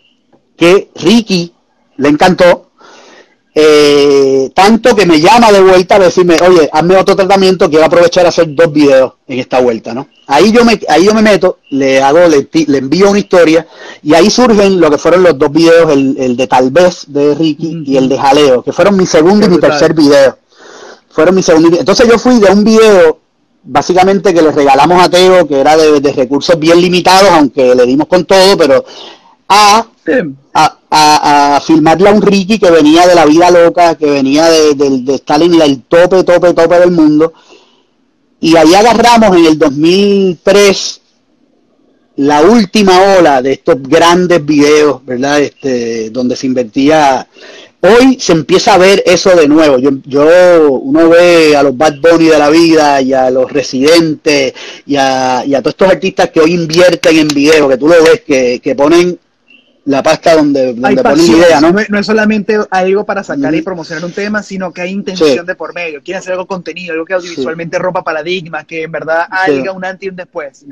que 0.58 0.90
Ricky 0.96 1.54
le 1.98 2.10
encantó, 2.10 2.72
eh, 3.56 4.50
tanto 4.56 4.96
que 4.96 5.06
me 5.06 5.22
llama 5.22 5.52
de 5.52 5.62
vuelta 5.62 5.96
a 5.96 6.00
decirme, 6.00 6.38
oye, 6.42 6.68
hazme 6.72 6.98
otro 6.98 7.16
tratamiento, 7.16 7.70
quiero 7.70 7.86
aprovechar 7.86 8.26
a 8.26 8.30
hacer 8.30 8.54
dos 8.56 8.74
videos 8.74 9.14
en 9.28 9.40
esta 9.40 9.60
vuelta, 9.62 9.94
¿no? 9.94 10.08
Ahí 10.26 10.52
yo 10.52 10.66
me, 10.66 10.80
ahí 10.90 11.06
yo 11.06 11.14
me 11.14 11.22
meto, 11.22 11.60
le 11.70 12.02
hago, 12.02 12.28
le, 12.28 12.50
le 12.52 12.78
envío 12.78 13.12
una 13.12 13.20
historia, 13.20 13.68
y 14.02 14.16
ahí 14.16 14.30
surgen 14.32 14.80
lo 14.80 14.90
que 14.90 14.98
fueron 14.98 15.22
los 15.22 15.38
dos 15.38 15.52
videos, 15.52 15.92
el, 15.92 16.16
el 16.18 16.36
de 16.36 16.48
tal 16.48 16.72
vez 16.72 17.06
de 17.08 17.36
Ricky 17.36 17.76
mm 17.76 17.84
y 17.86 17.98
el 17.98 18.10
de 18.10 18.18
Jaleo, 18.18 18.64
que 18.64 18.72
fueron 18.72 18.98
mi 18.98 19.06
segundo 19.06 19.46
y 19.46 19.50
mi 19.50 19.60
tercer 19.60 19.94
video. 19.94 20.38
Fueron 21.10 21.36
mi 21.36 21.44
segundo 21.44 21.78
Entonces 21.78 22.08
yo 22.08 22.18
fui 22.18 22.40
de 22.40 22.52
un 22.52 22.64
video 22.64 23.20
básicamente 23.62 24.34
que 24.34 24.42
le 24.42 24.52
regalamos 24.52 25.00
a 25.02 25.10
Teo, 25.10 25.48
que 25.48 25.60
era 25.60 25.78
de, 25.78 26.00
de 26.00 26.12
recursos 26.12 26.58
bien 26.58 26.82
limitados, 26.82 27.30
aunque 27.30 27.76
le 27.76 27.86
dimos 27.86 28.08
con 28.08 28.26
todo, 28.26 28.58
pero 28.58 28.84
a, 29.48 29.86
a, 30.54 30.78
a, 30.90 31.56
a, 31.56 31.62
filmarle 31.62 32.10
a 32.10 32.14
un 32.14 32.22
Ricky 32.22 32.60
que 32.60 32.72
venía 32.72 33.08
de 33.08 33.16
la 33.16 33.26
vida 33.26 33.50
loca, 33.52 33.96
que 33.96 34.06
venía 34.06 34.46
de, 34.46 34.76
de, 34.76 35.02
de 35.02 35.16
estar 35.16 35.42
en 35.42 35.62
el 35.62 35.84
tope, 35.84 36.24
tope, 36.24 36.54
tope 36.54 36.80
del 36.80 36.92
mundo. 36.92 37.34
Y 38.40 38.56
ahí 38.58 38.74
agarramos 38.76 39.38
en 39.38 39.46
el 39.46 39.58
2003 39.58 41.02
la 42.18 42.42
última 42.42 43.18
ola 43.18 43.42
de 43.42 43.54
estos 43.54 43.82
grandes 43.82 44.46
videos, 44.46 45.04
¿verdad? 45.06 45.42
Este, 45.42 46.10
donde 46.10 46.36
se 46.36 46.48
invertía. 46.48 47.28
Hoy 47.82 48.18
se 48.20 48.32
empieza 48.32 48.76
a 48.76 48.78
ver 48.78 49.04
eso 49.06 49.36
de 49.36 49.48
nuevo. 49.48 49.78
Yo, 49.78 49.90
yo 50.06 50.70
uno 50.70 51.10
ve 51.10 51.56
a 51.56 51.64
los 51.64 51.76
Bad 51.76 51.96
Bunny 52.00 52.28
de 52.28 52.40
la 52.40 52.50
vida 52.50 53.02
y 53.02 53.14
a 53.14 53.30
los 53.30 53.52
residentes 53.52 54.54
y 54.86 54.96
a, 54.96 55.44
y 55.46 55.54
a 55.54 55.62
todos 55.62 55.74
estos 55.74 55.90
artistas 55.90 56.30
que 56.30 56.40
hoy 56.40 56.54
invierten 56.54 57.18
en 57.18 57.28
video, 57.28 57.68
que 57.68 57.78
tú 57.78 57.88
lo 57.88 58.02
ves, 58.04 58.22
que, 58.26 58.62
que 58.64 58.76
ponen 58.76 59.20
la 59.86 60.02
pasta 60.02 60.36
donde, 60.36 60.74
donde 60.74 61.04
ponen 61.04 61.26
idea, 61.26 61.60
¿no? 61.60 61.72
¿no? 61.72 62.00
es 62.00 62.06
solamente 62.06 62.58
algo 62.70 63.06
para 63.06 63.22
sacar 63.22 63.52
mm. 63.52 63.56
y 63.56 63.62
promocionar 63.62 64.06
un 64.06 64.14
tema, 64.14 64.42
sino 64.42 64.72
que 64.72 64.82
hay 64.82 64.92
intención 64.92 65.40
sí. 65.40 65.46
de 65.46 65.56
por 65.56 65.74
medio. 65.74 66.02
Quieren 66.02 66.20
hacer 66.20 66.34
algo 66.34 66.46
contenido, 66.48 66.94
algo 66.94 67.06
que 67.06 67.14
audiovisualmente 67.14 67.76
sí. 67.76 67.84
rompa 67.84 68.02
paradigmas, 68.02 68.66
que 68.66 68.84
en 68.84 68.92
verdad 68.92 69.26
haya 69.30 69.62
sí. 69.62 69.70
un 69.70 69.84
antes 69.84 70.06
y 70.06 70.10
un 70.10 70.16
después. 70.16 70.66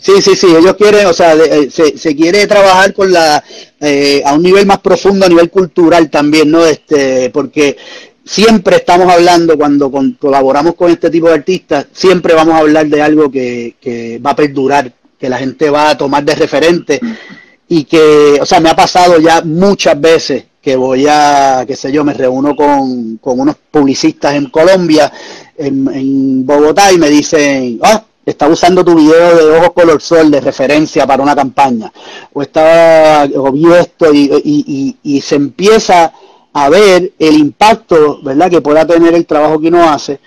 Sí. 0.00 0.22
sí, 0.22 0.34
sí, 0.34 0.46
ellos 0.46 0.76
quieren, 0.76 1.06
o 1.06 1.12
sea, 1.12 1.36
de, 1.36 1.44
eh, 1.44 1.70
se, 1.70 1.98
se, 1.98 2.16
quiere 2.16 2.46
trabajar 2.46 2.94
con 2.94 3.12
la, 3.12 3.44
eh, 3.80 4.22
a 4.24 4.32
un 4.32 4.42
nivel 4.42 4.64
más 4.64 4.78
profundo, 4.78 5.26
a 5.26 5.28
nivel 5.28 5.50
cultural 5.50 6.08
también, 6.08 6.50
¿no? 6.50 6.64
Este, 6.64 7.28
porque 7.30 7.76
siempre 8.24 8.76
estamos 8.76 9.12
hablando, 9.12 9.58
cuando 9.58 9.90
con, 9.90 10.12
colaboramos 10.12 10.74
con 10.74 10.90
este 10.90 11.10
tipo 11.10 11.28
de 11.28 11.34
artistas, 11.34 11.86
siempre 11.92 12.32
vamos 12.32 12.54
a 12.54 12.58
hablar 12.58 12.86
de 12.86 13.02
algo 13.02 13.30
que, 13.30 13.74
que 13.78 14.18
va 14.24 14.30
a 14.30 14.36
perdurar, 14.36 14.90
que 15.18 15.28
la 15.28 15.36
gente 15.36 15.68
va 15.68 15.90
a 15.90 15.98
tomar 15.98 16.24
de 16.24 16.34
referente 16.34 16.98
y 17.68 17.84
que, 17.84 18.38
o 18.40 18.46
sea, 18.46 18.60
me 18.60 18.70
ha 18.70 18.76
pasado 18.76 19.18
ya 19.18 19.42
muchas 19.42 20.00
veces 20.00 20.44
que 20.60 20.76
voy 20.76 21.06
a, 21.08 21.64
qué 21.66 21.76
sé 21.76 21.92
yo, 21.92 22.04
me 22.04 22.14
reúno 22.14 22.56
con, 22.56 23.18
con 23.18 23.38
unos 23.38 23.56
publicistas 23.70 24.34
en 24.34 24.48
Colombia, 24.48 25.12
en, 25.56 25.88
en, 25.92 26.46
Bogotá, 26.46 26.90
y 26.90 26.98
me 26.98 27.10
dicen, 27.10 27.78
ah, 27.82 28.02
está 28.24 28.48
usando 28.48 28.82
tu 28.82 28.94
video 28.94 29.36
de 29.36 29.58
ojos 29.58 29.72
color 29.72 30.00
sol 30.00 30.30
de 30.30 30.40
referencia 30.40 31.06
para 31.06 31.22
una 31.22 31.36
campaña, 31.36 31.92
o 32.32 32.40
estaba, 32.40 33.24
o 33.36 33.52
vi 33.52 33.66
esto, 33.74 34.12
y, 34.14 34.30
y, 34.42 34.96
y, 35.02 35.16
y 35.16 35.20
se 35.20 35.34
empieza 35.34 36.12
a 36.54 36.68
ver 36.70 37.12
el 37.18 37.36
impacto, 37.36 38.20
¿verdad?, 38.22 38.48
que 38.48 38.62
pueda 38.62 38.86
tener 38.86 39.14
el 39.14 39.26
trabajo 39.26 39.60
que 39.60 39.68
uno 39.68 39.90
hace, 39.90 40.18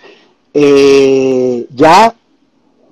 eh, 0.54 1.66
ya 1.74 2.14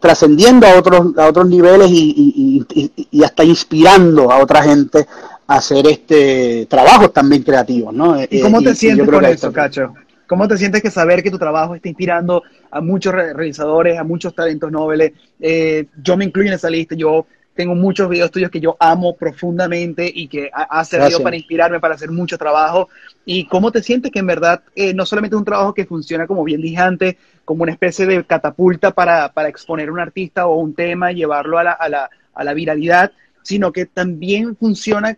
trascendiendo 0.05 0.67
a 0.67 0.77
otros, 0.77 1.17
a 1.17 1.27
otros 1.27 1.49
niveles 1.49 1.89
y, 1.89 2.63
y, 2.75 3.07
y, 3.09 3.23
hasta 3.23 3.43
inspirando 3.43 4.31
a 4.31 4.37
otra 4.37 4.61
gente 4.61 5.07
a 5.47 5.55
hacer 5.55 5.87
este 5.87 6.67
trabajos 6.69 7.11
también 7.11 7.41
creativos, 7.41 7.91
¿no? 7.91 8.21
¿Y 8.21 8.39
cómo 8.39 8.61
te 8.61 8.75
sientes 8.75 9.09
con 9.09 9.25
eso, 9.25 9.51
Cacho? 9.51 9.95
¿Cómo 10.27 10.47
te 10.47 10.59
sientes 10.59 10.83
que 10.83 10.91
saber 10.91 11.23
que 11.23 11.31
tu 11.31 11.39
trabajo 11.39 11.73
está 11.73 11.87
inspirando 11.87 12.43
a 12.69 12.81
muchos 12.81 13.13
realizadores, 13.15 13.97
a 13.97 14.03
muchos 14.03 14.35
talentos 14.35 14.71
nobles? 14.71 15.11
Eh, 15.39 15.87
yo 16.03 16.15
me 16.17 16.25
incluyo 16.25 16.49
en 16.49 16.55
esa 16.55 16.69
lista, 16.69 16.93
yo 16.93 17.25
tengo 17.55 17.73
muchos 17.73 18.09
videos 18.09 18.31
tuyos 18.31 18.51
que 18.51 18.59
yo 18.59 18.75
amo 18.79 19.15
profundamente 19.15 20.11
y 20.13 20.27
que 20.27 20.49
ha, 20.53 20.63
ha 20.63 20.83
servido 20.83 21.07
Gracias. 21.07 21.23
para 21.23 21.35
inspirarme, 21.37 21.79
para 21.79 21.95
hacer 21.95 22.11
mucho 22.11 22.37
trabajo. 22.37 22.89
¿Y 23.25 23.47
cómo 23.47 23.71
te 23.71 23.81
sientes 23.81 24.11
que 24.11 24.19
en 24.19 24.27
verdad 24.27 24.61
eh, 24.75 24.93
no 24.93 25.05
solamente 25.05 25.35
es 25.35 25.39
un 25.39 25.45
trabajo 25.45 25.73
que 25.73 25.85
funciona, 25.85 26.27
como 26.27 26.43
bien 26.43 26.61
dije 26.61 26.77
antes, 26.77 27.15
como 27.45 27.63
una 27.63 27.71
especie 27.71 28.05
de 28.05 28.23
catapulta 28.25 28.91
para, 28.91 29.31
para 29.31 29.49
exponer 29.49 29.89
un 29.89 29.99
artista 29.99 30.47
o 30.47 30.55
un 30.55 30.73
tema, 30.73 31.11
llevarlo 31.11 31.57
a 31.57 31.63
la, 31.63 31.71
a, 31.71 31.87
la, 31.87 32.09
a 32.33 32.43
la 32.43 32.53
viralidad, 32.53 33.11
sino 33.41 33.71
que 33.71 33.85
también 33.85 34.55
funciona 34.57 35.17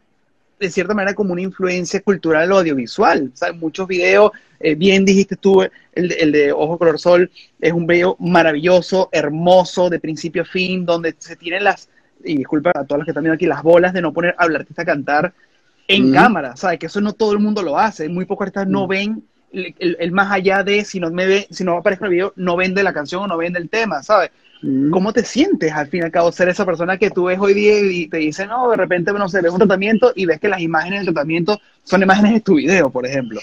de 0.59 0.69
cierta 0.71 0.93
manera 0.93 1.15
como 1.15 1.33
una 1.33 1.41
influencia 1.41 2.01
cultural 2.01 2.51
audiovisual. 2.51 3.31
O 3.33 3.37
sea, 3.37 3.53
muchos 3.53 3.87
videos, 3.87 4.31
eh, 4.59 4.75
bien 4.75 5.05
dijiste 5.05 5.35
tú, 5.35 5.61
el, 5.61 5.71
el, 5.93 6.31
de 6.31 6.51
Ojo 6.51 6.77
Color 6.77 6.99
Sol, 6.99 7.31
es 7.59 7.73
un 7.73 7.85
video 7.87 8.15
maravilloso, 8.19 9.09
hermoso, 9.11 9.89
de 9.89 9.99
principio 9.99 10.41
a 10.43 10.45
fin, 10.45 10.85
donde 10.85 11.15
se 11.17 11.35
tienen 11.35 11.63
las, 11.63 11.89
y 12.27 12.37
disculpa 12.37 12.71
a 12.75 12.83
todos 12.83 12.99
los 12.99 13.05
que 13.05 13.11
están 13.11 13.23
viendo 13.23 13.35
aquí, 13.35 13.45
las 13.45 13.63
bolas 13.63 13.93
de 13.93 14.01
no 14.01 14.13
poner 14.13 14.35
al 14.37 14.55
artista 14.55 14.81
a 14.81 14.85
cantar 14.85 15.33
en 15.87 16.11
mm. 16.11 16.13
cámara, 16.13 16.55
¿sabes? 16.55 16.79
Que 16.79 16.87
eso 16.87 17.01
no 17.01 17.13
todo 17.13 17.31
el 17.33 17.39
mundo 17.39 17.61
lo 17.61 17.77
hace, 17.77 18.09
muy 18.09 18.25
pocos 18.25 18.45
artistas 18.45 18.67
mm. 18.67 18.71
no 18.71 18.87
ven 18.87 19.23
el, 19.51 19.73
el, 19.79 19.97
el, 19.99 20.11
más 20.11 20.31
allá 20.31 20.63
de 20.63 20.83
si 20.83 20.99
no 20.99 21.09
me 21.09 21.25
ve, 21.25 21.47
si 21.49 21.63
no 21.63 21.77
aparece 21.77 22.03
el 22.03 22.11
video, 22.11 22.33
no 22.35 22.57
vende 22.57 22.83
la 22.83 22.93
canción 22.93 23.23
o 23.23 23.27
no 23.27 23.37
vende 23.37 23.59
el 23.59 23.69
tema, 23.69 24.03
¿sabes? 24.03 24.31
Mm. 24.61 24.89
¿Cómo 24.91 25.13
te 25.13 25.23
sientes 25.23 25.71
al 25.71 25.87
fin 25.87 26.01
y 26.01 26.03
al 26.03 26.11
cabo 26.11 26.31
ser 26.31 26.49
esa 26.49 26.65
persona 26.65 26.97
que 26.97 27.11
tú 27.11 27.25
ves 27.25 27.39
hoy 27.39 27.53
día 27.53 27.79
y 27.79 28.07
te 28.07 28.17
dice, 28.17 28.45
no, 28.47 28.69
de 28.69 28.77
repente, 28.77 29.13
no 29.13 29.29
sé, 29.29 29.41
ves 29.41 29.51
un 29.51 29.59
tratamiento 29.59 30.11
y 30.15 30.25
ves 30.25 30.39
que 30.39 30.49
las 30.49 30.61
imágenes 30.61 30.99
del 30.99 31.13
tratamiento 31.13 31.59
son 31.83 32.03
imágenes 32.03 32.33
de 32.33 32.41
tu 32.41 32.55
video, 32.55 32.89
por 32.89 33.05
ejemplo? 33.05 33.39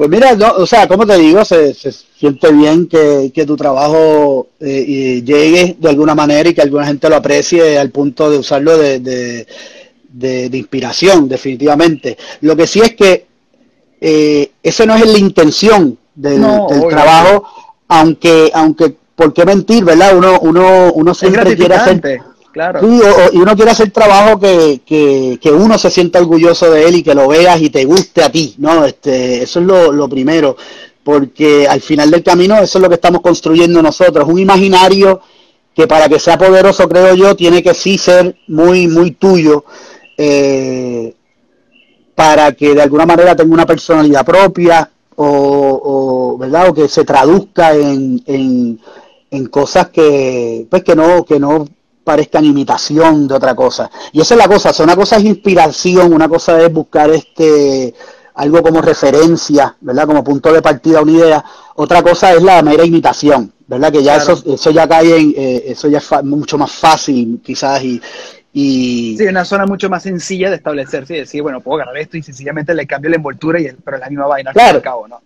Pues 0.00 0.08
mira, 0.08 0.34
no, 0.34 0.52
o 0.52 0.66
sea, 0.66 0.88
como 0.88 1.06
te 1.06 1.18
digo, 1.18 1.44
se, 1.44 1.74
se 1.74 1.92
siente 1.92 2.50
bien 2.50 2.88
que, 2.88 3.30
que 3.34 3.44
tu 3.44 3.54
trabajo 3.54 4.46
eh, 4.58 5.20
llegue 5.22 5.76
de 5.78 5.88
alguna 5.90 6.14
manera 6.14 6.48
y 6.48 6.54
que 6.54 6.62
alguna 6.62 6.86
gente 6.86 7.10
lo 7.10 7.16
aprecie 7.16 7.78
al 7.78 7.90
punto 7.90 8.30
de 8.30 8.38
usarlo 8.38 8.78
de, 8.78 9.00
de, 9.00 9.46
de, 10.08 10.48
de 10.48 10.56
inspiración, 10.56 11.28
definitivamente. 11.28 12.16
Lo 12.40 12.56
que 12.56 12.66
sí 12.66 12.80
es 12.80 12.96
que 12.96 13.26
eh, 14.00 14.50
eso 14.62 14.86
no 14.86 14.96
es 14.96 15.06
la 15.06 15.18
intención 15.18 15.98
del, 16.14 16.40
no, 16.40 16.68
del 16.70 16.88
trabajo, 16.88 17.44
aunque, 17.86 18.50
aunque 18.54 18.96
¿por 19.14 19.34
qué 19.34 19.44
mentir, 19.44 19.84
verdad? 19.84 20.16
Uno, 20.16 20.40
uno, 20.40 20.92
uno 20.94 21.12
siempre 21.12 21.54
quiere 21.54 21.74
hacer... 21.74 22.22
Claro. 22.52 22.80
y 23.32 23.36
uno 23.38 23.54
quiere 23.54 23.70
hacer 23.70 23.92
trabajo 23.92 24.40
que, 24.40 24.80
que, 24.84 25.38
que, 25.40 25.52
uno 25.52 25.78
se 25.78 25.88
sienta 25.88 26.18
orgulloso 26.18 26.68
de 26.70 26.88
él 26.88 26.96
y 26.96 27.02
que 27.04 27.14
lo 27.14 27.28
veas 27.28 27.60
y 27.60 27.70
te 27.70 27.84
guste 27.84 28.24
a 28.24 28.32
ti, 28.32 28.56
¿no? 28.58 28.84
Este, 28.84 29.44
eso 29.44 29.60
es 29.60 29.66
lo, 29.66 29.92
lo 29.92 30.08
primero, 30.08 30.56
porque 31.04 31.68
al 31.68 31.80
final 31.80 32.10
del 32.10 32.24
camino 32.24 32.56
eso 32.58 32.78
es 32.78 32.82
lo 32.82 32.88
que 32.88 32.96
estamos 32.96 33.20
construyendo 33.20 33.80
nosotros, 33.80 34.28
un 34.28 34.40
imaginario 34.40 35.20
que 35.74 35.86
para 35.86 36.08
que 36.08 36.18
sea 36.18 36.36
poderoso, 36.36 36.88
creo 36.88 37.14
yo, 37.14 37.36
tiene 37.36 37.62
que 37.62 37.72
sí 37.72 37.96
ser 37.98 38.36
muy, 38.48 38.88
muy 38.88 39.12
tuyo, 39.12 39.64
eh, 40.16 41.14
para 42.14 42.52
que 42.52 42.74
de 42.74 42.82
alguna 42.82 43.06
manera 43.06 43.36
tenga 43.36 43.54
una 43.54 43.64
personalidad 43.66 44.26
propia 44.26 44.90
o, 45.16 46.36
¿verdad? 46.38 46.70
o 46.70 46.74
que 46.74 46.88
se 46.88 47.04
traduzca 47.04 47.74
en, 47.74 48.22
en, 48.26 48.80
en, 49.30 49.46
cosas 49.46 49.88
que, 49.90 50.66
pues 50.68 50.82
que 50.82 50.96
no, 50.96 51.24
que 51.24 51.38
no 51.38 51.66
parezcan 52.04 52.44
imitación 52.44 53.28
de 53.28 53.34
otra 53.34 53.54
cosa. 53.54 53.90
Y 54.12 54.20
esa 54.20 54.34
es 54.34 54.38
la 54.38 54.48
cosa, 54.48 54.70
o 54.70 54.82
una 54.82 54.96
cosa 54.96 55.16
es 55.16 55.24
inspiración, 55.24 56.12
una 56.12 56.28
cosa 56.28 56.60
es 56.60 56.72
buscar 56.72 57.10
este 57.10 57.94
algo 58.34 58.62
como 58.62 58.80
referencia, 58.80 59.76
¿verdad? 59.80 60.06
Como 60.06 60.24
punto 60.24 60.52
de 60.52 60.62
partida 60.62 61.02
una 61.02 61.12
idea. 61.12 61.44
Otra 61.74 62.02
cosa 62.02 62.32
es 62.32 62.42
la 62.42 62.62
mera 62.62 62.84
imitación, 62.84 63.52
¿verdad? 63.66 63.92
Que 63.92 64.02
ya 64.02 64.16
eso, 64.16 64.42
eso 64.46 64.70
ya 64.70 64.88
cae 64.88 65.16
en, 65.16 65.34
eh, 65.36 65.64
eso 65.66 65.88
ya 65.88 65.98
es 65.98 66.24
mucho 66.24 66.56
más 66.56 66.72
fácil 66.72 67.40
quizás 67.44 67.82
y, 67.82 68.00
y... 68.52 69.16
Sí, 69.18 69.24
una 69.26 69.44
zona 69.44 69.66
mucho 69.66 69.90
más 69.90 70.02
sencilla 70.02 70.48
de 70.48 70.56
establecerse 70.56 71.16
y 71.16 71.18
decir, 71.20 71.42
bueno, 71.42 71.60
puedo 71.60 71.82
agarrar 71.82 71.98
esto 71.98 72.16
y 72.16 72.22
sencillamente 72.22 72.74
le 72.74 72.86
cambio 72.86 73.10
la 73.10 73.16
envoltura, 73.16 73.60
y 73.60 73.66
el, 73.66 73.76
pero 73.76 73.98
la 73.98 74.08
misma 74.08 74.26
vaina 74.26 74.52
claro. 74.52 74.76
al 74.76 74.82
cabo, 74.82 75.08
¿no? 75.08 75.20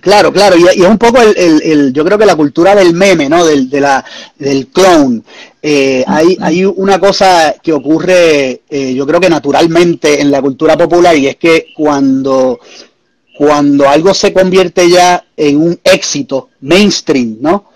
Claro, 0.00 0.32
claro, 0.32 0.56
y, 0.56 0.64
es 0.66 0.86
un 0.86 0.96
poco 0.96 1.20
el, 1.20 1.36
el, 1.62 1.92
yo 1.92 2.04
creo 2.04 2.16
que 2.16 2.24
la 2.24 2.36
cultura 2.36 2.74
del 2.74 2.94
meme, 2.94 3.28
¿no? 3.28 3.44
Del, 3.44 3.68
de 3.68 3.80
la, 3.80 4.02
del 4.38 4.68
clone. 4.68 5.22
Eh, 5.66 6.04
hay, 6.06 6.36
hay 6.42 6.62
una 6.66 6.98
cosa 6.98 7.54
que 7.62 7.72
ocurre, 7.72 8.60
eh, 8.68 8.92
yo 8.92 9.06
creo 9.06 9.18
que 9.18 9.30
naturalmente 9.30 10.20
en 10.20 10.30
la 10.30 10.42
cultura 10.42 10.76
popular, 10.76 11.16
y 11.16 11.26
es 11.26 11.36
que 11.36 11.68
cuando, 11.74 12.60
cuando 13.38 13.88
algo 13.88 14.12
se 14.12 14.30
convierte 14.34 14.90
ya 14.90 15.24
en 15.34 15.56
un 15.56 15.80
éxito 15.82 16.50
mainstream, 16.60 17.38
¿no? 17.40 17.70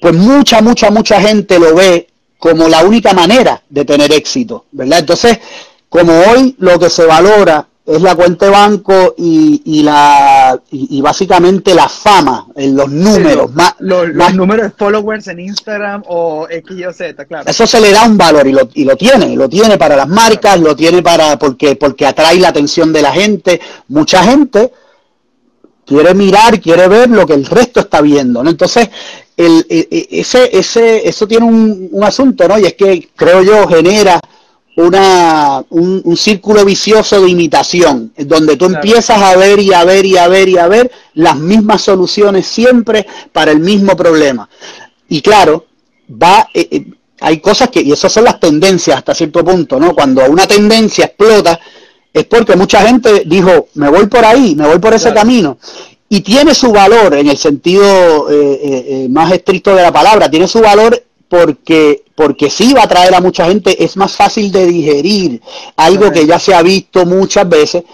Pues 0.00 0.14
mucha, 0.14 0.62
mucha, 0.62 0.90
mucha 0.90 1.20
gente 1.20 1.58
lo 1.58 1.74
ve 1.74 2.08
como 2.38 2.66
la 2.66 2.82
única 2.82 3.12
manera 3.12 3.62
de 3.68 3.84
tener 3.84 4.10
éxito, 4.10 4.64
¿verdad? 4.72 5.00
Entonces, 5.00 5.38
como 5.90 6.18
hoy 6.18 6.56
lo 6.60 6.78
que 6.78 6.88
se 6.88 7.04
valora 7.04 7.68
es 7.84 8.00
la 8.00 8.14
cuenta 8.14 8.46
de 8.46 8.52
banco 8.52 9.14
y, 9.18 9.60
y 9.64 9.82
la 9.82 10.60
y, 10.70 11.00
básicamente 11.00 11.74
la 11.74 11.88
fama, 11.88 12.46
en 12.54 12.76
los 12.76 12.88
números. 12.88 13.52
más, 13.54 13.74
los, 13.80 14.34
números 14.34 14.66
de 14.66 14.70
followers 14.70 15.26
en 15.26 15.40
Instagram 15.40 16.04
o 16.06 16.46
X, 16.48 16.76
Y 16.76 16.92
Z, 16.92 17.24
claro. 17.24 17.50
Eso 17.50 17.66
se 17.66 17.80
le 17.80 17.90
da 17.90 18.04
un 18.04 18.16
valor 18.16 18.46
y 18.46 18.52
lo, 18.52 18.68
y 18.74 18.84
lo 18.84 18.96
tiene, 18.96 19.34
lo 19.34 19.48
tiene 19.48 19.78
para 19.78 19.96
las 19.96 20.08
marcas, 20.08 20.60
lo 20.60 20.76
tiene 20.76 21.02
para 21.02 21.38
porque, 21.38 21.74
porque 21.74 22.06
atrae 22.06 22.38
la 22.38 22.48
atención 22.48 22.92
de 22.92 23.02
la 23.02 23.12
gente. 23.12 23.60
Mucha 23.88 24.22
gente 24.22 24.72
quiere 25.84 26.14
mirar, 26.14 26.60
quiere 26.60 26.86
ver 26.86 27.10
lo 27.10 27.26
que 27.26 27.34
el 27.34 27.46
resto 27.46 27.80
está 27.80 28.00
viendo, 28.00 28.44
¿no? 28.44 28.50
Entonces, 28.50 28.88
el, 29.36 29.66
e, 29.68 29.88
e, 29.90 30.20
ese, 30.20 30.56
ese, 30.56 31.08
eso 31.08 31.26
tiene 31.26 31.46
un, 31.46 31.88
un 31.90 32.04
asunto, 32.04 32.46
¿no? 32.46 32.60
Y 32.60 32.66
es 32.66 32.74
que 32.74 33.08
creo 33.16 33.42
yo 33.42 33.66
genera 33.66 34.20
una, 34.76 35.62
un, 35.70 36.16
círculo 36.16 36.64
vicioso 36.64 37.20
de 37.20 37.30
imitación, 37.30 38.12
donde 38.16 38.56
tú 38.56 38.66
empiezas 38.66 39.20
a 39.20 39.36
ver 39.36 39.60
y 39.60 39.72
a 39.72 39.84
ver 39.84 40.06
y 40.06 40.16
a 40.16 40.28
ver 40.28 40.48
y 40.48 40.56
a 40.56 40.66
ver 40.66 40.90
las 41.14 41.36
mismas 41.36 41.82
soluciones 41.82 42.46
siempre 42.46 43.06
para 43.32 43.52
el 43.52 43.60
mismo 43.60 43.96
problema. 43.96 44.48
Y 45.08 45.20
claro, 45.20 45.66
va, 46.10 46.48
eh, 46.54 46.68
eh, 46.70 46.86
hay 47.20 47.40
cosas 47.40 47.68
que, 47.68 47.82
y 47.82 47.92
esas 47.92 48.12
son 48.12 48.24
las 48.24 48.40
tendencias 48.40 48.96
hasta 48.96 49.14
cierto 49.14 49.44
punto, 49.44 49.78
¿no? 49.78 49.94
Cuando 49.94 50.24
una 50.24 50.46
tendencia 50.46 51.04
explota, 51.04 51.60
es 52.12 52.24
porque 52.24 52.56
mucha 52.56 52.80
gente 52.82 53.24
dijo, 53.26 53.68
me 53.74 53.90
voy 53.90 54.06
por 54.06 54.24
ahí, 54.24 54.54
me 54.56 54.66
voy 54.66 54.78
por 54.78 54.94
ese 54.94 55.12
camino. 55.12 55.58
Y 56.08 56.20
tiene 56.20 56.54
su 56.54 56.72
valor 56.72 57.14
en 57.14 57.28
el 57.28 57.38
sentido 57.38 58.28
eh, 58.30 59.06
más 59.10 59.32
estricto 59.32 59.74
de 59.74 59.82
la 59.82 59.92
palabra, 59.92 60.30
tiene 60.30 60.46
su 60.46 60.60
valor 60.60 61.02
porque, 61.32 62.04
porque 62.14 62.50
sí 62.50 62.74
va 62.74 62.82
a 62.82 62.86
traer 62.86 63.14
a 63.14 63.20
mucha 63.22 63.46
gente, 63.46 63.82
es 63.82 63.96
más 63.96 64.14
fácil 64.14 64.52
de 64.52 64.66
digerir 64.66 65.40
algo 65.76 66.12
que 66.12 66.26
ya 66.26 66.38
se 66.38 66.54
ha 66.54 66.60
visto 66.60 67.06
muchas 67.06 67.48
veces 67.48 67.84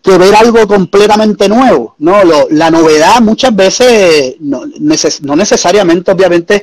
que 0.00 0.16
ver 0.16 0.36
algo 0.36 0.68
completamente 0.68 1.48
nuevo, 1.48 1.96
¿no? 1.98 2.20
la 2.50 2.70
novedad 2.70 3.20
muchas 3.22 3.56
veces 3.56 4.36
no, 4.38 4.62
no 5.22 5.34
necesariamente, 5.34 6.12
obviamente, 6.12 6.62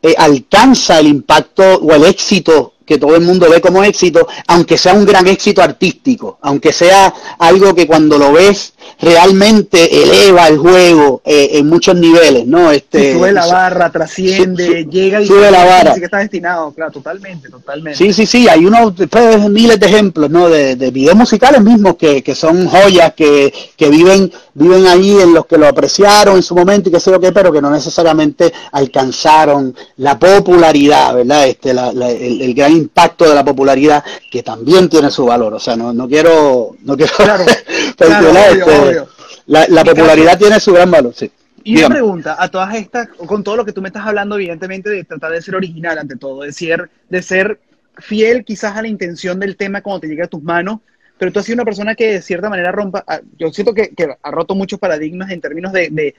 eh, 0.00 0.14
alcanza 0.16 1.00
el 1.00 1.08
impacto 1.08 1.64
o 1.64 1.92
el 1.94 2.04
éxito 2.04 2.74
que 2.86 2.98
todo 2.98 3.16
el 3.16 3.22
mundo 3.22 3.50
ve 3.50 3.60
como 3.60 3.82
éxito, 3.82 4.26
aunque 4.46 4.78
sea 4.78 4.94
un 4.94 5.04
gran 5.04 5.26
éxito 5.26 5.60
artístico, 5.60 6.38
aunque 6.40 6.72
sea 6.72 7.12
algo 7.38 7.74
que 7.74 7.86
cuando 7.86 8.16
lo 8.16 8.32
ves 8.32 8.72
realmente 9.00 10.02
eleva 10.02 10.46
el 10.46 10.58
juego 10.58 11.20
eh, 11.24 11.50
en 11.54 11.68
muchos 11.68 11.96
niveles, 11.96 12.46
¿no? 12.46 12.70
Este, 12.70 13.14
sube 13.14 13.32
la 13.32 13.46
barra, 13.46 13.90
trasciende, 13.90 14.86
llega 14.86 15.20
y 15.20 15.26
sube 15.26 15.50
la 15.50 15.64
barra. 15.64 15.94
que 15.94 16.04
está 16.04 16.18
destinado, 16.18 16.72
claro, 16.72 16.92
totalmente, 16.92 17.50
totalmente. 17.50 17.98
Sí, 17.98 18.12
sí, 18.12 18.24
sí, 18.24 18.48
hay 18.48 18.64
unos 18.64 18.94
pues, 19.10 19.50
miles 19.50 19.80
de 19.80 19.86
ejemplos, 19.86 20.30
¿no? 20.30 20.48
De, 20.48 20.76
de 20.76 20.90
videos 20.92 21.16
musicales 21.16 21.60
mismos 21.60 21.96
que, 21.96 22.22
que 22.22 22.34
son 22.34 22.68
joyas 22.68 23.12
que, 23.14 23.52
que 23.76 23.90
viven 23.90 24.30
viven 24.56 24.86
ahí 24.86 25.20
en 25.20 25.34
los 25.34 25.44
que 25.44 25.58
lo 25.58 25.68
apreciaron 25.68 26.36
en 26.36 26.42
su 26.42 26.54
momento 26.54 26.88
y 26.88 26.92
qué 26.92 26.98
sé 26.98 27.10
yo 27.10 27.20
qué, 27.20 27.30
pero 27.30 27.52
que 27.52 27.60
no 27.60 27.70
necesariamente 27.70 28.52
alcanzaron 28.72 29.74
la 29.98 30.18
popularidad, 30.18 31.14
¿verdad? 31.14 31.46
Este, 31.46 31.74
la, 31.74 31.90
el, 31.90 32.54
gran 32.54 32.72
impacto 32.76 33.28
de 33.28 33.34
la 33.34 33.44
popularidad 33.44 34.04
que 34.30 34.42
también 34.42 34.88
tiene 34.88 35.10
su 35.10 35.26
valor. 35.26 35.54
O 35.54 35.60
sea, 35.60 35.76
no, 35.76 35.92
no 35.92 36.08
quiero, 36.08 36.76
no 36.82 36.96
quiero 36.96 37.12
claro, 37.16 37.44
este, 37.44 39.02
La, 39.46 39.84
popularidad 39.84 40.38
tiene 40.38 40.60
su 40.60 40.72
gran 40.72 40.90
valor, 40.90 41.14
sí. 41.14 41.30
Y 41.64 41.78
una 41.78 41.88
pregunta, 41.88 42.36
a 42.38 42.48
todas 42.48 42.74
estas, 42.76 43.08
con 43.08 43.42
todo 43.42 43.56
lo 43.56 43.64
que 43.64 43.72
tú 43.72 43.82
me 43.82 43.88
estás 43.88 44.06
hablando, 44.06 44.36
evidentemente, 44.36 44.88
de 44.88 45.02
tratar 45.02 45.32
de 45.32 45.42
ser 45.42 45.56
original 45.56 45.98
ante 45.98 46.14
todo, 46.14 46.42
de 46.42 46.52
ser, 46.52 46.88
de 47.08 47.22
ser 47.22 47.58
fiel 47.98 48.44
quizás 48.44 48.76
a 48.76 48.82
la 48.82 48.88
intención 48.88 49.40
del 49.40 49.56
tema 49.56 49.80
cuando 49.80 50.00
te 50.00 50.06
llegue 50.06 50.22
a 50.22 50.28
tus 50.28 50.42
manos, 50.42 50.78
pero 51.18 51.32
tú 51.32 51.38
has 51.38 51.46
sido 51.46 51.56
una 51.56 51.64
persona 51.64 51.94
que 51.94 52.12
de 52.12 52.22
cierta 52.22 52.48
manera 52.48 52.70
rompa, 52.72 53.04
ah, 53.06 53.20
yo 53.38 53.50
siento 53.52 53.74
que, 53.74 53.90
ha 54.22 54.30
roto 54.30 54.54
muchos 54.54 54.78
paradigmas 54.78 55.30
en 55.30 55.40
términos 55.40 55.72
de, 55.72 56.14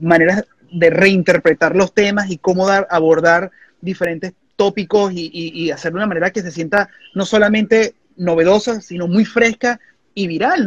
maneras 0.00 0.44
de 0.70 0.90
reinterpretar 0.90 1.74
los 1.74 1.92
temas 1.92 2.30
y 2.30 2.38
cómo 2.38 2.66
dar, 2.66 2.86
abordar 2.90 3.50
diferentes 3.80 4.34
tópicos 4.56 5.12
y, 5.12 5.30
y, 5.32 5.70
hacer 5.70 5.92
de 5.92 5.98
una 5.98 6.06
manera 6.06 6.30
que 6.30 6.42
se 6.42 6.50
sienta 6.50 6.88
no 7.14 7.24
solamente 7.24 7.94
novedosa, 8.16 8.80
sino 8.80 9.06
muy 9.06 9.24
fresca 9.24 9.78
y 10.14 10.26
viral. 10.26 10.66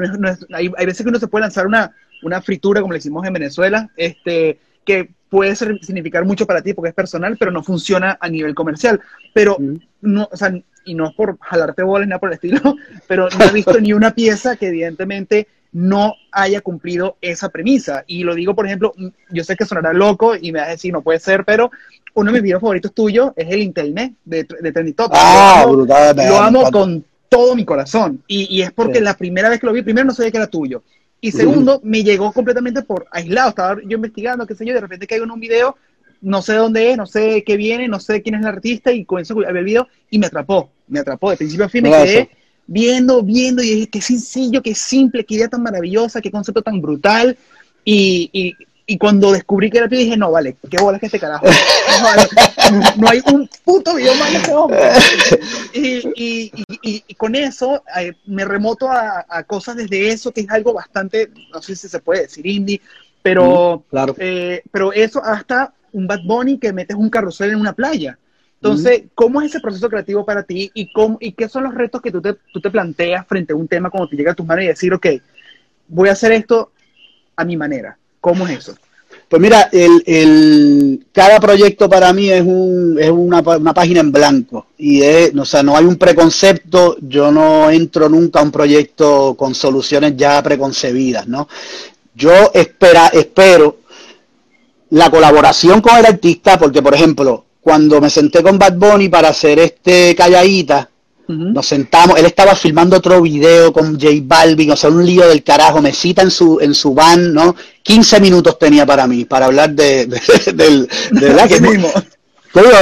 hay, 0.54 0.70
veces 0.70 1.04
que 1.04 1.10
uno 1.10 1.20
se 1.20 1.28
puede 1.28 1.44
lanzar 1.44 1.68
una, 1.68 1.92
una 2.24 2.42
fritura, 2.42 2.82
como 2.82 2.94
le 2.94 3.00
hicimos 3.00 3.26
en 3.26 3.34
Venezuela, 3.34 3.90
este, 3.98 4.60
que 4.86 5.10
puede 5.30 5.56
significar 5.56 6.26
mucho 6.26 6.46
para 6.46 6.62
ti 6.62 6.74
porque 6.74 6.90
es 6.90 6.96
personal, 6.96 7.38
pero 7.38 7.52
no 7.52 7.64
funciona 7.64 8.18
a 8.20 8.30
nivel 8.30 8.56
comercial. 8.56 9.02
Pero, 9.34 9.58
no, 10.02 10.30
o 10.32 10.38
sea, 10.38 10.54
y 10.86 10.96
no 10.96 11.08
es 11.08 11.14
por 11.14 11.38
jalarte 11.40 11.84
bolas 11.84 12.08
nada 12.08 12.20
por 12.20 12.30
el 12.30 12.36
estilo, 12.36 12.76
pero 13.08 13.28
no 13.30 13.46
he 13.46 13.52
visto 13.52 13.80
ni 13.82 13.94
una 13.94 14.12
pieza 14.12 14.56
que 14.56 14.68
evidentemente 14.68 15.48
no 15.72 16.16
haya 16.32 16.62
cumplido 16.62 17.18
esa 17.22 17.50
premisa. 17.50 18.04
Y 18.08 18.24
lo 18.24 18.36
digo, 18.36 18.56
por 18.56 18.66
ejemplo, 18.66 18.94
yo 19.32 19.44
sé 19.44 19.56
que 19.56 19.66
sonará 19.66 19.94
loco 19.94 20.36
y 20.36 20.52
me 20.52 20.60
vas 20.60 20.70
a 20.70 20.72
decir, 20.72 20.92
no 20.92 21.02
puede 21.02 21.20
ser, 21.20 21.46
pero 21.46 21.72
uno 22.14 22.32
de 22.32 22.34
mis 22.34 22.44
videos 22.44 22.62
favoritos 22.62 22.94
tuyos 22.94 23.32
es 23.36 23.50
el 23.52 23.62
Internet 23.62 24.14
de, 24.26 24.48
de 24.60 24.72
Trendy 24.72 24.94
Top. 24.94 25.12
Ah, 25.14 25.66
lo 25.68 25.82
amo, 25.84 26.24
lo 26.24 26.38
amo 26.38 26.72
con 26.72 27.06
todo 27.30 27.56
mi 27.56 27.66
corazón. 27.66 28.24
Y, 28.28 28.62
es 28.62 28.72
porque 28.72 29.02
la 29.02 29.16
primera 29.16 29.50
vez 29.50 29.60
que 29.60 29.68
lo 29.68 29.74
vi, 29.74 29.84
primero 29.84 30.08
no 30.08 30.14
sabía 30.14 30.32
que 30.32 30.38
era 30.38 30.48
tuyo. 30.48 30.84
Y 31.22 31.32
segundo, 31.32 31.82
me 31.84 32.04
llegó 32.04 32.32
completamente 32.32 32.82
por 32.82 33.06
aislado. 33.12 33.50
Estaba 33.50 33.82
yo 33.84 33.98
investigando, 33.98 34.48
qué 34.48 34.56
sé 34.56 34.66
yo, 34.66 34.74
de 34.74 34.82
repente 34.82 35.06
caigo 35.06 35.26
en 35.26 35.32
un 35.32 35.40
video 35.40 35.76
no 36.22 36.42
sé 36.42 36.54
dónde 36.56 36.92
es, 36.92 36.98
no 36.98 37.06
sé 37.06 37.44
qué 37.46 37.56
viene, 37.56 37.88
no 37.88 38.00
sé 38.00 38.22
quién 38.22 38.36
es 38.36 38.42
el 38.42 38.48
artista 38.48 38.92
y 38.92 39.06
con 39.06 39.22
eso 39.22 39.34
había 39.34 39.50
el 39.50 39.64
video 39.64 39.88
y 40.10 40.20
me 40.20 40.28
atrapó, 40.28 40.70
me 40.88 41.00
atrapó. 41.00 41.32
De 41.32 41.38
principio 41.38 41.66
a 41.66 41.70
fin 41.70 41.84
me 41.84 41.92
quedé 41.92 42.30
viendo, 42.72 43.24
viendo 43.24 43.64
y 43.64 43.70
dije, 43.70 43.88
qué 43.88 44.02
sencillo, 44.02 44.62
qué 44.62 44.76
simple, 44.76 45.26
qué 45.26 45.36
idea 45.36 45.48
tan 45.48 45.64
maravillosa, 45.64 46.22
qué 46.22 46.30
concepto 46.30 46.62
tan 46.62 46.80
brutal. 46.82 47.36
Y, 47.84 48.30
y, 48.32 48.56
y 48.86 48.98
cuando 48.98 49.32
descubrí 49.32 49.72
que 49.72 49.80
era 49.80 49.90
tuyo 49.90 50.02
dije, 50.02 50.18
no, 50.18 50.32
vale, 50.32 50.56
qué 50.70 50.78
bola 50.78 51.00
que 51.00 51.08
este 51.08 51.20
carajo. 51.20 51.46
No, 52.98 53.08
hay 53.10 53.22
un 53.34 53.50
puto 53.66 53.96
video 53.96 54.14
más 54.16 54.32
de 54.32 54.38
ese 54.38 54.54
hombre. 54.54 54.80
Y, 55.74 56.52
y 56.82 57.14
con 57.16 57.34
eso 57.34 57.84
eh, 58.00 58.14
me 58.28 58.46
remoto 58.46 58.88
a, 58.90 59.26
a, 59.28 59.44
cosas 59.44 59.76
desde 59.76 60.10
eso, 60.10 60.32
que 60.32 60.42
es 60.42 60.50
algo 60.52 60.74
bastante, 60.74 61.32
no 61.52 61.62
sé 61.64 61.76
si 61.76 61.90
se 61.90 62.00
puede 62.00 62.22
decir 62.22 62.46
indie, 62.46 62.82
pero, 63.24 63.84
claro. 63.90 64.16
eh, 64.20 64.62
pero 64.72 64.94
eso 64.94 65.24
hasta 65.24 65.74
un 65.92 66.06
Bad 66.06 66.22
Bunny 66.24 66.60
que 66.60 66.72
metes 66.72 66.96
un 66.96 67.10
carrusel 67.10 67.52
en 67.52 67.60
una 67.60 67.74
playa. 67.74 68.20
Entonces, 68.62 69.04
¿cómo 69.16 69.42
es 69.42 69.50
ese 69.50 69.62
proceso 69.62 69.90
creativo 69.90 70.26
para 70.26 70.44
ti 70.44 70.70
y, 70.74 70.92
cómo, 70.92 71.18
y 71.22 71.32
qué 71.32 71.48
son 71.48 71.64
los 71.64 71.74
retos 71.74 72.02
que 72.02 72.12
tú 72.12 72.22
te, 72.22 72.36
tú 72.52 72.60
te 72.60 72.70
planteas 72.70 73.26
frente 73.26 73.54
a 73.54 73.56
un 73.56 73.68
tema 73.68 73.90
cuando 73.90 74.10
te 74.10 74.18
llega 74.18 74.34
a 74.34 74.36
tus 74.36 74.46
manos 74.46 74.66
y 74.66 74.68
decir, 74.68 74.94
ok, 74.94 75.08
voy 75.88 76.10
a 76.10 76.14
hacer 76.14 76.34
esto 76.34 76.72
a 77.38 77.46
mi 77.46 77.56
manera? 77.56 77.98
¿Cómo 78.20 78.46
es 78.48 78.60
eso? 78.60 78.76
Pues 79.30 79.42
mira, 79.42 79.70
el, 79.72 80.04
el, 80.06 81.06
cada 81.14 81.40
proyecto 81.40 81.88
para 81.88 82.12
mí 82.12 82.30
es, 82.30 82.42
un, 82.42 82.98
es 83.00 83.10
una, 83.10 83.42
una, 83.42 83.74
página 83.74 84.00
en 84.02 84.12
blanco 84.12 84.68
y 84.78 85.04
es, 85.04 85.34
o 85.36 85.46
sea, 85.46 85.64
no 85.64 85.78
hay 85.78 85.86
un 85.86 85.98
preconcepto, 85.98 86.98
yo 87.00 87.32
no 87.32 87.70
entro 87.70 88.10
nunca 88.10 88.40
a 88.40 88.44
un 88.44 88.52
proyecto 88.52 89.36
con 89.36 89.54
soluciones 89.54 90.18
ya 90.18 90.42
preconcebidas, 90.42 91.28
¿no? 91.28 91.48
Yo 92.16 92.52
espera, 92.54 93.08
espero 93.08 93.78
la 94.90 95.12
colaboración 95.12 95.80
con 95.80 95.96
el 95.98 96.08
artista, 96.08 96.58
porque 96.58 96.82
por 96.82 96.96
ejemplo, 96.96 97.46
cuando 97.70 98.02
me 98.02 98.10
senté 98.10 98.42
con 98.42 98.58
Bad 98.58 98.78
Bunny 98.78 99.10
para 99.10 99.30
hacer 99.30 99.60
este 99.60 100.16
calladita, 100.16 100.90
nos 101.28 101.68
sentamos, 101.68 102.18
él 102.18 102.26
estaba 102.26 102.56
filmando 102.56 102.98
otro 102.98 103.22
video 103.22 103.72
con 103.72 103.94
J 103.94 104.08
Balvin, 104.24 104.72
o 104.72 104.76
sea, 104.76 104.90
un 104.90 105.06
lío 105.06 105.28
del 105.28 105.44
carajo, 105.44 105.80
me 105.80 105.94
cita 105.94 106.24
en 106.24 106.32
su, 106.32 106.60
en 106.60 106.74
su 106.74 106.96
van, 106.96 107.32
¿no? 107.32 107.56
15 107.84 108.22
minutos 108.22 108.58
tenía 108.58 108.88
para 108.88 109.06
mí, 109.06 109.26
para 109.26 109.46
hablar 109.46 109.70
de, 109.70 110.08
de, 110.08 110.20
del, 110.54 110.90
de, 111.12 111.48
que 111.48 111.62
mismo. 111.62 111.90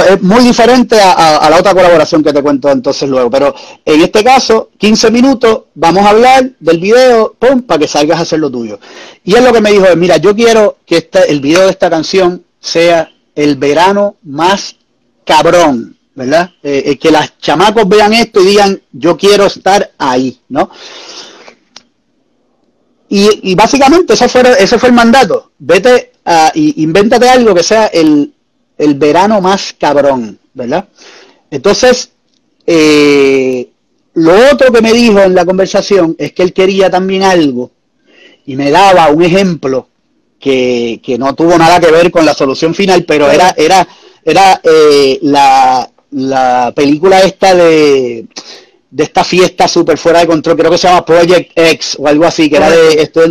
es 0.08 0.22
muy 0.22 0.42
diferente 0.42 0.98
a, 0.98 1.46
la 1.50 1.58
otra 1.58 1.74
colaboración 1.74 2.24
que 2.24 2.32
te 2.32 2.42
cuento 2.42 2.70
entonces 2.70 3.06
luego, 3.06 3.30
pero 3.30 3.54
en 3.84 4.00
este 4.00 4.24
caso, 4.24 4.70
15 4.78 5.10
minutos, 5.10 5.64
vamos 5.74 6.06
a 6.06 6.08
hablar 6.08 6.50
del 6.58 6.78
video, 6.78 7.36
pum, 7.38 7.60
para 7.60 7.80
que 7.80 7.88
salgas 7.88 8.20
a 8.20 8.22
hacer 8.22 8.38
lo 8.38 8.50
tuyo. 8.50 8.80
Y 9.22 9.34
él 9.34 9.44
lo 9.44 9.52
que 9.52 9.60
me 9.60 9.70
dijo 9.70 9.84
es, 9.84 9.98
mira, 9.98 10.16
yo 10.16 10.34
quiero 10.34 10.78
que 10.86 10.96
este, 10.96 11.30
el 11.30 11.42
video 11.42 11.64
de 11.64 11.72
esta 11.72 11.90
canción 11.90 12.42
sea 12.58 13.10
el 13.38 13.54
verano 13.54 14.16
más 14.24 14.77
cabrón 15.28 15.98
¿verdad? 16.18 16.50
Eh, 16.64 16.82
eh, 16.84 16.98
que 16.98 17.12
las 17.12 17.38
chamacos 17.38 17.88
vean 17.88 18.12
esto 18.12 18.40
y 18.40 18.46
digan, 18.46 18.82
yo 18.90 19.16
quiero 19.16 19.46
estar 19.46 19.92
ahí, 19.98 20.36
¿no? 20.48 20.68
Y, 23.08 23.54
básicamente 23.54 24.14
eso 24.14 24.28
fue, 24.28 24.42
ese 24.58 24.78
fue 24.78 24.88
el 24.88 24.94
mandato. 24.96 25.52
Vete 25.58 26.12
a, 26.24 26.50
y 26.54 26.82
invéntate 26.82 27.28
algo 27.28 27.54
que 27.54 27.62
sea 27.62 27.86
el, 27.86 28.34
verano 28.96 29.40
más 29.40 29.74
cabrón, 29.78 30.38
¿verdad? 30.52 30.88
Entonces, 31.52 32.10
eh, 32.66 33.70
lo 34.14 34.32
otro 34.52 34.72
que 34.72 34.82
me 34.82 34.92
dijo 34.92 35.20
en 35.20 35.36
la 35.36 35.46
conversación 35.46 36.16
es 36.18 36.32
que 36.32 36.42
él 36.42 36.52
quería 36.52 36.90
también 36.90 37.22
algo 37.22 37.70
y 38.44 38.56
me 38.56 38.70
daba 38.70 39.08
un 39.08 39.22
ejemplo 39.22 39.88
que, 40.40 41.00
que 41.02 41.16
no 41.16 41.34
tuvo 41.34 41.56
nada 41.56 41.80
que 41.80 41.92
ver 41.92 42.10
con 42.10 42.26
la 42.26 42.34
solución 42.34 42.74
final, 42.74 43.04
pero 43.04 43.30
era, 43.30 43.54
era, 43.56 43.86
era 44.24 44.60
la, 45.22 45.90
la 46.10 46.72
película 46.74 47.20
esta 47.20 47.54
de, 47.54 48.26
de 48.90 49.04
esta 49.04 49.24
fiesta 49.24 49.68
súper 49.68 49.98
fuera 49.98 50.20
de 50.20 50.26
control, 50.26 50.56
creo 50.56 50.70
que 50.70 50.78
se 50.78 50.88
llama 50.88 51.04
Project 51.04 51.52
X 51.54 51.96
o 51.98 52.08
algo 52.08 52.24
así, 52.24 52.48
que 52.48 52.56
era 52.56 52.70
de 52.70 53.02
esto. 53.02 53.22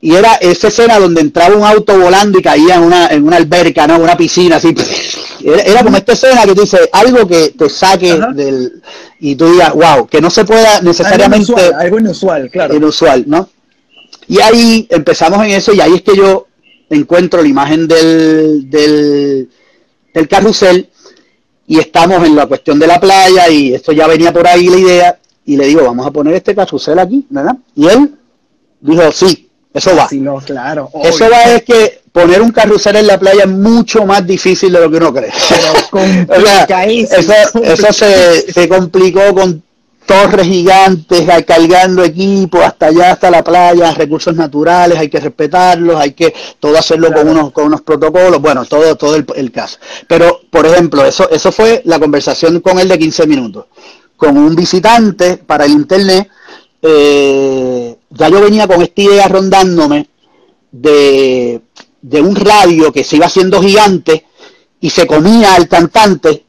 Y 0.00 0.14
era 0.14 0.34
esa 0.34 0.68
escena 0.68 0.98
donde 0.98 1.20
entraba 1.20 1.56
un 1.56 1.64
auto 1.64 1.98
volando 1.98 2.38
y 2.38 2.42
caía 2.42 2.76
en 2.76 2.82
una, 2.82 3.08
en 3.08 3.24
una 3.24 3.36
alberca, 3.36 3.86
¿no? 3.86 3.98
Una 3.98 4.16
piscina, 4.16 4.56
así. 4.56 4.72
Era, 5.44 5.84
como 5.84 5.96
esta 5.96 6.12
escena 6.12 6.42
que 6.42 6.54
tú 6.54 6.62
dices, 6.62 6.88
algo 6.92 7.26
que 7.26 7.50
te 7.50 7.68
saque 7.68 8.18
del... 8.34 8.82
Y 9.20 9.36
tú 9.36 9.50
digas, 9.50 9.72
wow, 9.72 10.06
que 10.06 10.20
no 10.20 10.30
se 10.30 10.44
pueda 10.44 10.80
necesariamente... 10.80 11.52
Algo 11.76 11.98
inusual, 11.98 12.50
claro. 12.50 12.74
Inusual, 12.74 13.24
¿no? 13.26 13.48
Y 14.26 14.40
ahí 14.40 14.86
empezamos 14.90 15.44
en 15.44 15.52
eso 15.52 15.72
y 15.72 15.80
ahí 15.80 15.94
es 15.94 16.02
que 16.02 16.16
yo 16.16 16.46
encuentro 16.90 17.40
la 17.40 17.48
imagen 17.48 17.86
del, 17.86 18.68
del, 18.68 19.48
del 20.18 20.28
carrusel 20.28 20.88
y 21.66 21.78
estamos 21.78 22.24
en 22.24 22.34
la 22.34 22.46
cuestión 22.46 22.78
de 22.78 22.86
la 22.86 23.00
playa 23.00 23.48
y 23.48 23.74
esto 23.74 23.92
ya 23.92 24.06
venía 24.06 24.32
por 24.32 24.46
ahí 24.46 24.68
la 24.68 24.76
idea 24.76 25.18
y 25.44 25.56
le 25.56 25.66
digo, 25.66 25.84
vamos 25.84 26.06
a 26.06 26.10
poner 26.10 26.34
este 26.34 26.54
carrusel 26.54 26.98
aquí, 26.98 27.26
¿verdad? 27.30 27.56
Y 27.74 27.86
él 27.86 28.14
dijo, 28.80 29.10
sí, 29.12 29.48
eso 29.72 29.94
va. 29.96 30.08
Sí, 30.08 30.20
no, 30.20 30.38
claro. 30.38 30.90
Eso 31.02 31.30
va 31.30 31.44
es 31.44 31.62
que 31.62 32.00
poner 32.12 32.42
un 32.42 32.50
carrusel 32.50 32.96
en 32.96 33.06
la 33.06 33.18
playa 33.18 33.44
es 33.44 33.48
mucho 33.48 34.04
más 34.04 34.26
difícil 34.26 34.72
de 34.72 34.80
lo 34.80 34.90
que 34.90 34.96
uno 34.96 35.14
cree. 35.14 35.30
o 35.92 36.40
sea, 36.40 36.84
eso, 36.84 37.62
eso 37.62 37.92
se, 37.92 38.52
se 38.52 38.68
complicó 38.68 39.34
con 39.34 39.62
torres 40.08 40.46
gigantes, 40.46 41.26
cargando 41.46 42.02
equipo 42.02 42.62
hasta 42.62 42.86
allá, 42.86 43.12
hasta 43.12 43.30
la 43.30 43.44
playa, 43.44 43.92
recursos 43.92 44.34
naturales, 44.34 44.98
hay 44.98 45.10
que 45.10 45.20
respetarlos, 45.20 45.96
hay 45.96 46.14
que 46.14 46.34
todo 46.58 46.78
hacerlo 46.78 47.12
con 47.12 47.28
unos 47.28 47.52
con 47.52 47.66
unos 47.66 47.82
protocolos, 47.82 48.40
bueno, 48.40 48.64
todo 48.64 48.96
todo 48.96 49.16
el, 49.16 49.52
caso. 49.52 49.78
Pero, 50.06 50.40
por 50.50 50.64
ejemplo, 50.64 51.04
eso 51.04 51.28
eso 51.28 51.52
fue 51.52 51.82
la 51.84 51.98
conversación 51.98 52.60
con 52.60 52.78
él 52.78 52.88
de 52.88 52.98
15 52.98 53.26
minutos. 53.26 53.66
Con 54.16 54.38
un 54.38 54.56
visitante 54.56 55.36
para 55.36 55.66
el 55.66 55.72
internet, 55.72 56.26
eh, 56.80 57.94
ya 58.08 58.28
yo 58.30 58.40
venía 58.40 58.66
con 58.66 58.80
esta 58.80 59.02
idea 59.02 59.28
rondándome 59.28 60.08
de, 60.72 61.60
de 62.00 62.20
un 62.22 62.34
radio 62.34 62.90
que 62.94 63.04
se 63.04 63.16
iba 63.16 63.26
haciendo 63.26 63.60
gigante 63.60 64.24
y 64.80 64.88
se 64.88 65.06
comía 65.06 65.54
al 65.54 65.68
cantante 65.68 66.46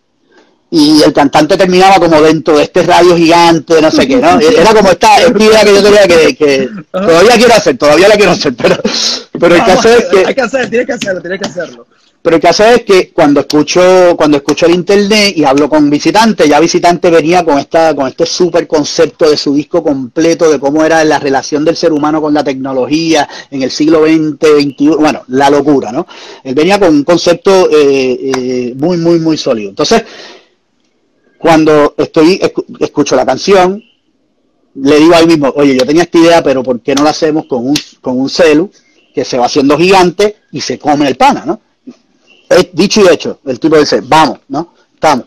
y 0.72 1.02
el 1.02 1.14
cantante 1.14 1.58
terminaba 1.58 1.96
como 1.96 2.22
dentro 2.22 2.58
de 2.58 2.64
este 2.64 2.84
radio 2.84 3.16
gigante, 3.16 3.82
no 3.82 3.90
sé 3.90 4.08
qué, 4.08 4.18
¿no? 4.18 4.40
Era 4.58 4.74
como 4.74 4.92
esta, 4.92 5.22
idea 5.22 5.64
que 5.64 5.74
yo 5.74 5.84
tenía 5.84 6.08
que, 6.08 6.36
que 6.36 6.70
todavía 6.92 7.36
quiero 7.36 7.54
hacer, 7.54 7.78
todavía 7.78 8.08
la 8.08 8.16
quiero 8.16 8.32
hacer, 8.32 8.54
pero, 8.56 8.76
pero 9.40 9.56
el 9.56 9.64
caso 9.64 9.90
es 9.90 10.06
que... 10.06 10.24
Hay 10.26 10.36
que 10.36 10.42
hacer, 10.42 10.70
tiene 10.70 10.86
que 10.86 10.94
hacerlo, 10.94 11.22
tiene 11.22 11.40
que 11.40 11.48
hacerlo. 11.48 11.88
Pero 12.22 12.36
el 12.36 12.42
caso 12.42 12.66
es 12.66 12.84
que 12.84 13.12
cuando 13.12 13.40
escucho, 13.40 14.14
cuando 14.18 14.38
escucho 14.38 14.66
el 14.66 14.76
internet 14.76 15.34
y 15.38 15.46
hablo 15.46 15.70
con 15.70 15.90
visitante, 15.90 16.50
ya 16.50 16.60
visitante 16.60 17.10
venía 17.10 17.46
con 17.46 17.58
esta, 17.58 17.96
con 17.96 18.08
este 18.10 18.26
super 18.26 18.68
concepto 18.68 19.30
de 19.30 19.38
su 19.38 19.54
disco 19.54 19.82
completo 19.82 20.52
de 20.52 20.60
cómo 20.60 20.84
era 20.84 21.02
la 21.06 21.18
relación 21.18 21.64
del 21.64 21.78
ser 21.78 21.94
humano 21.94 22.22
con 22.22 22.34
la 22.34 22.44
tecnología 22.44 23.28
en 23.50 23.64
el 23.64 23.72
siglo 23.72 24.06
XX, 24.06 24.36
XXI, 24.38 24.88
bueno, 25.00 25.24
la 25.30 25.50
locura, 25.50 25.94
¿no? 25.94 26.06
Él 26.44 26.56
venía 26.56 26.78
con 26.78 26.90
un 26.90 27.04
concepto 27.06 27.70
eh, 27.72 28.32
eh, 28.36 28.74
muy, 28.76 28.98
muy, 28.98 29.20
muy 29.20 29.38
sólido. 29.38 29.70
Entonces, 29.70 30.04
cuando 31.40 31.96
estoy 31.98 32.40
escucho 32.80 33.16
la 33.16 33.26
canción, 33.26 33.82
le 34.76 35.00
digo 35.00 35.16
ahí 35.16 35.26
mismo, 35.26 35.52
oye, 35.56 35.76
yo 35.76 35.86
tenía 35.86 36.04
esta 36.04 36.18
idea, 36.20 36.44
pero 36.44 36.62
¿por 36.62 36.82
qué 36.82 36.94
no 36.94 37.04
la 37.04 37.12
hacemos 37.12 37.46
con 37.46 37.66
un, 37.66 37.76
con 38.02 38.20
un 38.20 38.30
celu 38.30 38.70
que 39.16 39.24
se 39.24 39.38
va 39.38 39.46
haciendo 39.46 39.78
gigante 39.78 40.36
y 40.52 40.62
se 40.62 40.78
come 40.78 41.08
el 41.08 41.16
pana, 41.16 41.46
¿no? 41.46 41.62
Es 42.50 42.70
dicho 42.74 43.02
y 43.02 43.08
hecho, 43.08 43.40
el 43.46 43.60
tipo 43.60 43.78
dice, 43.78 44.02
vamos, 44.02 44.40
¿no? 44.50 44.74
Estamos. 44.94 45.26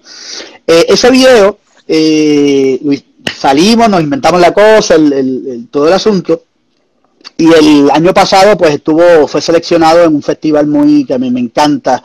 Eh, 0.66 0.84
ese 0.88 1.10
video, 1.10 1.58
eh, 1.88 3.02
salimos, 3.34 3.88
nos 3.88 4.02
inventamos 4.02 4.40
la 4.40 4.52
cosa, 4.52 4.96
el, 4.96 5.66
todo 5.70 5.88
el 5.88 5.94
asunto, 5.94 6.42
y 7.38 7.50
el 7.52 7.90
año 7.90 8.12
pasado 8.12 8.58
pues 8.58 8.74
estuvo, 8.74 9.26
fue 9.26 9.40
seleccionado 9.40 10.04
en 10.04 10.14
un 10.14 10.22
festival 10.22 10.66
muy 10.66 11.06
que 11.06 11.14
a 11.14 11.18
mí 11.18 11.30
me 11.30 11.40
encanta, 11.40 12.02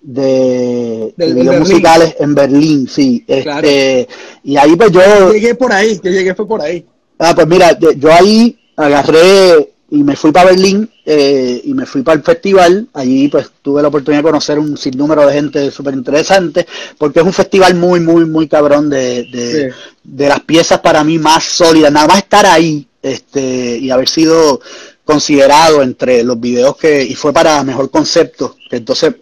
de, 0.00 1.14
videos 1.16 1.58
musicales 1.60 2.16
en 2.18 2.34
Berlín, 2.34 2.88
sí. 2.88 3.24
Este, 3.26 4.08
y 4.44 4.56
ahí 4.56 4.76
pues 4.76 4.90
yo... 4.92 5.32
Llegué 5.32 5.54
por 5.54 5.72
ahí, 5.72 6.00
yo 6.02 6.10
llegué 6.10 6.34
fue 6.34 6.46
por 6.46 6.62
ahí. 6.62 6.84
Ah, 7.18 7.34
pues 7.34 7.46
mira, 7.46 7.76
yo 7.78 8.12
ahí 8.12 8.58
agarré 8.76 9.72
y 9.90 10.04
me 10.04 10.16
fui 10.16 10.30
para 10.32 10.50
Berlín 10.50 10.88
eh, 11.04 11.62
y 11.64 11.74
me 11.74 11.86
fui 11.86 12.02
para 12.02 12.18
el 12.18 12.22
festival. 12.22 12.88
Allí 12.92 13.28
pues 13.28 13.50
tuve 13.62 13.82
la 13.82 13.88
oportunidad 13.88 14.20
de 14.20 14.28
conocer 14.28 14.58
un 14.58 14.76
sinnúmero 14.76 15.26
de 15.26 15.32
gente 15.32 15.70
súper 15.70 15.94
interesante, 15.94 16.66
porque 16.96 17.20
es 17.20 17.26
un 17.26 17.32
festival 17.32 17.74
muy, 17.74 18.00
muy, 18.00 18.24
muy 18.24 18.46
cabrón 18.46 18.88
de, 18.90 19.24
de, 19.24 19.72
de, 20.04 20.28
las 20.28 20.40
piezas 20.40 20.80
para 20.80 21.02
mí 21.02 21.18
más 21.18 21.44
sólidas. 21.44 21.90
Nada 21.90 22.06
más 22.06 22.18
estar 22.18 22.46
ahí 22.46 22.86
este 23.02 23.78
y 23.78 23.90
haber 23.90 24.08
sido 24.08 24.60
considerado 25.04 25.82
entre 25.82 26.22
los 26.22 26.38
videos 26.38 26.76
que... 26.76 27.02
y 27.02 27.14
fue 27.14 27.32
para 27.32 27.64
mejor 27.64 27.90
concepto. 27.90 28.56
Entonces 28.70 29.14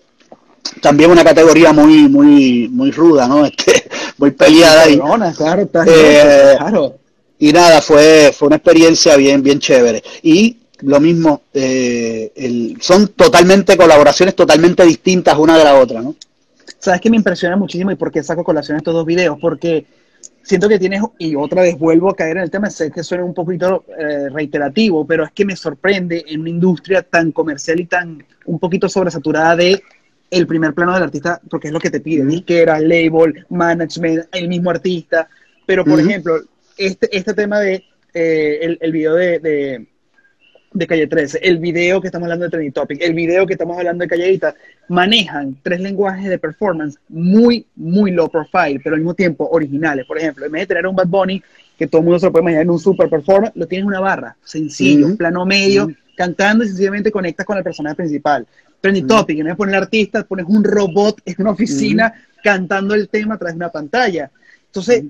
también 0.81 1.11
una 1.11 1.25
categoría 1.25 1.73
muy 1.73 2.09
muy 2.09 2.69
muy 2.69 2.91
ruda, 2.91 3.27
¿no? 3.27 3.47
Este, 3.57 3.89
muy 4.19 4.31
peleada 4.31 4.89
y, 4.89 4.95
eh, 4.95 6.55
claro, 6.59 6.97
y 7.39 7.53
nada, 7.53 7.81
fue 7.83 8.33
fue 8.37 8.47
una 8.47 8.57
experiencia 8.57 9.17
bien 9.17 9.43
bien 9.43 9.59
chévere 9.59 10.03
y 10.23 10.57
lo 10.81 11.01
mismo 11.01 11.43
eh, 11.53 12.33
el, 12.35 12.77
son 12.81 13.09
totalmente 13.09 13.77
colaboraciones 13.77 14.35
totalmente 14.35 14.85
distintas 14.85 15.39
una 15.39 15.57
de 15.57 15.65
la 15.65 15.75
otra, 15.79 16.03
¿no? 16.03 16.15
Sabes 16.79 17.01
que 17.01 17.11
me 17.11 17.17
impresiona 17.17 17.57
muchísimo 17.57 17.91
y 17.91 17.97
por 17.97 18.11
qué 18.11 18.23
saco 18.23 18.45
colación 18.45 18.77
estos 18.77 18.95
dos 18.95 19.07
videos 19.07 19.39
porque 19.41 19.87
siento 20.47 20.69
que 20.69 20.79
tienes, 20.79 21.03
y 21.19 21.35
otra 21.35 21.63
vez 21.63 21.77
vuelvo 21.77 22.11
a 22.11 22.15
caer 22.15 22.37
en 22.37 22.45
el 22.45 22.51
tema, 22.51 22.71
sé 22.71 22.91
que 22.91 23.03
suena 23.03 23.25
un 23.25 23.35
poquito 23.35 23.85
eh, 23.99 24.29
reiterativo, 24.31 25.05
pero 25.05 25.25
es 25.25 25.33
que 25.33 25.45
me 25.45 25.57
sorprende 25.57 26.25
en 26.29 26.41
una 26.41 26.51
industria 26.51 27.03
tan 27.03 27.33
comercial 27.33 27.81
y 27.81 27.87
tan 27.87 28.25
un 28.47 28.59
poquito 28.61 28.89
sobresaturada 28.89 29.57
de 29.57 29.83
el 30.31 30.47
primer 30.47 30.75
plano 30.75 30.95
del 30.95 31.05
artista, 31.05 31.41
porque 31.49 31.69
es 31.69 31.73
lo 31.73 31.81
que 31.81 31.91
te 31.91 32.01
pide, 32.01 32.25
disquera, 32.25 32.81
label, 32.81 33.47
management, 33.49 34.27
el 34.33 34.49
mismo 34.49 34.71
artista. 34.71 35.29
Pero, 35.67 35.85
por 35.85 36.01
ejemplo, 36.01 36.41
este, 36.77 37.17
este 37.17 37.35
tema 37.35 37.61
de 37.61 37.85
eh, 38.15 38.59
el, 38.63 38.79
el, 38.81 38.93
video 38.93 39.15
de, 39.15 39.87
de, 40.73 40.87
Calle 40.87 41.07
13, 41.07 41.41
el 41.43 41.59
video 41.59 42.01
que 42.01 42.09
estamos 42.09 42.27
hablando 42.27 42.45
de 42.45 42.51
Trending 42.51 42.73
Topic, 42.73 43.03
el 43.03 43.15
video 43.15 43.47
que 43.47 43.55
estamos 43.55 43.77
hablando 43.77 44.03
de 44.03 44.09
Calladita, 44.09 44.55
manejan 44.89 45.57
tres 45.63 45.81
lenguajes 45.81 46.29
de 46.29 46.39
performance 46.39 46.99
muy, 47.09 47.67
muy 47.75 48.11
low 48.13 48.29
profile, 48.29 48.81
pero 48.83 48.95
al 48.95 49.01
mismo 49.01 49.15
tiempo 49.15 49.49
originales. 49.51 50.07
Por 50.07 50.19
ejemplo, 50.19 50.47
en 50.47 50.53
vez 50.53 50.63
de 50.63 50.67
tener 50.67 50.87
un 50.87 50.97
Bad 50.97 51.09
Bunny 51.09 51.43
que 51.79 51.87
todo 51.87 52.01
el 52.01 52.05
mundo 52.05 52.19
se 52.19 52.27
lo 52.27 52.33
puede 52.33 52.45
imaginar 52.45 52.63
en 52.63 52.71
un 52.71 52.79
super 52.79 53.09
performance, 53.09 53.53
lo 53.55 53.67
tienes 53.67 53.87
una 53.87 54.01
barra, 54.01 54.37
sencillo, 54.45 55.17
plano 55.17 55.45
medio, 55.45 55.89
cantando 56.17 56.65
y 56.65 56.69
sencillamente 56.69 57.13
conectas 57.13 57.45
con 57.45 57.59
el 57.59 57.65
personaje 57.65 57.97
principal. 57.97 58.47
Trending 58.81 59.07
topic, 59.07 59.39
en 59.39 59.45
vez 59.45 59.53
de 59.53 59.57
poner 59.57 59.75
artistas, 59.77 60.25
pones 60.25 60.47
un 60.49 60.63
robot 60.63 61.21
en 61.25 61.35
una 61.39 61.51
oficina 61.51 62.13
cantando 62.43 62.95
el 62.95 63.09
tema 63.09 63.35
a 63.35 63.39
través 63.39 63.55
de 63.55 63.59
una 63.59 63.73
pantalla. 63.73 64.31
Entonces, 64.67 65.05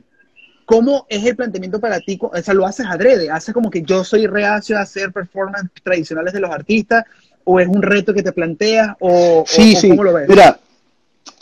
¿cómo 0.65 1.07
es 1.09 1.25
el 1.25 1.37
planteamiento 1.37 1.81
para 1.81 2.01
ti? 2.01 2.19
O 2.21 2.43
sea, 2.43 2.55
lo 2.55 2.67
haces 2.67 2.87
adrede, 2.87 3.31
haces 3.31 3.53
como 3.53 3.71
que 3.71 3.83
yo 3.83 4.05
soy 4.05 4.27
reacio 4.27 4.79
a 4.79 4.83
hacer 4.83 5.13
performances 5.13 5.71
tradicionales 5.83 6.33
de 6.33 6.41
los 6.41 6.51
artistas, 6.51 7.05
o 7.45 7.61
es 7.61 7.69
un 7.69 7.83
reto 7.83 8.13
que 8.13 8.23
te 8.23 8.33
planteas, 8.33 8.97
o, 9.01 9.45
sí, 9.47 9.77
sí. 9.77 9.89
cómo 9.89 10.05
lo 10.05 10.15
ves. 10.15 10.29
Mira, 10.29 10.59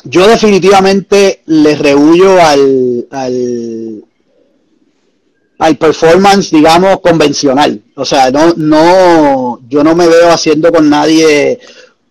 yo 0.05 0.29
definitivamente 0.29 1.43
le 1.47 1.77
rehuyo 1.77 2.41
al, 2.41 3.07
al, 3.11 4.05
al 5.59 5.77
performance, 5.79 6.51
digamos, 6.51 7.01
convencional. 7.01 7.81
O 7.95 8.05
sea, 8.05 8.31
no, 8.31 8.53
no, 8.57 9.61
yo 9.69 9.83
no 9.83 9.95
me 9.95 10.07
veo 10.07 10.31
haciendo 10.31 10.71
con 10.71 10.91
nadie 10.91 11.59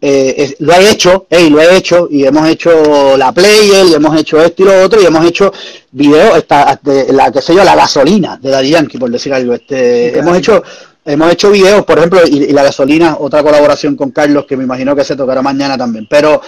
eh, 0.05 0.55
lo 0.59 0.73
he 0.73 0.91
hecho, 0.91 1.27
hey, 1.29 1.49
lo 1.49 1.61
he 1.61 1.77
hecho, 1.77 2.09
y 2.11 2.25
hemos 2.25 2.45
hecho 2.49 3.15
la 3.15 3.31
player, 3.31 3.85
y 3.85 3.93
hemos 3.93 4.19
hecho 4.19 4.43
esto 4.43 4.63
y 4.63 4.65
lo 4.65 4.83
otro, 4.83 5.01
y 5.01 5.05
hemos 5.05 5.25
hecho 5.25 5.53
videos, 5.91 6.35
esta, 6.35 6.77
de 6.83 7.13
la, 7.13 7.31
que 7.31 7.41
sé 7.41 7.55
yo, 7.55 7.63
la 7.63 7.73
gasolina 7.73 8.35
de 8.35 8.49
la 8.49 8.61
Yankee, 8.61 8.97
por 8.97 9.09
decir 9.09 9.33
algo. 9.33 9.53
Este, 9.53 10.19
hemos 10.19 10.37
hecho, 10.37 10.61
hemos 11.05 11.31
hecho 11.31 11.49
videos, 11.49 11.85
por 11.85 11.99
ejemplo, 11.99 12.19
y, 12.25 12.51
la 12.51 12.63
gasolina, 12.63 13.15
otra 13.17 13.41
colaboración 13.43 13.95
con 13.95 14.11
Carlos, 14.11 14.45
que 14.45 14.57
me 14.57 14.65
imagino 14.65 14.93
que 14.93 15.05
se 15.05 15.15
tocará 15.15 15.41
mañana 15.41 15.77
también. 15.77 16.05
Pero, 16.09 16.41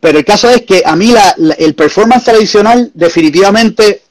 pero 0.00 0.18
el 0.18 0.24
caso 0.24 0.48
es 0.48 0.62
que 0.62 0.82
a 0.82 0.96
mí 0.96 1.08
la, 1.08 1.36
el 1.58 1.74
performance 1.74 2.24
tradicional 2.24 2.90
definitivamente 2.94 4.03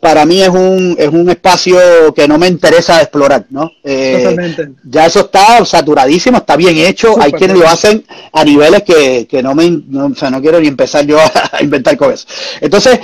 para 0.00 0.24
mí 0.24 0.40
es 0.40 0.48
un, 0.48 0.94
es 0.98 1.08
un 1.08 1.28
espacio 1.28 1.78
que 2.14 2.28
no 2.28 2.38
me 2.38 2.46
interesa 2.46 3.00
explorar, 3.00 3.46
¿no? 3.50 3.72
Eh, 3.82 4.54
ya 4.84 5.06
eso 5.06 5.20
está 5.20 5.64
saturadísimo, 5.64 6.38
está 6.38 6.56
bien 6.56 6.78
hecho, 6.78 7.20
hay 7.20 7.32
quienes 7.32 7.58
lo 7.58 7.68
hacen 7.68 8.04
a 8.32 8.44
niveles 8.44 8.84
que, 8.84 9.26
que 9.28 9.42
no 9.42 9.54
me, 9.54 9.66
o 9.66 10.14
sea, 10.14 10.30
no 10.30 10.40
quiero 10.40 10.60
ni 10.60 10.68
empezar 10.68 11.04
yo 11.04 11.18
a 11.52 11.62
inventar 11.62 11.96
cosas. 11.96 12.26
Entonces, 12.60 13.00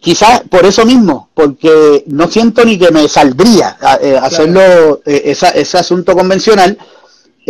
quizás 0.00 0.42
por 0.50 0.66
eso 0.66 0.84
mismo, 0.84 1.30
porque 1.32 2.04
no 2.06 2.28
siento 2.28 2.64
ni 2.64 2.78
que 2.78 2.90
me 2.90 3.08
saldría 3.08 3.76
eh, 4.02 4.18
hacerlo, 4.20 5.00
eh, 5.06 5.22
ese 5.24 5.78
asunto 5.78 6.14
convencional, 6.14 6.76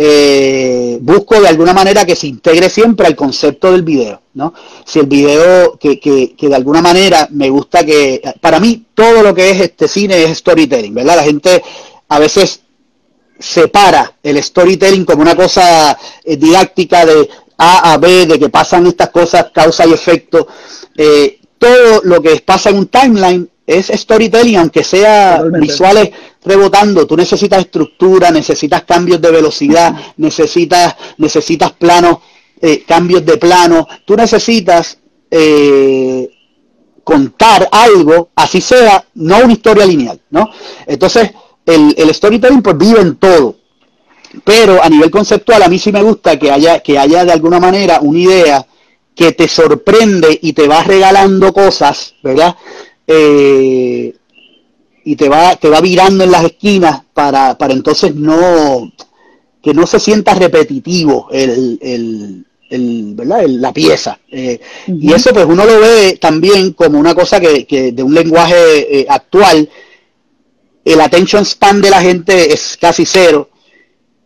eh, 0.01 0.97
busco 1.01 1.41
de 1.41 1.49
alguna 1.49 1.73
manera 1.73 2.05
que 2.05 2.15
se 2.15 2.27
integre 2.27 2.69
siempre 2.69 3.05
al 3.05 3.17
concepto 3.17 3.69
del 3.69 3.83
video, 3.83 4.21
¿no? 4.35 4.53
Si 4.85 4.97
el 4.97 5.07
video 5.07 5.77
que, 5.77 5.99
que, 5.99 6.37
que, 6.37 6.47
de 6.47 6.55
alguna 6.55 6.81
manera 6.81 7.27
me 7.31 7.49
gusta 7.49 7.85
que, 7.85 8.21
para 8.39 8.61
mí 8.61 8.85
todo 8.93 9.21
lo 9.21 9.35
que 9.35 9.49
es 9.49 9.59
este 9.59 9.89
cine 9.89 10.23
es 10.23 10.37
storytelling, 10.37 10.93
¿verdad? 10.93 11.17
La 11.17 11.23
gente 11.23 11.61
a 12.07 12.17
veces 12.17 12.61
separa 13.37 14.13
el 14.23 14.41
storytelling 14.41 15.03
como 15.03 15.21
una 15.21 15.35
cosa 15.35 15.97
eh, 16.23 16.37
didáctica 16.37 17.05
de 17.05 17.29
A 17.57 17.91
a 17.91 17.97
B, 17.97 18.25
de 18.25 18.39
que 18.39 18.47
pasan 18.47 18.87
estas 18.87 19.09
cosas, 19.09 19.47
causa 19.53 19.85
y 19.85 19.91
efecto. 19.91 20.47
Eh, 20.95 21.41
todo 21.57 22.03
lo 22.05 22.21
que 22.21 22.39
pasa 22.39 22.69
en 22.69 22.77
un 22.77 22.87
timeline 22.87 23.49
es 23.67 23.87
storytelling, 23.87 24.59
aunque 24.59 24.85
sea 24.85 25.43
visuales 25.59 26.11
rebotando, 26.49 27.05
tú 27.05 27.15
necesitas 27.15 27.59
estructura, 27.59 28.31
necesitas 28.31 28.83
cambios 28.83 29.21
de 29.21 29.31
velocidad, 29.31 29.93
necesitas, 30.17 30.95
necesitas 31.17 31.71
planos, 31.73 32.17
eh, 32.59 32.83
cambios 32.85 33.25
de 33.25 33.37
plano, 33.37 33.87
tú 34.05 34.15
necesitas 34.15 34.97
eh, 35.29 36.29
contar 37.03 37.69
algo, 37.71 38.29
así 38.35 38.61
sea, 38.61 39.05
no 39.15 39.37
una 39.39 39.53
historia 39.53 39.85
lineal, 39.85 40.19
¿no? 40.31 40.49
Entonces, 40.85 41.31
el, 41.65 41.93
el 41.97 42.13
storytelling 42.13 42.61
pues 42.61 42.77
vive 42.77 43.01
en 43.01 43.15
todo. 43.17 43.55
Pero 44.43 44.81
a 44.81 44.89
nivel 44.89 45.09
conceptual, 45.09 45.63
a 45.63 45.69
mí 45.69 45.79
sí 45.79 45.91
me 45.91 46.03
gusta 46.03 46.37
que 46.37 46.51
haya, 46.51 46.81
que 46.81 46.99
haya 46.99 47.25
de 47.25 47.31
alguna 47.31 47.59
manera 47.59 47.99
una 48.01 48.19
idea 48.19 48.65
que 49.15 49.31
te 49.31 49.47
sorprende 49.47 50.39
y 50.41 50.53
te 50.53 50.67
va 50.67 50.83
regalando 50.83 51.51
cosas, 51.51 52.13
¿verdad? 52.21 52.55
Eh, 53.07 54.13
y 55.09 55.15
te 55.15 55.27
va, 55.27 55.55
te 55.55 55.69
va 55.69 55.81
virando 55.81 56.23
en 56.23 56.29
las 56.29 56.43
esquinas 56.43 57.01
para, 57.15 57.57
para 57.57 57.73
entonces 57.73 58.13
no, 58.13 58.91
que 59.59 59.73
no 59.73 59.87
se 59.87 59.99
sienta 59.99 60.35
repetitivo 60.35 61.29
el, 61.31 61.79
el, 61.81 62.45
el 62.69 63.15
¿verdad? 63.15 63.41
la 63.47 63.73
pieza. 63.73 64.19
Eh, 64.29 64.59
y 64.85 65.11
eso 65.11 65.33
pues 65.33 65.47
uno 65.47 65.65
lo 65.65 65.79
ve 65.79 66.19
también 66.21 66.73
como 66.73 66.99
una 66.99 67.15
cosa 67.15 67.39
que, 67.39 67.65
que 67.65 67.91
de 67.91 68.03
un 68.03 68.13
lenguaje 68.13 68.99
eh, 68.99 69.07
actual, 69.09 69.67
el 70.85 71.01
attention 71.01 71.43
span 71.43 71.81
de 71.81 71.89
la 71.89 72.01
gente 72.01 72.53
es 72.53 72.77
casi 72.79 73.03
cero. 73.03 73.49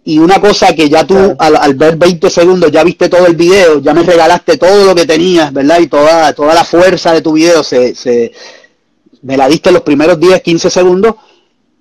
Y 0.03 0.19
una 0.19 0.41
cosa 0.41 0.75
que 0.75 0.89
ya 0.89 1.07
tú 1.07 1.15
al, 1.39 1.55
al, 1.55 1.75
ver 1.75 1.95
20 1.95 2.29
segundos 2.29 2.69
ya 2.73 2.84
viste 2.84 3.07
todo 3.07 3.25
el 3.25 3.38
video, 3.38 3.79
ya 3.79 3.93
me 3.93 4.03
regalaste 4.03 4.57
todo 4.57 4.88
lo 4.88 4.93
que 4.93 5.05
tenías, 5.05 5.53
¿verdad? 5.53 5.79
Y 5.79 5.88
toda, 5.88 6.34
toda 6.34 6.53
la 6.53 6.65
fuerza 6.65 7.13
de 7.13 7.21
tu 7.21 7.31
video 7.31 7.63
se, 7.63 7.95
se, 7.95 8.34
me 9.24 9.38
la 9.38 9.47
diste 9.47 9.71
los 9.71 9.82
primeros 9.82 10.19
10, 10.19 10.41
15 10.41 10.69
segundos, 10.69 11.15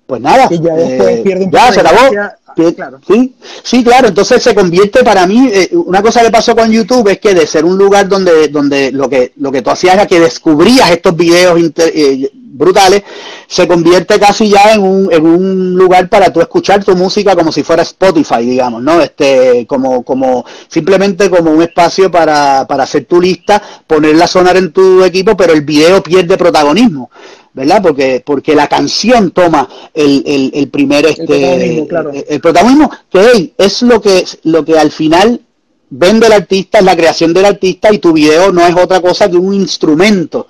pues 0.05 0.21
nada, 0.21 0.49
ya, 0.49 0.75
eh, 0.77 1.49
se 1.73 1.79
acabó. 1.79 2.73
claro. 2.75 2.99
Sí, 3.07 3.35
sí, 3.63 3.83
claro, 3.83 4.09
entonces 4.09 4.43
se 4.43 4.53
convierte 4.53 5.03
para 5.03 5.25
mí, 5.25 5.49
eh, 5.51 5.69
una 5.73 6.01
cosa 6.01 6.21
que 6.21 6.29
pasó 6.29 6.55
con 6.55 6.71
YouTube 6.71 7.07
es 7.09 7.19
que 7.19 7.33
de 7.33 7.47
ser 7.47 7.63
un 7.63 7.77
lugar 7.77 8.07
donde, 8.07 8.49
donde 8.49 8.91
lo, 8.91 9.09
que, 9.09 9.31
lo 9.37 9.51
que 9.51 9.61
tú 9.61 9.69
hacías 9.69 9.95
era 9.95 10.05
que 10.05 10.19
descubrías 10.19 10.91
estos 10.91 11.15
videos 11.15 11.57
eh, 11.77 12.29
brutales, 12.33 13.03
se 13.47 13.67
convierte 13.67 14.19
casi 14.19 14.49
ya 14.49 14.73
en 14.73 14.81
un, 14.81 15.11
en 15.11 15.25
un 15.25 15.75
lugar 15.75 16.09
para 16.09 16.31
tú 16.31 16.41
escuchar 16.41 16.83
tu 16.83 16.95
música 16.95 17.35
como 17.35 17.51
si 17.51 17.63
fuera 17.63 17.81
Spotify, 17.83 18.41
digamos, 18.41 18.83
¿no? 18.83 19.01
Este, 19.01 19.65
como, 19.67 20.03
como, 20.03 20.45
simplemente 20.67 21.29
como 21.29 21.51
un 21.51 21.61
espacio 21.61 22.11
para, 22.11 22.65
para 22.67 22.83
hacer 22.83 23.05
tu 23.05 23.21
lista, 23.21 23.61
ponerla 23.87 24.25
a 24.25 24.27
sonar 24.27 24.57
en 24.57 24.71
tu 24.71 25.03
equipo, 25.03 25.35
pero 25.35 25.53
el 25.53 25.61
video 25.61 26.03
pierde 26.03 26.37
protagonismo. 26.37 27.09
¿Verdad? 27.53 27.81
Porque, 27.81 28.21
porque 28.25 28.55
la 28.55 28.67
canción 28.67 29.31
toma 29.31 29.67
el, 29.93 30.23
el, 30.25 30.51
el 30.53 30.69
primer 30.69 31.05
este, 31.05 31.21
el 31.21 31.27
protagonismo, 31.27 31.87
claro. 31.87 32.11
el, 32.11 32.41
protagonismo 32.41 32.91
que 33.11 33.53
es 33.57 33.81
lo 33.83 34.01
que 34.01 34.25
lo 34.43 34.65
que 34.65 34.77
al 34.77 34.91
final 34.91 35.39
vende 35.95 36.25
el 36.25 36.33
artista, 36.33 36.79
es 36.79 36.85
la 36.85 36.95
creación 36.95 37.33
del 37.33 37.45
artista 37.45 37.93
y 37.93 37.99
tu 37.99 38.13
video 38.13 38.51
no 38.51 38.65
es 38.65 38.75
otra 38.75 38.99
cosa 38.99 39.29
que 39.29 39.37
un 39.37 39.53
instrumento 39.53 40.47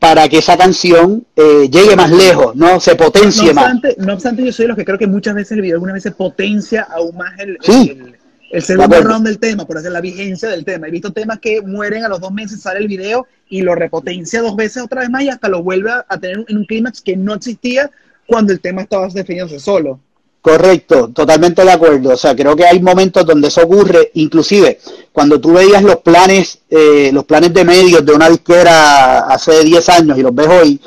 para 0.00 0.28
que 0.28 0.38
esa 0.38 0.56
canción 0.56 1.24
eh, 1.36 1.68
llegue 1.70 1.94
más 1.94 2.10
lejos, 2.10 2.56
no 2.56 2.80
se 2.80 2.96
potencie 2.96 3.54
no 3.54 3.60
obstante, 3.60 3.94
más. 3.98 4.06
No 4.06 4.14
obstante, 4.14 4.44
yo 4.44 4.52
soy 4.52 4.64
de 4.64 4.68
los 4.68 4.76
que 4.76 4.84
creo 4.84 4.98
que 4.98 5.06
muchas 5.06 5.34
veces 5.34 5.52
el 5.52 5.60
video 5.60 5.76
alguna 5.76 5.92
vez 5.92 6.02
se 6.02 6.10
potencia 6.10 6.88
aún 6.90 7.16
más 7.16 7.38
el, 7.38 7.58
el, 7.62 8.16
el 8.50 8.62
segundo 8.62 9.00
round 9.00 9.26
del 9.26 9.38
tema, 9.38 9.64
por 9.64 9.78
hacer 9.78 9.92
la 9.92 10.00
vigencia 10.00 10.48
del 10.48 10.64
tema. 10.64 10.88
He 10.88 10.90
visto 10.90 11.12
temas 11.12 11.38
que 11.38 11.62
mueren 11.62 12.04
a 12.04 12.08
los 12.08 12.20
dos 12.20 12.32
meses, 12.32 12.60
sale 12.60 12.80
el 12.80 12.88
video 12.88 13.26
y 13.48 13.62
lo 13.62 13.76
repotencia 13.76 14.42
dos 14.42 14.56
veces 14.56 14.82
otra 14.82 15.02
vez 15.02 15.10
más 15.10 15.22
y 15.22 15.28
hasta 15.28 15.48
lo 15.48 15.62
vuelve 15.62 15.90
a, 15.90 16.18
tener 16.18 16.44
en 16.48 16.58
un 16.58 16.64
clímax 16.64 17.00
que 17.00 17.16
no 17.16 17.34
existía 17.34 17.90
cuando 18.26 18.52
el 18.52 18.60
tema 18.60 18.82
estaba 18.82 19.06
definiéndose 19.08 19.60
solo. 19.60 20.00
Correcto, 20.40 21.10
totalmente 21.10 21.62
de 21.62 21.70
acuerdo. 21.70 22.14
O 22.14 22.16
sea, 22.16 22.34
creo 22.34 22.56
que 22.56 22.64
hay 22.64 22.80
momentos 22.80 23.24
donde 23.24 23.48
eso 23.48 23.62
ocurre, 23.62 24.10
inclusive 24.14 24.80
cuando 25.12 25.40
tú 25.40 25.52
veías 25.52 25.82
los 25.82 25.96
planes, 25.96 26.60
eh, 26.70 27.10
los 27.12 27.24
planes 27.24 27.54
de 27.54 27.64
medios 27.64 28.04
de 28.04 28.12
una 28.12 28.28
disquera 28.28 29.20
hace 29.20 29.62
10 29.62 29.88
años 29.90 30.18
y 30.18 30.22
los 30.22 30.34
ves 30.34 30.48
hoy, 30.48 30.80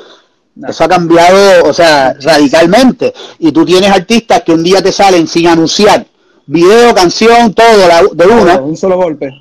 eso 0.68 0.84
ha 0.84 0.88
cambiado, 0.88 1.64
o 1.64 1.72
sea, 1.72 2.14
radicalmente. 2.20 3.14
Y 3.38 3.52
tú 3.52 3.64
tienes 3.64 3.90
artistas 3.90 4.42
que 4.42 4.52
un 4.52 4.62
día 4.62 4.82
te 4.82 4.92
salen 4.92 5.26
sin 5.26 5.46
anunciar 5.46 6.04
video, 6.46 6.94
canción, 6.94 7.52
todo 7.54 7.66
de 8.12 8.26
una. 8.26 8.60
Un 8.60 8.76
solo 8.76 8.96
golpe 8.96 9.32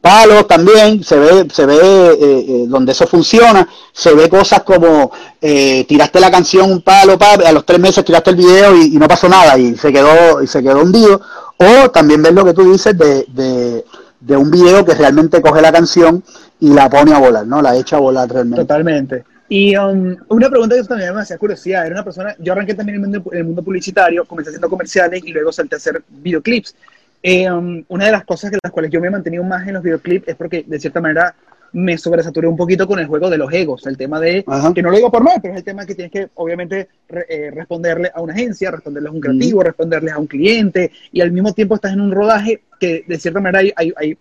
palos 0.00 0.46
también, 0.46 1.02
se 1.04 1.18
ve, 1.18 1.46
se 1.52 1.66
ve 1.66 1.76
eh, 1.76 2.16
eh, 2.20 2.64
donde 2.68 2.92
eso 2.92 3.06
funciona, 3.06 3.68
se 3.92 4.14
ve 4.14 4.28
cosas 4.28 4.62
como 4.62 5.10
eh, 5.40 5.84
tiraste 5.86 6.20
la 6.20 6.30
canción 6.30 6.70
un 6.70 6.82
palo, 6.82 7.18
a 7.20 7.52
los 7.52 7.66
tres 7.66 7.78
meses 7.78 8.04
tiraste 8.04 8.30
el 8.30 8.36
video 8.36 8.76
y, 8.76 8.90
no 8.96 9.06
pasó 9.06 9.28
nada 9.28 9.58
y 9.58 9.76
se 9.76 9.92
quedó, 9.92 10.42
y 10.42 10.46
se 10.46 10.62
quedó 10.62 10.80
hundido, 10.82 11.20
o 11.56 11.90
también 11.90 12.22
ves 12.22 12.32
lo 12.32 12.44
que 12.44 12.54
tú 12.54 12.72
dices 12.72 12.96
de, 12.96 13.26
de, 13.28 13.84
de 14.20 14.36
un 14.36 14.50
video 14.50 14.84
que 14.84 14.94
realmente 14.94 15.42
coge 15.42 15.60
la 15.60 15.72
canción 15.72 16.22
y 16.60 16.70
la 16.70 16.88
pone 16.88 17.12
a 17.12 17.18
volar, 17.18 17.46
¿no? 17.46 17.60
La 17.60 17.76
echa 17.76 17.96
a 17.96 18.00
volar 18.00 18.28
realmente. 18.28 18.62
Totalmente. 18.62 19.24
Y 19.52 19.76
um, 19.76 20.16
una 20.28 20.48
pregunta 20.48 20.76
que 20.76 20.84
también 20.84 21.12
me 21.12 21.22
hacía 21.22 21.36
curiosidad, 21.36 21.84
era 21.84 21.96
una 21.96 22.04
persona, 22.04 22.36
yo 22.38 22.52
arranqué 22.52 22.72
también 22.72 22.98
en 22.98 23.04
el 23.04 23.10
mundo, 23.10 23.32
en 23.32 23.38
el 23.38 23.44
mundo 23.46 23.64
publicitario, 23.64 24.24
comencé 24.24 24.50
haciendo 24.50 24.70
comerciales 24.70 25.22
y 25.24 25.32
luego 25.32 25.50
salté 25.50 25.74
a 25.74 25.78
hacer 25.78 26.04
videoclips. 26.08 26.76
Eh, 27.20 27.50
um, 27.50 27.82
una 27.88 28.06
de 28.06 28.12
las 28.12 28.24
cosas 28.24 28.52
que 28.52 28.58
las 28.62 28.70
cuales 28.70 28.92
yo 28.92 29.00
me 29.00 29.08
he 29.08 29.10
mantenido 29.10 29.42
más 29.42 29.66
en 29.66 29.74
los 29.74 29.82
videoclips 29.82 30.28
es 30.28 30.36
porque 30.36 30.64
de 30.64 30.78
cierta 30.78 31.00
manera 31.00 31.34
me 31.72 31.98
sobresaturé 31.98 32.46
un 32.46 32.56
poquito 32.56 32.86
con 32.86 33.00
el 33.00 33.06
juego 33.06 33.28
de 33.28 33.38
los 33.38 33.52
egos, 33.52 33.84
el 33.88 33.96
tema 33.96 34.20
de, 34.20 34.44
que 34.72 34.82
no 34.82 34.90
lo 34.90 34.96
digo 34.96 35.10
por 35.10 35.24
mal, 35.24 35.40
pero 35.42 35.54
es 35.54 35.58
el 35.58 35.64
tema 35.64 35.84
que 35.84 35.96
tienes 35.96 36.12
que 36.12 36.28
obviamente 36.34 36.88
eh, 37.08 37.50
responderle 37.52 38.12
a 38.14 38.20
una 38.20 38.32
agencia, 38.34 38.70
responderle 38.70 39.08
a 39.08 39.12
un 39.12 39.20
creativo, 39.20 39.64
responderle 39.64 40.12
a 40.12 40.18
un 40.18 40.28
cliente 40.28 40.92
y 41.10 41.20
al 41.20 41.32
mismo 41.32 41.52
tiempo 41.52 41.74
estás 41.74 41.92
en 41.92 42.00
un 42.00 42.12
rodaje 42.12 42.62
que 42.78 43.04
de 43.06 43.18
cierta 43.18 43.40
manera 43.40 43.58
hay, 43.76 43.92
hay, 43.96 44.16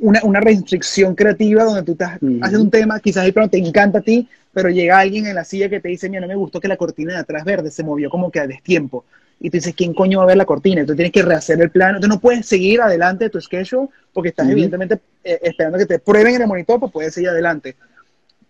una, 0.00 0.20
una 0.24 0.40
restricción 0.40 1.14
creativa 1.14 1.64
donde 1.64 1.82
tú 1.82 1.92
estás, 1.92 2.18
haces 2.40 2.58
un 2.58 2.70
tema, 2.70 3.00
quizás 3.00 3.24
el 3.24 3.32
plano 3.32 3.50
te 3.50 3.58
encanta 3.58 3.98
a 3.98 4.02
ti, 4.02 4.28
pero 4.52 4.68
llega 4.68 4.98
alguien 4.98 5.26
en 5.26 5.34
la 5.34 5.44
silla 5.44 5.68
que 5.68 5.80
te 5.80 5.88
dice, 5.88 6.08
mira, 6.08 6.22
no 6.22 6.26
me 6.26 6.34
gustó 6.34 6.60
que 6.60 6.68
la 6.68 6.76
cortina 6.76 7.14
de 7.14 7.20
atrás 7.20 7.44
verde 7.44 7.70
se 7.70 7.84
movió 7.84 8.10
como 8.10 8.30
que 8.30 8.40
a 8.40 8.46
destiempo. 8.46 9.04
Y 9.38 9.48
tú 9.48 9.56
dices, 9.56 9.74
¿quién 9.74 9.94
coño 9.94 10.18
va 10.18 10.24
a 10.24 10.26
ver 10.28 10.36
la 10.36 10.44
cortina? 10.44 10.84
Tú 10.84 10.94
tienes 10.94 11.12
que 11.12 11.22
rehacer 11.22 11.60
el 11.62 11.70
plano. 11.70 11.98
Tú 11.98 12.08
no 12.08 12.20
puedes 12.20 12.44
seguir 12.44 12.82
adelante 12.82 13.24
de 13.24 13.30
tu 13.30 13.40
schedule 13.40 13.88
porque 14.12 14.30
estás 14.30 14.48
evidentemente 14.48 15.00
eh, 15.24 15.38
esperando 15.42 15.78
que 15.78 15.86
te 15.86 15.98
prueben 15.98 16.34
en 16.34 16.42
el 16.42 16.48
monitor, 16.48 16.78
pues 16.78 16.92
puedes 16.92 17.14
seguir 17.14 17.30
adelante. 17.30 17.76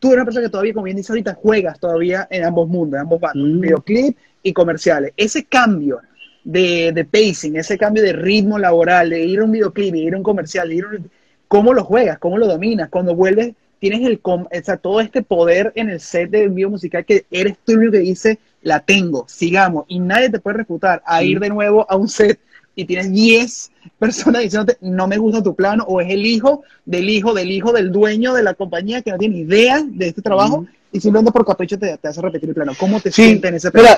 Tú 0.00 0.08
eres 0.08 0.16
una 0.16 0.24
persona 0.24 0.46
que 0.46 0.50
todavía, 0.50 0.72
como 0.72 0.84
bien 0.84 0.96
dice 0.96 1.12
ahorita, 1.12 1.34
juegas 1.34 1.78
todavía 1.78 2.26
en 2.30 2.44
ambos 2.44 2.68
mundos, 2.68 2.96
en 2.96 3.02
ambos 3.02 3.20
bandos, 3.20 3.60
videoclip 3.60 4.16
y 4.42 4.52
comerciales. 4.52 5.12
Ese 5.16 5.44
cambio 5.44 6.00
de, 6.42 6.90
de, 6.92 7.04
pacing, 7.04 7.56
ese 7.56 7.76
cambio 7.76 8.02
de 8.02 8.14
ritmo 8.14 8.58
laboral, 8.58 9.10
de 9.10 9.20
ir 9.20 9.40
a 9.40 9.44
un 9.44 9.52
videoclip, 9.52 9.92
de 9.92 9.98
ir 9.98 10.14
a 10.14 10.16
un 10.16 10.22
comercial, 10.22 10.70
de 10.70 10.74
ir 10.74 10.84
a 10.84 10.88
un, 10.88 11.10
¿cómo 11.50 11.74
lo 11.74 11.82
juegas? 11.82 12.20
¿Cómo 12.20 12.38
lo 12.38 12.46
dominas? 12.46 12.90
Cuando 12.90 13.16
vuelves 13.16 13.54
tienes 13.80 14.06
el, 14.06 14.20
o 14.22 14.46
sea, 14.62 14.76
todo 14.76 15.00
este 15.00 15.20
poder 15.22 15.72
en 15.74 15.90
el 15.90 15.98
set 15.98 16.30
de 16.30 16.44
envío 16.44 16.70
musical 16.70 17.04
que 17.04 17.26
eres 17.28 17.56
tú 17.64 17.72
el 17.72 17.90
que 17.90 17.98
dice, 17.98 18.38
la 18.62 18.78
tengo, 18.78 19.24
sigamos, 19.26 19.84
y 19.88 19.98
nadie 19.98 20.30
te 20.30 20.38
puede 20.38 20.58
refutar 20.58 21.02
a 21.04 21.24
ir 21.24 21.40
de 21.40 21.48
nuevo 21.48 21.84
a 21.90 21.96
un 21.96 22.08
set 22.08 22.38
y 22.76 22.84
tienes 22.84 23.10
10 23.10 23.72
personas 23.98 24.42
diciéndote, 24.42 24.78
no 24.80 25.08
me 25.08 25.18
gusta 25.18 25.42
tu 25.42 25.56
plano, 25.56 25.82
o 25.88 26.00
es 26.00 26.08
el 26.10 26.24
hijo 26.24 26.62
del 26.84 27.10
hijo 27.10 27.34
del 27.34 27.50
hijo 27.50 27.72
del 27.72 27.90
dueño 27.90 28.32
de 28.32 28.44
la 28.44 28.54
compañía 28.54 29.02
que 29.02 29.10
no 29.10 29.18
tiene 29.18 29.38
idea 29.38 29.82
de 29.84 30.06
este 30.06 30.22
trabajo 30.22 30.66
y 30.92 31.00
simplemente 31.00 31.32
por 31.32 31.44
capricho 31.44 31.76
te, 31.78 31.96
te, 31.98 32.08
hace 32.08 32.20
repetir 32.20 32.50
el 32.50 32.54
plano. 32.54 32.72
¿Cómo 32.78 33.00
te 33.00 33.10
sientes 33.10 33.48
en 33.48 33.56
ese 33.56 33.72
plano? 33.72 33.88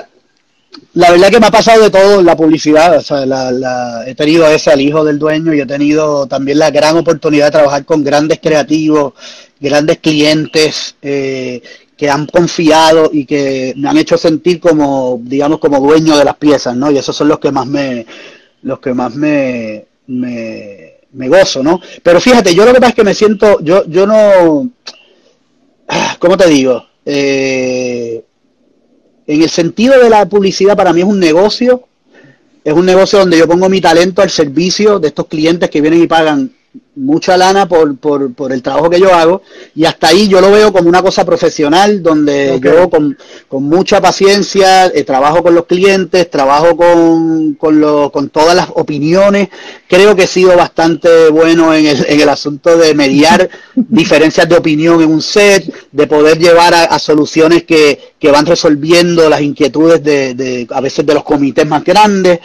La 0.93 1.11
verdad 1.11 1.29
que 1.29 1.39
me 1.39 1.47
ha 1.47 1.51
pasado 1.51 1.83
de 1.83 1.89
todo 1.89 2.21
la 2.21 2.35
publicidad, 2.35 2.97
o 2.97 3.01
sea, 3.01 3.25
la, 3.25 4.03
he 4.05 4.13
tenido 4.15 4.47
ese 4.47 4.71
al 4.71 4.81
hijo 4.81 5.03
del 5.03 5.17
dueño 5.17 5.53
y 5.53 5.61
he 5.61 5.65
tenido 5.65 6.27
también 6.27 6.59
la 6.59 6.69
gran 6.69 6.97
oportunidad 6.97 7.45
de 7.45 7.51
trabajar 7.51 7.85
con 7.85 8.03
grandes 8.03 8.39
creativos, 8.39 9.13
grandes 9.59 9.97
clientes 9.99 10.95
eh, 11.01 11.61
que 11.97 12.09
han 12.09 12.27
confiado 12.27 13.09
y 13.11 13.25
que 13.25 13.73
me 13.75 13.89
han 13.89 13.97
hecho 13.97 14.17
sentir 14.17 14.59
como, 14.59 15.19
digamos, 15.23 15.59
como 15.59 15.79
dueño 15.79 16.17
de 16.17 16.25
las 16.25 16.35
piezas, 16.37 16.75
¿no? 16.75 16.91
Y 16.91 16.97
esos 16.97 17.15
son 17.15 17.27
los 17.27 17.39
que 17.39 17.51
más 17.51 17.65
me, 17.65 18.05
los 18.61 18.79
que 18.79 18.93
más 18.93 19.15
me, 19.15 19.85
me, 20.07 20.93
me 21.13 21.27
gozo, 21.27 21.63
¿no? 21.63 21.79
Pero 22.03 22.21
fíjate, 22.21 22.53
yo 22.53 22.65
lo 22.65 22.73
que 22.73 22.79
pasa 22.79 22.89
es 22.89 22.95
que 22.95 23.03
me 23.03 23.13
siento, 23.15 23.59
yo, 23.61 23.85
yo 23.87 24.05
no, 24.05 24.69
¿cómo 26.19 26.37
te 26.37 26.47
digo? 26.49 26.85
Eh, 27.05 28.23
en 29.27 29.41
el 29.41 29.49
sentido 29.49 29.99
de 29.99 30.09
la 30.09 30.27
publicidad, 30.27 30.75
para 30.75 30.93
mí 30.93 31.01
es 31.01 31.07
un 31.07 31.19
negocio, 31.19 31.83
es 32.63 32.73
un 32.73 32.85
negocio 32.85 33.19
donde 33.19 33.37
yo 33.37 33.47
pongo 33.47 33.69
mi 33.69 33.81
talento 33.81 34.21
al 34.21 34.29
servicio 34.29 34.99
de 34.99 35.09
estos 35.09 35.27
clientes 35.27 35.69
que 35.69 35.81
vienen 35.81 36.03
y 36.03 36.07
pagan 36.07 36.51
mucha 36.95 37.35
lana 37.37 37.67
por, 37.67 37.97
por, 37.97 38.33
por, 38.33 38.53
el 38.53 38.61
trabajo 38.61 38.89
que 38.89 38.99
yo 38.99 39.13
hago 39.13 39.41
y 39.75 39.85
hasta 39.85 40.09
ahí 40.09 40.27
yo 40.27 40.41
lo 40.41 40.51
veo 40.51 40.71
como 40.71 40.89
una 40.89 41.01
cosa 41.01 41.25
profesional 41.25 42.03
donde 42.03 42.59
yo 42.61 42.89
con, 42.89 43.17
con, 43.47 43.63
mucha 43.63 43.99
paciencia 43.99 44.85
eh, 44.87 45.03
trabajo 45.03 45.41
con 45.41 45.55
los 45.55 45.65
clientes, 45.65 46.29
trabajo 46.29 46.77
con, 46.77 47.55
con, 47.55 47.79
lo, 47.79 48.11
con 48.11 48.29
todas 48.29 48.55
las 48.55 48.67
opiniones, 48.75 49.49
creo 49.87 50.15
que 50.15 50.23
he 50.23 50.27
sido 50.27 50.55
bastante 50.55 51.29
bueno 51.29 51.73
en 51.73 51.87
el, 51.87 52.05
en 52.07 52.21
el 52.21 52.29
asunto 52.29 52.77
de 52.77 52.93
mediar 52.93 53.49
diferencias 53.75 54.47
de 54.47 54.57
opinión 54.57 55.01
en 55.01 55.11
un 55.11 55.21
set, 55.21 55.73
de 55.91 56.07
poder 56.07 56.37
llevar 56.37 56.75
a, 56.75 56.83
a 56.83 56.99
soluciones 56.99 57.63
que, 57.63 58.13
que, 58.19 58.31
van 58.31 58.45
resolviendo 58.45 59.29
las 59.29 59.41
inquietudes 59.41 60.03
de, 60.03 60.35
de, 60.35 60.67
a 60.69 60.81
veces 60.81 61.05
de 61.05 61.13
los 61.13 61.23
comités 61.23 61.65
más 61.65 61.83
grandes. 61.83 62.39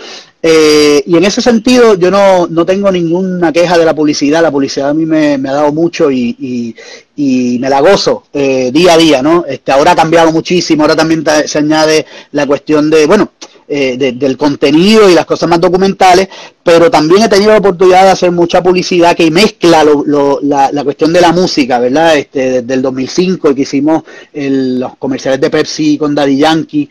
Eh, 0.51 1.03
y 1.05 1.15
en 1.15 1.25
ese 1.27 1.43
sentido 1.43 1.93
yo 1.93 2.11
no, 2.11 2.47
no, 2.47 2.65
tengo 2.65 2.91
ninguna 2.91 3.53
queja 3.53 3.77
de 3.77 3.85
la 3.85 3.95
publicidad, 3.95 4.41
la 4.41 4.51
publicidad 4.51 4.89
a 4.89 4.95
mí 4.95 5.05
me, 5.05 5.35
ha 5.35 5.53
dado 5.53 5.75
mucho 5.75 6.11
y, 6.11 6.75
y, 7.15 7.59
me 7.59 7.69
la 7.69 7.81
gozo 7.81 8.25
eh, 8.33 8.71
día 8.73 8.95
a 8.95 8.97
día, 8.97 9.21
¿no? 9.21 9.45
Este, 9.47 9.73
ahora 9.73 9.93
ha 9.93 9.97
cambiado 9.97 10.33
muchísimo, 10.33 10.85
ahora 10.85 10.97
también 10.97 11.23
se 11.45 11.59
añade 11.59 12.07
la 12.33 12.47
cuestión 12.47 12.89
de, 12.89 13.05
bueno, 13.05 13.33
eh, 13.69 13.99
de, 13.99 14.13
del 14.13 14.39
contenido 14.39 15.11
y 15.11 15.15
las 15.15 15.27
cosas 15.27 15.51
más 15.51 15.61
documentales, 15.61 16.31
pero 16.63 16.91
también 16.91 17.25
he 17.25 17.29
tenido 17.29 17.51
la 17.51 17.59
oportunidad 17.59 18.05
de 18.05 18.11
hacer 18.13 18.31
mucha 18.33 18.63
publicidad 18.63 19.15
que 19.15 19.31
mezcla 19.31 19.85
la, 19.85 20.83
cuestión 20.83 21.13
de 21.13 21.21
la 21.21 21.33
música, 21.33 21.79
¿verdad? 21.79 22.17
Este, 22.17 22.63
desde 22.63 22.73
el 22.73 22.81
2005 22.81 23.55
que 23.55 23.63
hicimos 23.63 24.05
los 24.33 24.97
comerciales 24.97 25.43
de 25.43 25.51
Pepsi 25.51 25.99
con 25.99 26.15
Daddy 26.15 26.39
Yankee, 26.39 26.89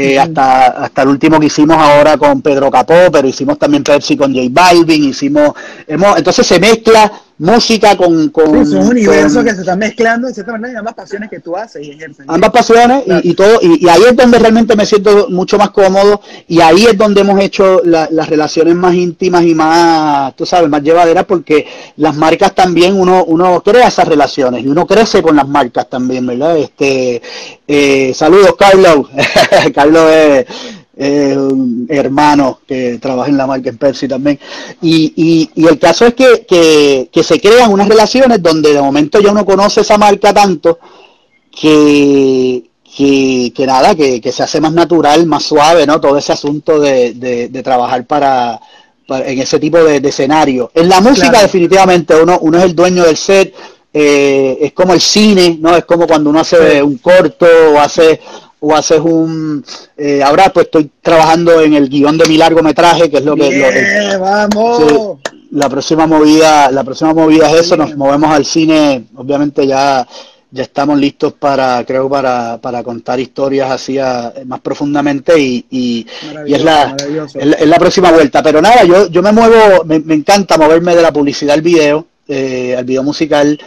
eh, 0.00 0.18
hasta, 0.18 0.66
hasta 0.84 1.02
el 1.02 1.08
último 1.08 1.40
que 1.40 1.46
hicimos 1.46 1.76
ahora 1.76 2.16
con 2.16 2.40
Pedro 2.40 2.70
Capó, 2.70 3.10
pero 3.10 3.26
hicimos 3.26 3.58
también 3.58 3.82
Pepsi 3.82 4.16
con 4.16 4.32
J 4.32 4.46
Balvin, 4.50 5.04
hicimos, 5.04 5.52
hemos, 5.86 6.16
entonces 6.16 6.46
se 6.46 6.60
mezcla 6.60 7.10
música 7.38 7.96
con... 7.96 8.28
con 8.30 8.66
sí, 8.66 8.76
es 8.76 8.84
un 8.84 8.90
universo 8.90 9.36
con, 9.36 9.44
que 9.44 9.54
se 9.54 9.60
está 9.60 9.76
mezclando 9.76 10.26
de 10.26 10.34
cierta 10.34 10.52
manera 10.52 10.80
ambas 10.80 10.94
pasiones 10.94 11.30
que 11.30 11.40
tú 11.40 11.56
haces 11.56 11.86
y 11.86 11.92
ejerces. 11.92 12.24
Ambas 12.28 12.50
pasiones 12.50 13.04
claro. 13.04 13.20
y, 13.22 13.30
y, 13.30 13.34
todo, 13.34 13.58
y, 13.62 13.84
y, 13.84 13.88
ahí 13.88 14.02
es 14.08 14.16
donde 14.16 14.38
realmente 14.38 14.74
me 14.74 14.84
siento 14.84 15.28
mucho 15.30 15.56
más 15.56 15.70
cómodo 15.70 16.20
y 16.48 16.60
ahí 16.60 16.86
es 16.86 16.98
donde 16.98 17.20
hemos 17.20 17.40
hecho 17.40 17.80
la, 17.84 18.08
las 18.10 18.28
relaciones 18.28 18.74
más 18.74 18.94
íntimas 18.94 19.44
y 19.44 19.54
más, 19.54 20.34
tú 20.34 20.44
sabes, 20.44 20.68
más 20.68 20.82
llevaderas 20.82 21.24
porque 21.26 21.66
las 21.96 22.16
marcas 22.16 22.54
también 22.54 22.98
uno, 22.98 23.24
uno 23.24 23.62
crea 23.62 23.88
esas 23.88 24.08
relaciones 24.08 24.64
y 24.64 24.68
uno 24.68 24.86
crece 24.86 25.22
con 25.22 25.36
las 25.36 25.46
marcas 25.46 25.88
también, 25.88 26.26
¿verdad? 26.26 26.58
Este, 26.58 27.22
eh, 27.68 28.12
saludos 28.14 28.56
Carlos, 28.58 29.06
Carlos 29.88 30.10
es 30.12 30.46
eh, 31.00 31.36
hermano 31.88 32.60
que 32.66 32.98
trabaja 32.98 33.30
en 33.30 33.36
la 33.36 33.46
marca 33.46 33.70
en 33.70 33.78
Pepsi 33.78 34.08
también. 34.08 34.38
Y, 34.82 35.12
y, 35.16 35.50
y 35.54 35.66
el 35.66 35.78
caso 35.78 36.06
es 36.06 36.14
que, 36.14 36.44
que, 36.46 37.08
que, 37.12 37.22
se 37.22 37.40
crean 37.40 37.72
unas 37.72 37.88
relaciones 37.88 38.42
donde 38.42 38.74
de 38.74 38.82
momento 38.82 39.20
ya 39.20 39.30
uno 39.30 39.46
conoce 39.46 39.82
esa 39.82 39.96
marca 39.96 40.34
tanto 40.34 40.78
que, 41.50 42.64
que, 42.96 43.52
que 43.54 43.66
nada, 43.66 43.94
que, 43.94 44.20
que, 44.20 44.32
se 44.32 44.42
hace 44.42 44.60
más 44.60 44.72
natural, 44.72 45.24
más 45.26 45.44
suave, 45.44 45.86
¿no? 45.86 46.00
Todo 46.00 46.18
ese 46.18 46.32
asunto 46.32 46.80
de, 46.80 47.14
de, 47.14 47.48
de 47.48 47.62
trabajar 47.62 48.04
para, 48.04 48.60
para, 49.06 49.28
en 49.28 49.38
ese 49.38 49.60
tipo 49.60 49.78
de, 49.78 50.00
de, 50.00 50.08
escenario. 50.08 50.72
En 50.74 50.88
la 50.88 51.00
música 51.00 51.30
claro. 51.30 51.44
definitivamente 51.44 52.20
uno, 52.20 52.38
uno 52.40 52.58
es 52.58 52.64
el 52.64 52.74
dueño 52.74 53.04
del 53.04 53.16
set. 53.16 53.54
Eh, 53.90 54.58
es 54.60 54.72
como 54.74 54.92
el 54.92 55.00
cine, 55.00 55.56
¿no? 55.60 55.74
Es 55.74 55.84
como 55.84 56.06
cuando 56.06 56.28
uno 56.28 56.40
hace 56.40 56.82
un 56.82 56.98
corto 56.98 57.46
o 57.74 57.80
hace 57.80 58.20
o 58.60 58.74
haces 58.74 59.00
un 59.00 59.64
eh, 59.96 60.22
ahora 60.22 60.50
pues 60.52 60.66
estoy 60.66 60.90
trabajando 61.02 61.60
en 61.60 61.74
el 61.74 61.88
guion 61.88 62.18
de 62.18 62.26
mi 62.26 62.36
largometraje 62.36 63.10
que 63.10 63.18
es 63.18 63.24
lo 63.24 63.36
que 63.36 63.50
lo, 63.50 64.20
vamos 64.20 64.78
sí, 64.78 65.34
la 65.52 65.68
próxima 65.68 66.06
movida 66.06 66.70
la 66.70 66.84
próxima 66.84 67.14
movida 67.14 67.50
es 67.50 67.60
eso 67.66 67.76
nos 67.76 67.96
movemos 67.96 68.30
al 68.30 68.44
cine 68.44 69.04
obviamente 69.14 69.66
ya 69.66 70.06
ya 70.50 70.62
estamos 70.62 70.98
listos 70.98 71.34
para 71.34 71.84
creo 71.84 72.08
para, 72.08 72.58
para 72.60 72.82
contar 72.82 73.20
historias 73.20 73.70
así 73.70 73.98
a, 73.98 74.32
más 74.46 74.60
profundamente 74.60 75.38
y, 75.38 75.66
y, 75.70 76.06
y 76.46 76.54
es, 76.54 76.64
la, 76.64 76.96
es, 76.96 77.46
la, 77.46 77.56
es, 77.56 77.68
la, 77.68 77.78
próxima 77.78 78.10
vuelta. 78.10 78.42
Pero 78.42 78.62
nada 78.62 78.84
yo 78.84 79.08
yo 79.08 79.22
me 79.22 79.32
muevo 79.32 79.84
me, 79.84 80.00
me 80.00 80.14
encanta 80.14 80.56
moverme 80.56 80.96
de 80.96 81.02
la 81.02 81.12
publicidad 81.12 81.54
al 81.54 81.62
video 81.62 82.06
eh, 82.26 82.74
al 82.76 82.84
video 82.84 83.02
musical 83.02 83.58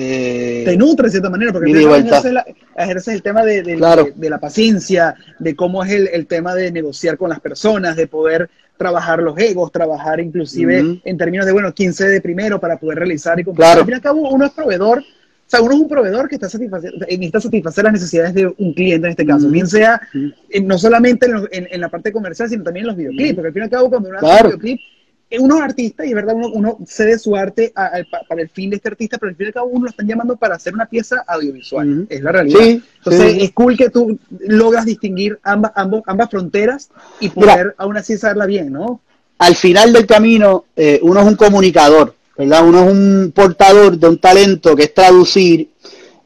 eh, 0.00 0.62
te 0.64 0.76
nutre 0.76 1.06
de 1.06 1.10
cierta 1.10 1.28
manera, 1.28 1.52
porque 1.52 1.72
ejerces, 1.72 2.32
la, 2.32 2.46
ejerces, 2.76 3.14
el 3.14 3.22
tema 3.22 3.44
de, 3.44 3.62
de, 3.62 3.74
claro. 3.74 4.04
de, 4.04 4.12
de, 4.14 4.30
la 4.30 4.38
paciencia, 4.38 5.16
de 5.40 5.56
cómo 5.56 5.82
es 5.82 5.90
el, 5.90 6.08
el, 6.12 6.26
tema 6.26 6.54
de 6.54 6.70
negociar 6.70 7.16
con 7.16 7.30
las 7.30 7.40
personas, 7.40 7.96
de 7.96 8.06
poder 8.06 8.48
trabajar 8.76 9.18
los 9.18 9.36
egos, 9.38 9.72
trabajar 9.72 10.20
inclusive 10.20 10.82
uh 10.82 10.86
-huh. 10.86 11.00
en 11.04 11.18
términos 11.18 11.46
de, 11.46 11.52
bueno, 11.52 11.74
15 11.74 12.08
de 12.08 12.20
primero 12.20 12.60
para 12.60 12.78
poder 12.78 12.98
realizar 12.98 13.40
y 13.40 13.44
cumplir. 13.44 13.64
Claro. 13.64 13.80
Al 13.80 13.86
fin 13.86 13.92
y 13.92 13.96
al 13.96 14.00
cabo, 14.00 14.30
uno 14.30 14.46
es 14.46 14.52
proveedor, 14.52 14.98
o 15.00 15.50
sea, 15.50 15.62
uno 15.62 15.74
es 15.74 15.80
un 15.80 15.88
proveedor 15.88 16.28
que 16.28 16.36
está 16.36 16.48
satisfacer, 16.48 16.92
necesita 16.94 17.40
satisfacer 17.40 17.84
las 17.84 17.92
necesidades 17.94 18.34
de 18.34 18.46
un 18.46 18.74
cliente 18.74 19.06
en 19.08 19.10
este 19.10 19.26
caso, 19.26 19.46
uh 19.46 19.48
-huh. 19.48 19.52
bien 19.52 19.66
sea 19.66 20.00
uh 20.14 20.18
-huh. 20.18 20.64
no 20.64 20.78
solamente 20.78 21.26
en, 21.26 21.36
en, 21.50 21.68
en, 21.72 21.80
la 21.80 21.88
parte 21.88 22.12
comercial, 22.12 22.48
sino 22.48 22.62
también 22.62 22.84
en 22.84 22.88
los 22.88 22.96
videoclips, 22.96 23.34
porque 23.34 23.48
al 23.48 23.52
fin 23.54 23.62
y 23.62 23.64
al 23.64 23.70
cabo, 23.70 23.90
cuando 23.90 24.08
uno 24.10 24.18
hace 24.18 24.26
un 24.26 24.46
videoclip, 24.46 24.80
uno 25.38 25.56
es 25.56 25.62
artista 25.62 26.06
y 26.06 26.10
es 26.10 26.14
verdad, 26.14 26.34
uno, 26.34 26.48
uno 26.48 26.78
cede 26.86 27.18
su 27.18 27.36
arte 27.36 27.70
a, 27.74 27.86
a, 27.86 28.24
para 28.26 28.40
el 28.40 28.48
fin 28.48 28.70
de 28.70 28.76
este 28.76 28.88
artista, 28.88 29.18
pero 29.18 29.30
al 29.30 29.36
fin 29.36 29.44
y 29.44 29.48
al 29.48 29.54
cabo 29.54 29.66
uno 29.68 29.84
lo 29.84 29.90
están 29.90 30.06
llamando 30.06 30.36
para 30.36 30.54
hacer 30.54 30.72
una 30.72 30.86
pieza 30.86 31.22
audiovisual. 31.26 31.86
Uh 31.86 31.92
-huh. 31.92 32.06
Es 32.08 32.22
la 32.22 32.32
realidad. 32.32 32.60
Sí, 32.60 32.82
Entonces 32.98 33.32
sí. 33.32 33.42
es 33.42 33.52
cool 33.52 33.76
que 33.76 33.90
tú 33.90 34.18
logras 34.40 34.86
distinguir 34.86 35.38
ambas, 35.42 35.72
ambos, 35.74 36.02
ambas 36.06 36.30
fronteras 36.30 36.88
y 37.20 37.28
poder 37.28 37.58
Mira, 37.58 37.74
aún 37.76 37.96
así 37.98 38.16
saberla 38.16 38.46
bien, 38.46 38.72
¿no? 38.72 39.00
Al 39.38 39.54
final 39.54 39.92
del 39.92 40.06
camino, 40.06 40.64
eh, 40.74 40.98
uno 41.02 41.20
es 41.20 41.26
un 41.26 41.36
comunicador, 41.36 42.14
¿verdad? 42.36 42.66
Uno 42.66 42.84
es 42.84 42.90
un 42.90 43.32
portador 43.34 43.98
de 43.98 44.08
un 44.08 44.18
talento 44.18 44.74
que 44.74 44.84
es 44.84 44.94
traducir 44.94 45.70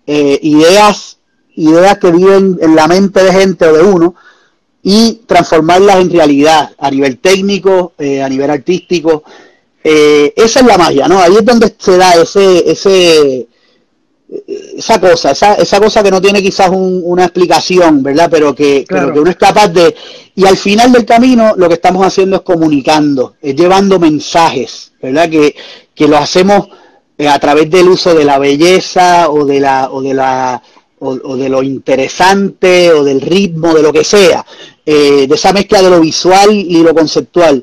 eh, 0.07 0.39
ideas, 0.43 1.19
ideas 1.57 1.99
que 1.99 2.11
viven 2.11 2.59
en 2.61 2.77
la 2.77 2.87
mente 2.87 3.23
de 3.23 3.33
gente 3.33 3.67
o 3.67 3.73
de 3.73 3.83
uno 3.83 4.15
y 4.83 5.21
transformarlas 5.27 6.01
en 6.01 6.11
realidad 6.11 6.71
a 6.77 6.91
nivel 6.91 7.19
técnico, 7.19 7.93
eh, 7.99 8.23
a 8.23 8.29
nivel 8.29 8.51
artístico. 8.51 9.23
Eh, 9.85 10.33
esa 10.37 10.61
es 10.61 10.67
la 10.67 10.79
magia, 10.79 11.09
¿no? 11.09 11.21
Ahí 11.21 11.35
es 11.37 11.45
donde 11.45 11.75
se 11.79 11.97
da 11.97 12.15
ese, 12.15 12.71
ese, 12.71 13.49
esa 14.77 15.01
cosa, 15.01 15.33
esa, 15.33 15.55
esa 15.55 15.81
cosa 15.81 16.03
que 16.03 16.11
no 16.11 16.21
tiene 16.21 16.43
quizás 16.43 16.71
un, 16.71 17.01
una 17.05 17.25
explicación, 17.25 18.03
¿verdad? 18.03 18.29
Pero 18.31 18.55
que, 18.55 18.85
claro. 18.85 19.07
pero 19.07 19.15
que 19.15 19.21
uno 19.21 19.31
es 19.31 19.37
capaz 19.37 19.69
de... 19.69 19.95
Y 20.35 20.47
al 20.47 20.57
final 20.57 20.93
del 20.93 21.05
camino 21.05 21.55
lo 21.57 21.69
que 21.69 21.75
estamos 21.75 22.05
haciendo 22.05 22.37
es 22.37 22.43
comunicando, 22.43 23.35
es 23.41 23.55
llevando 23.55 24.01
mensajes, 24.01 24.93
¿verdad? 25.01 25.29
Que, 25.29 25.55
que 25.95 26.09
lo 26.09 26.17
hacemos 26.17 26.69
eh, 27.19 27.29
a 27.29 27.39
través 27.39 27.71
del 27.71 27.89
uso 27.89 28.15
de 28.15 28.25
la 28.25 28.39
belleza 28.39 29.31
o 29.31 29.45
de 29.45 29.61
la, 29.61 29.91
o 29.93 30.01
de 30.03 30.15
la 30.15 30.63
o, 31.03 31.37
de 31.37 31.49
lo 31.49 31.63
interesante 31.63 32.93
o 32.93 33.03
del 33.03 33.21
ritmo, 33.21 33.75
de 33.75 33.83
lo 33.83 33.93
que 33.93 34.05
sea, 34.05 34.45
eh, 34.85 35.27
de 35.29 35.35
esa 35.35 35.53
mezcla 35.53 35.83
de 35.83 35.91
lo 35.91 36.01
visual 36.01 36.53
y 36.53 36.83
lo 36.83 36.95
conceptual. 36.95 37.63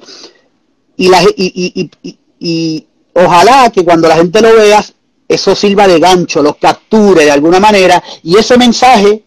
Y, 0.97 1.07
la, 1.07 1.23
y, 1.35 1.89
y, 2.39 2.85
ojalá 3.13 3.71
que 3.71 3.83
cuando 3.83 4.07
la 4.07 4.17
gente 4.17 4.41
lo 4.41 4.55
vea, 4.55 4.83
eso 5.27 5.55
sirva 5.55 5.87
de 5.87 5.99
gancho, 5.99 6.41
los 6.41 6.57
capture 6.57 7.23
de 7.23 7.31
alguna 7.31 7.59
manera 7.59 8.03
y 8.23 8.37
ese 8.37 8.57
mensaje 8.57 9.23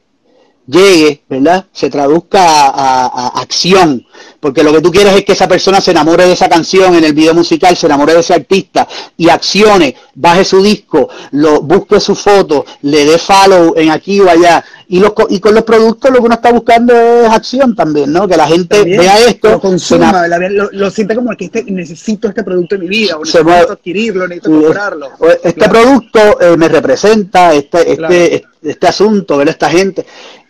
llegue, 0.66 1.22
¿verdad? 1.28 1.66
Se 1.72 1.90
traduzca 1.90 2.66
a, 2.66 3.40
acción, 3.40 4.06
porque 4.40 4.62
lo 4.62 4.72
que 4.72 4.80
tú 4.80 4.90
quieres 4.90 5.14
es 5.14 5.24
que 5.24 5.32
esa 5.32 5.48
persona 5.48 5.80
se 5.80 5.90
enamore 5.90 6.26
de 6.26 6.32
esa 6.32 6.48
canción 6.48 6.94
en 6.94 7.04
el 7.04 7.12
video 7.12 7.34
musical, 7.34 7.76
se 7.76 7.86
enamore 7.86 8.14
de 8.14 8.20
ese 8.20 8.34
artista 8.34 8.86
y 9.16 9.28
accione, 9.28 9.94
baje 10.14 10.44
su 10.44 10.62
disco, 10.62 11.08
lo 11.32 11.62
busque 11.62 12.00
su 12.00 12.14
foto, 12.14 12.64
le 12.82 13.04
dé 13.04 13.18
follow 13.18 13.74
en 13.76 13.90
aquí 13.90 14.20
o 14.20 14.28
allá. 14.28 14.64
Y, 14.92 15.00
los, 15.00 15.14
y 15.30 15.40
con 15.40 15.54
los 15.54 15.64
productos 15.64 16.10
lo 16.10 16.18
que 16.18 16.26
uno 16.26 16.34
está 16.34 16.52
buscando 16.52 16.92
es 16.92 17.26
acción 17.30 17.74
también, 17.74 18.12
¿no? 18.12 18.28
Que 18.28 18.36
la 18.36 18.46
gente 18.46 18.84
vea 18.84 19.20
esto. 19.20 19.52
Lo 19.52 19.58
consuma, 19.58 20.28
lo, 20.28 20.90
siente 20.90 21.14
como 21.14 21.34
que 21.34 21.46
este, 21.46 21.64
necesito 21.64 22.28
este 22.28 22.44
producto 22.44 22.74
en 22.74 22.82
mi 22.82 22.88
vida, 22.88 23.16
o 23.16 23.20
necesito 23.20 23.72
adquirirlo, 23.72 24.28
necesito 24.28 24.50
comprarlo. 24.50 25.12
Este 25.42 25.66
producto 25.66 26.38
eh, 26.42 26.58
me 26.58 26.68
representa, 26.68 27.54
este, 27.54 27.90
este, 27.90 28.44
este, 28.62 28.86
asunto, 28.86 29.38
ver 29.38 29.48
esta 29.48 29.70
gente. 29.70 30.04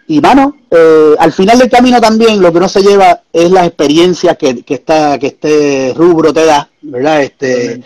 Y 0.09 0.19
bueno, 0.19 0.57
eh, 0.69 1.15
al 1.21 1.33
final 1.33 1.61
del 1.61 1.71
camino 1.71 2.01
también 2.01 2.43
lo 2.43 2.51
que 2.51 2.59
uno 2.59 2.69
se 2.69 2.83
lleva 2.83 3.23
es 3.33 3.49
la 3.49 3.65
experiencia 3.65 4.35
que, 4.35 4.65
que, 4.65 4.83
que 4.83 5.27
este 5.29 5.95
rubro 5.95 6.33
te 6.33 6.45
da, 6.47 6.69
¿verdad? 6.81 7.23
Este, 7.23 7.81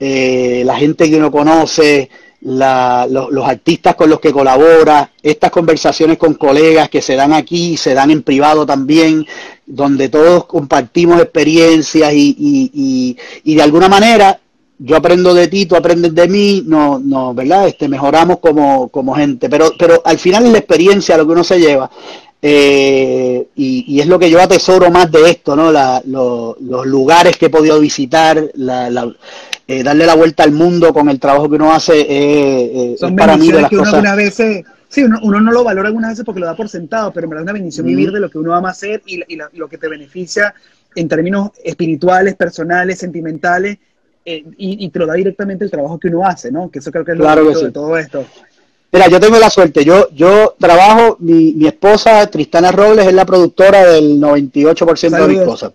eh, 0.00 0.64
la 0.66 0.76
gente 0.76 1.08
que 1.08 1.16
uno 1.16 1.30
conoce, 1.30 2.10
los, 2.42 3.48
artistas 3.48 3.94
con 3.94 4.10
los 4.10 4.20
que 4.20 4.32
colabora, 4.32 5.10
estas 5.22 5.50
conversaciones 5.50 6.18
con 6.18 6.34
colegas 6.34 6.88
que 6.88 7.02
se 7.02 7.14
dan 7.14 7.32
aquí, 7.32 7.76
se 7.76 7.94
dan 7.94 8.10
en 8.10 8.22
privado 8.22 8.66
también, 8.66 9.26
donde 9.66 10.08
todos 10.08 10.46
compartimos 10.46 11.20
experiencias 11.20 12.12
y, 12.12 12.36
y, 12.38 13.16
y 13.44 13.54
de 13.54 13.62
alguna 13.62 13.88
manera 13.88 14.38
yo 14.84 14.96
aprendo 14.96 15.32
de 15.32 15.48
ti, 15.48 15.66
tú 15.66 15.76
aprendes 15.76 16.14
de 16.14 16.28
mí, 16.28 16.64
no, 16.66 16.98
no, 16.98 17.34
¿verdad? 17.34 17.68
Este, 17.68 17.88
mejoramos 17.88 18.38
como, 18.40 18.88
como 18.88 19.14
gente, 19.14 19.48
pero, 19.48 19.72
pero 19.78 20.02
al 20.04 20.18
final 20.18 20.46
es 20.46 20.52
la 20.52 20.58
experiencia 20.58 21.16
lo 21.16 21.26
que 21.26 21.32
uno 21.32 21.44
se 21.44 21.60
lleva. 21.60 21.90
Eh, 22.44 23.46
y, 23.54 24.00
es 24.00 24.06
lo 24.08 24.18
que 24.18 24.28
yo 24.28 24.40
atesoro 24.40 24.90
más 24.90 25.12
de 25.12 25.30
esto, 25.30 25.54
¿no? 25.54 25.70
los 25.70 26.86
lugares 26.86 27.36
que 27.36 27.46
he 27.46 27.50
podido 27.50 27.78
visitar, 27.78 28.50
la, 28.54 29.14
eh, 29.66 29.82
darle 29.82 30.06
la 30.06 30.14
vuelta 30.14 30.42
al 30.42 30.52
mundo 30.52 30.92
con 30.92 31.08
el 31.08 31.20
trabajo 31.20 31.48
que 31.48 31.56
uno 31.56 31.72
hace, 31.72 32.06
eh, 32.08 32.96
Son 32.98 33.16
para 33.16 33.36
mí 33.36 33.50
de 33.50 33.62
las 33.62 33.70
que 33.70 33.76
uno 33.76 33.90
cosas... 33.90 34.16
veces, 34.16 34.64
sí, 34.88 35.02
uno, 35.02 35.18
uno, 35.22 35.40
no 35.40 35.52
lo 35.52 35.64
valora 35.64 35.88
algunas 35.88 36.10
veces 36.10 36.24
porque 36.24 36.40
lo 36.40 36.46
da 36.46 36.56
por 36.56 36.68
sentado, 36.68 37.12
pero 37.12 37.28
me 37.28 37.36
da 37.36 37.42
una 37.42 37.52
bendición 37.52 37.86
vivir 37.86 38.12
de 38.12 38.20
lo 38.20 38.30
que 38.30 38.38
uno 38.38 38.54
ama 38.54 38.70
hacer 38.70 39.02
y, 39.06 39.22
y 39.28 39.38
lo 39.58 39.68
que 39.68 39.78
te 39.78 39.88
beneficia 39.88 40.54
en 40.94 41.08
términos 41.08 41.50
espirituales, 41.64 42.34
personales, 42.34 42.98
sentimentales 42.98 43.78
eh, 44.24 44.44
y, 44.56 44.88
te 44.90 44.98
lo 45.00 45.06
da 45.06 45.14
directamente 45.14 45.64
el 45.64 45.70
trabajo 45.70 45.98
que 45.98 46.06
uno 46.08 46.24
hace, 46.24 46.52
¿no? 46.52 46.70
Que 46.70 46.78
eso 46.78 46.92
creo 46.92 47.04
que 47.04 47.12
es 47.12 47.18
lo 47.18 47.24
claro 47.24 47.50
de 47.50 47.72
todo 47.72 47.98
esto. 47.98 48.24
Mira, 48.92 49.08
yo 49.08 49.18
tengo 49.18 49.38
la 49.38 49.50
suerte, 49.50 49.84
yo, 49.84 50.10
yo 50.12 50.54
trabajo, 50.60 51.16
mi, 51.18 51.54
mi 51.54 51.66
esposa, 51.66 52.26
Tristana 52.26 52.70
Robles, 52.70 53.06
es 53.06 53.14
la 53.14 53.24
productora 53.24 53.84
del 53.86 54.20
98% 54.20 55.10
de 55.10 55.28
mis 55.28 55.40
cosas. 55.40 55.72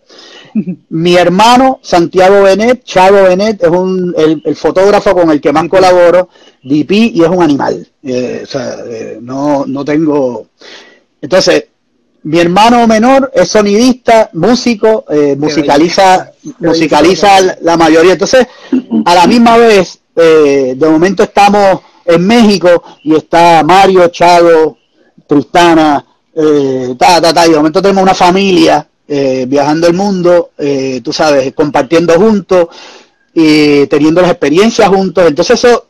Mi 0.89 1.15
hermano, 1.15 1.79
Santiago 1.81 2.43
Benet, 2.43 2.83
Chavo 2.83 3.23
Benet, 3.23 3.63
es 3.63 3.69
un, 3.69 4.13
el, 4.17 4.55
fotógrafo 4.55 5.13
con 5.13 5.31
el 5.31 5.41
que 5.41 5.51
más 5.51 5.67
colaboro, 5.67 6.29
DP, 6.63 6.91
y 6.91 7.23
es 7.23 7.29
un 7.29 7.43
animal. 7.43 7.87
Eh, 8.03 8.41
o 8.43 8.45
sea, 8.45 8.77
eh, 8.85 9.19
no, 9.21 9.65
no 9.65 9.85
tengo... 9.85 10.47
Entonces, 11.21 11.65
mi 12.23 12.39
hermano 12.39 12.85
menor 12.87 13.31
es 13.33 13.47
sonidista, 13.47 14.29
músico, 14.33 15.05
eh, 15.09 15.35
musicaliza, 15.37 16.31
musicaliza 16.59 17.57
la 17.61 17.77
mayoría. 17.77 18.13
Entonces, 18.13 18.45
a 19.05 19.15
la 19.15 19.27
misma 19.27 19.57
vez, 19.57 19.99
eh, 20.15 20.73
de 20.75 20.89
momento 20.89 21.23
estamos 21.23 21.79
en 22.03 22.27
México 22.27 22.83
y 23.03 23.15
está 23.15 23.63
Mario, 23.63 24.07
Chago, 24.09 24.77
Tristana, 25.25 26.05
eh, 26.35 26.95
ta, 26.97 27.21
ta, 27.21 27.33
ta, 27.33 27.45
y 27.47 27.51
de 27.51 27.57
momento 27.57 27.81
tenemos 27.81 28.03
una 28.03 28.13
familia 28.13 28.85
eh, 29.07 29.45
viajando 29.47 29.87
el 29.87 29.93
mundo, 29.93 30.51
tú 31.03 31.13
sabes, 31.13 31.53
compartiendo 31.53 32.13
juntos, 32.13 32.67
y 33.33 33.85
teniendo 33.87 34.21
las 34.21 34.31
experiencias 34.31 34.87
juntos. 34.89 35.25
Entonces 35.27 35.63
eso 35.63 35.87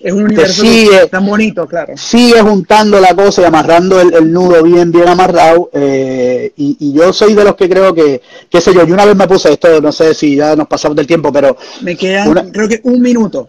es 0.00 0.12
un 0.12 0.24
universo 0.24 0.62
sigue, 0.62 1.06
tan 1.08 1.26
bonito, 1.26 1.66
claro. 1.66 1.94
Sigue 1.96 2.40
juntando 2.40 3.00
la 3.00 3.14
cosa 3.14 3.42
y 3.42 3.44
amarrando 3.44 4.00
el, 4.00 4.32
nudo 4.32 4.62
bien, 4.62 4.92
bien 4.92 5.08
amarrado. 5.08 5.70
Eh, 5.72 6.52
y, 6.56 6.92
yo 6.92 7.12
soy 7.12 7.34
de 7.34 7.44
los 7.44 7.56
que 7.56 7.68
creo 7.68 7.92
que, 7.92 8.22
qué 8.48 8.60
sé 8.60 8.72
yo, 8.72 8.86
yo 8.86 8.94
una 8.94 9.04
vez 9.04 9.16
me 9.16 9.26
puse 9.26 9.52
esto, 9.52 9.80
no 9.80 9.90
sé 9.90 10.14
si 10.14 10.36
ya 10.36 10.54
nos 10.54 10.68
pasamos 10.68 10.96
del 10.96 11.06
tiempo, 11.06 11.32
pero... 11.32 11.56
Me 11.82 11.96
queda, 11.96 12.24
creo 12.52 12.68
que 12.68 12.80
un 12.84 13.02
minuto. 13.02 13.48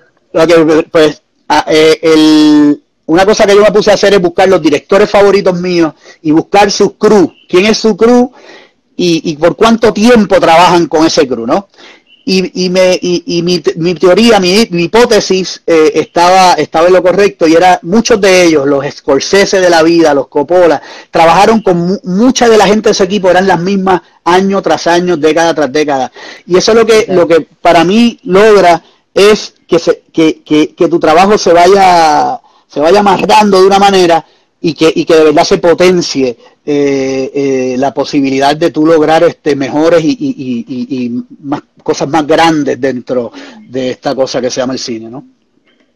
pues, 0.91 1.21
eh, 1.67 2.75
una 3.05 3.25
cosa 3.25 3.45
que 3.45 3.55
yo 3.55 3.61
me 3.61 3.71
puse 3.71 3.91
a 3.91 3.93
hacer 3.93 4.13
es 4.13 4.21
buscar 4.21 4.49
los 4.49 4.61
directores 4.61 5.09
favoritos 5.09 5.59
míos 5.59 5.93
y 6.23 6.31
buscar 6.31 6.71
su 6.71 6.97
crew. 6.97 7.31
¿Quién 7.47 7.67
es 7.67 7.77
su 7.77 7.95
crew? 7.95 8.31
Y, 9.01 9.31
y, 9.31 9.37
por 9.37 9.55
cuánto 9.55 9.93
tiempo 9.93 10.41
trabajan 10.41 10.87
con 10.87 11.05
ese 11.05 11.25
crew, 11.25 11.47
¿no? 11.47 11.67
y, 12.29 12.65
y, 12.65 12.69
me, 12.69 12.95
y, 13.01 13.41
mi, 13.41 13.59
mi, 13.77 13.95
teoría, 13.95 14.39
mi, 14.39 14.67
mi 14.69 14.83
hipótesis 14.83 15.63
eh, 15.65 15.93
estaba, 15.95 16.53
estaba 16.53 16.85
en 16.85 16.93
lo 16.93 17.01
correcto 17.01 17.47
y 17.47 17.55
era 17.55 17.79
muchos 17.81 18.21
de 18.21 18.43
ellos, 18.43 18.67
los 18.67 18.85
Scorsese 18.85 19.59
de 19.59 19.67
la 19.67 19.81
vida, 19.81 20.13
los 20.13 20.27
Coppola, 20.27 20.79
trabajaron 21.09 21.61
con 21.61 21.99
mucha 22.03 22.47
de 22.47 22.55
la 22.55 22.67
gente 22.67 22.89
de 22.89 22.91
ese 22.91 23.05
equipo, 23.05 23.31
eran 23.31 23.47
las 23.47 23.59
mismas 23.59 24.01
año 24.23 24.61
tras 24.61 24.85
año, 24.85 25.17
década 25.17 25.55
tras 25.55 25.73
década. 25.73 26.11
Y 26.45 26.55
eso 26.55 26.73
es 26.73 26.77
lo 26.77 26.85
que, 26.85 27.07
lo 27.09 27.27
que 27.27 27.47
para 27.63 27.83
mí 27.83 28.19
logra 28.25 28.83
es 29.11 29.55
que, 29.67 29.79
se, 29.79 30.03
que, 30.13 30.43
que, 30.43 30.75
que 30.75 30.87
tu 30.87 30.99
trabajo 30.99 31.35
se 31.39 31.51
vaya, 31.51 32.39
se 32.67 32.79
vaya 32.79 32.99
amarrando 32.99 33.59
de 33.59 33.65
una 33.65 33.79
manera 33.79 34.23
y 34.61 34.75
que, 34.75 34.91
y 34.93 35.03
que 35.03 35.15
de 35.15 35.23
verdad 35.23 35.45
se 35.45 35.57
potencie 35.57 36.37
eh, 36.71 37.31
eh, 37.33 37.75
la 37.79 37.91
posibilidad 37.95 38.55
de 38.55 38.69
tú 38.69 38.85
lograr 38.85 39.23
este 39.23 39.55
mejores 39.55 40.03
y, 40.03 40.11
y, 40.11 40.65
y, 40.67 41.05
y, 41.05 41.25
más 41.41 41.63
cosas 41.81 42.07
más 42.09 42.27
grandes 42.27 42.79
dentro 42.79 43.31
de 43.67 43.89
esta 43.89 44.13
cosa 44.13 44.39
que 44.39 44.51
se 44.51 44.61
llama 44.61 44.73
el 44.73 44.79
cine, 44.79 45.09
¿no? 45.09 45.25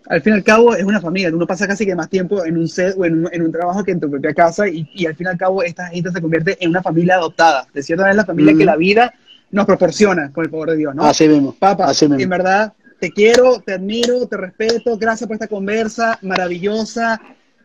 Al 0.08 0.24
fin 0.24 0.34
y 0.34 0.38
al 0.38 0.44
cabo 0.44 0.74
es 0.74 0.84
una 0.84 1.00
familia, 1.00 1.30
uno 1.32 1.46
pasa 1.46 1.68
casi 1.68 1.86
que 1.86 1.94
más 1.94 2.10
tiempo 2.10 2.44
en 2.44 2.58
un 2.58 2.68
set 2.68 2.96
o 2.98 3.06
en 3.06 3.20
un, 3.20 3.30
en 3.32 3.44
un 3.44 3.52
trabajo 3.52 3.84
que 3.84 3.92
en 3.92 4.00
tu 4.00 4.10
propia 4.10 4.34
casa 4.34 4.68
y, 4.68 5.06
al 5.06 5.14
fin 5.16 5.28
y 5.28 5.30
al 5.30 5.38
cabo 5.38 5.62
esta 5.62 5.90
gente 5.90 6.12
se 6.12 6.20
convierte 6.20 6.58
en 6.60 6.72
una 6.72 6.82
familia 6.82 7.18
adoptada, 7.18 7.68
de 7.72 7.84
cierta 7.84 8.06
manera 8.06 8.24
la 8.24 8.26
familia 8.26 8.58
que 8.58 8.66
la 8.66 8.76
vida 8.76 9.14
nos 9.52 9.68
proporciona, 9.68 10.32
con 10.32 10.44
el 10.44 10.50
favor 10.50 10.72
de 10.72 10.78
Dios, 10.78 10.96
¿no? 10.96 11.04
Así 11.04 11.28
mismo. 11.28 11.56
Papá, 11.60 11.86
así 11.86 12.08
mismo. 12.08 12.20
en 12.20 12.30
verdad 12.30 12.74
te 13.00 13.12
quiero, 13.12 13.62
te 13.64 13.74
admiro, 13.74 14.26
te 14.26 14.38
respeto, 14.38 14.98
gracias 14.98 15.28
por 15.28 15.36
esta 15.36 15.48
conversa 15.48 16.18
maravillosa, 16.24 17.22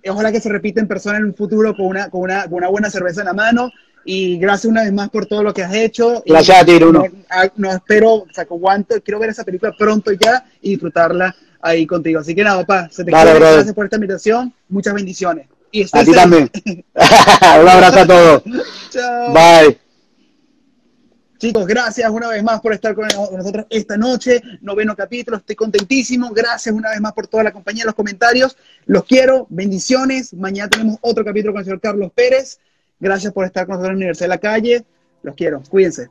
ojalá 0.08 0.32
que 0.32 0.40
se 0.40 0.48
repita 0.48 0.80
en 0.80 0.88
persona 0.88 1.18
en 1.18 1.24
un 1.24 1.34
futuro 1.34 1.74
con 1.74 1.86
una, 1.86 2.10
con 2.10 2.22
una, 2.22 2.44
con 2.44 2.54
una 2.54 2.68
buena 2.68 2.90
cerveza 2.90 3.20
en 3.20 3.26
la 3.26 3.34
mano. 3.34 3.70
Y 4.04 4.38
gracias 4.38 4.70
una 4.70 4.82
vez 4.82 4.92
más 4.92 5.10
por 5.10 5.26
todo 5.26 5.42
lo 5.42 5.52
que 5.52 5.62
has 5.62 5.74
hecho. 5.74 6.22
Gracias 6.24 6.62
a 6.62 6.64
ti, 6.64 6.76
Bruno. 6.76 7.04
No, 7.56 7.70
espero, 7.70 8.14
o 8.14 8.26
sea, 8.32 8.44
aguanto, 8.44 8.94
quiero 9.02 9.18
ver 9.18 9.30
esa 9.30 9.44
película 9.44 9.74
pronto 9.76 10.12
ya 10.12 10.46
y 10.62 10.70
disfrutarla 10.70 11.34
ahí 11.60 11.86
contigo. 11.86 12.20
Así 12.20 12.34
que 12.34 12.42
nada, 12.42 12.64
papá, 12.64 12.88
se 12.90 13.04
te 13.04 13.10
gracias 13.10 13.74
por 13.74 13.84
esta 13.84 13.96
invitación. 13.96 14.54
Muchas 14.68 14.94
bendiciones. 14.94 15.46
Y 15.70 15.82
a 15.92 16.04
ti 16.04 16.12
también. 16.12 16.50
un 16.64 17.68
abrazo 17.68 18.00
a 18.00 18.06
todos. 18.06 18.42
Chao. 18.90 19.34
Bye. 19.34 19.87
Chicos, 21.38 21.68
gracias 21.68 22.10
una 22.10 22.28
vez 22.28 22.42
más 22.42 22.60
por 22.60 22.72
estar 22.72 22.96
con 22.96 23.06
nosotros 23.06 23.66
esta 23.70 23.96
noche. 23.96 24.42
Noveno 24.60 24.96
capítulo, 24.96 25.36
estoy 25.36 25.54
contentísimo. 25.54 26.30
Gracias 26.32 26.74
una 26.74 26.90
vez 26.90 27.00
más 27.00 27.12
por 27.12 27.28
toda 27.28 27.44
la 27.44 27.52
compañía, 27.52 27.84
los 27.84 27.94
comentarios. 27.94 28.56
Los 28.86 29.04
quiero, 29.04 29.46
bendiciones. 29.48 30.34
Mañana 30.34 30.68
tenemos 30.68 30.98
otro 31.00 31.24
capítulo 31.24 31.52
con 31.52 31.60
el 31.60 31.64
señor 31.64 31.80
Carlos 31.80 32.10
Pérez. 32.12 32.58
Gracias 32.98 33.32
por 33.32 33.44
estar 33.44 33.66
con 33.66 33.74
nosotros 33.74 33.90
en 33.90 33.94
la 33.94 33.98
Universidad 33.98 34.24
de 34.24 34.28
la 34.30 34.38
Calle. 34.38 34.84
Los 35.22 35.36
quiero, 35.36 35.62
cuídense. 35.70 36.08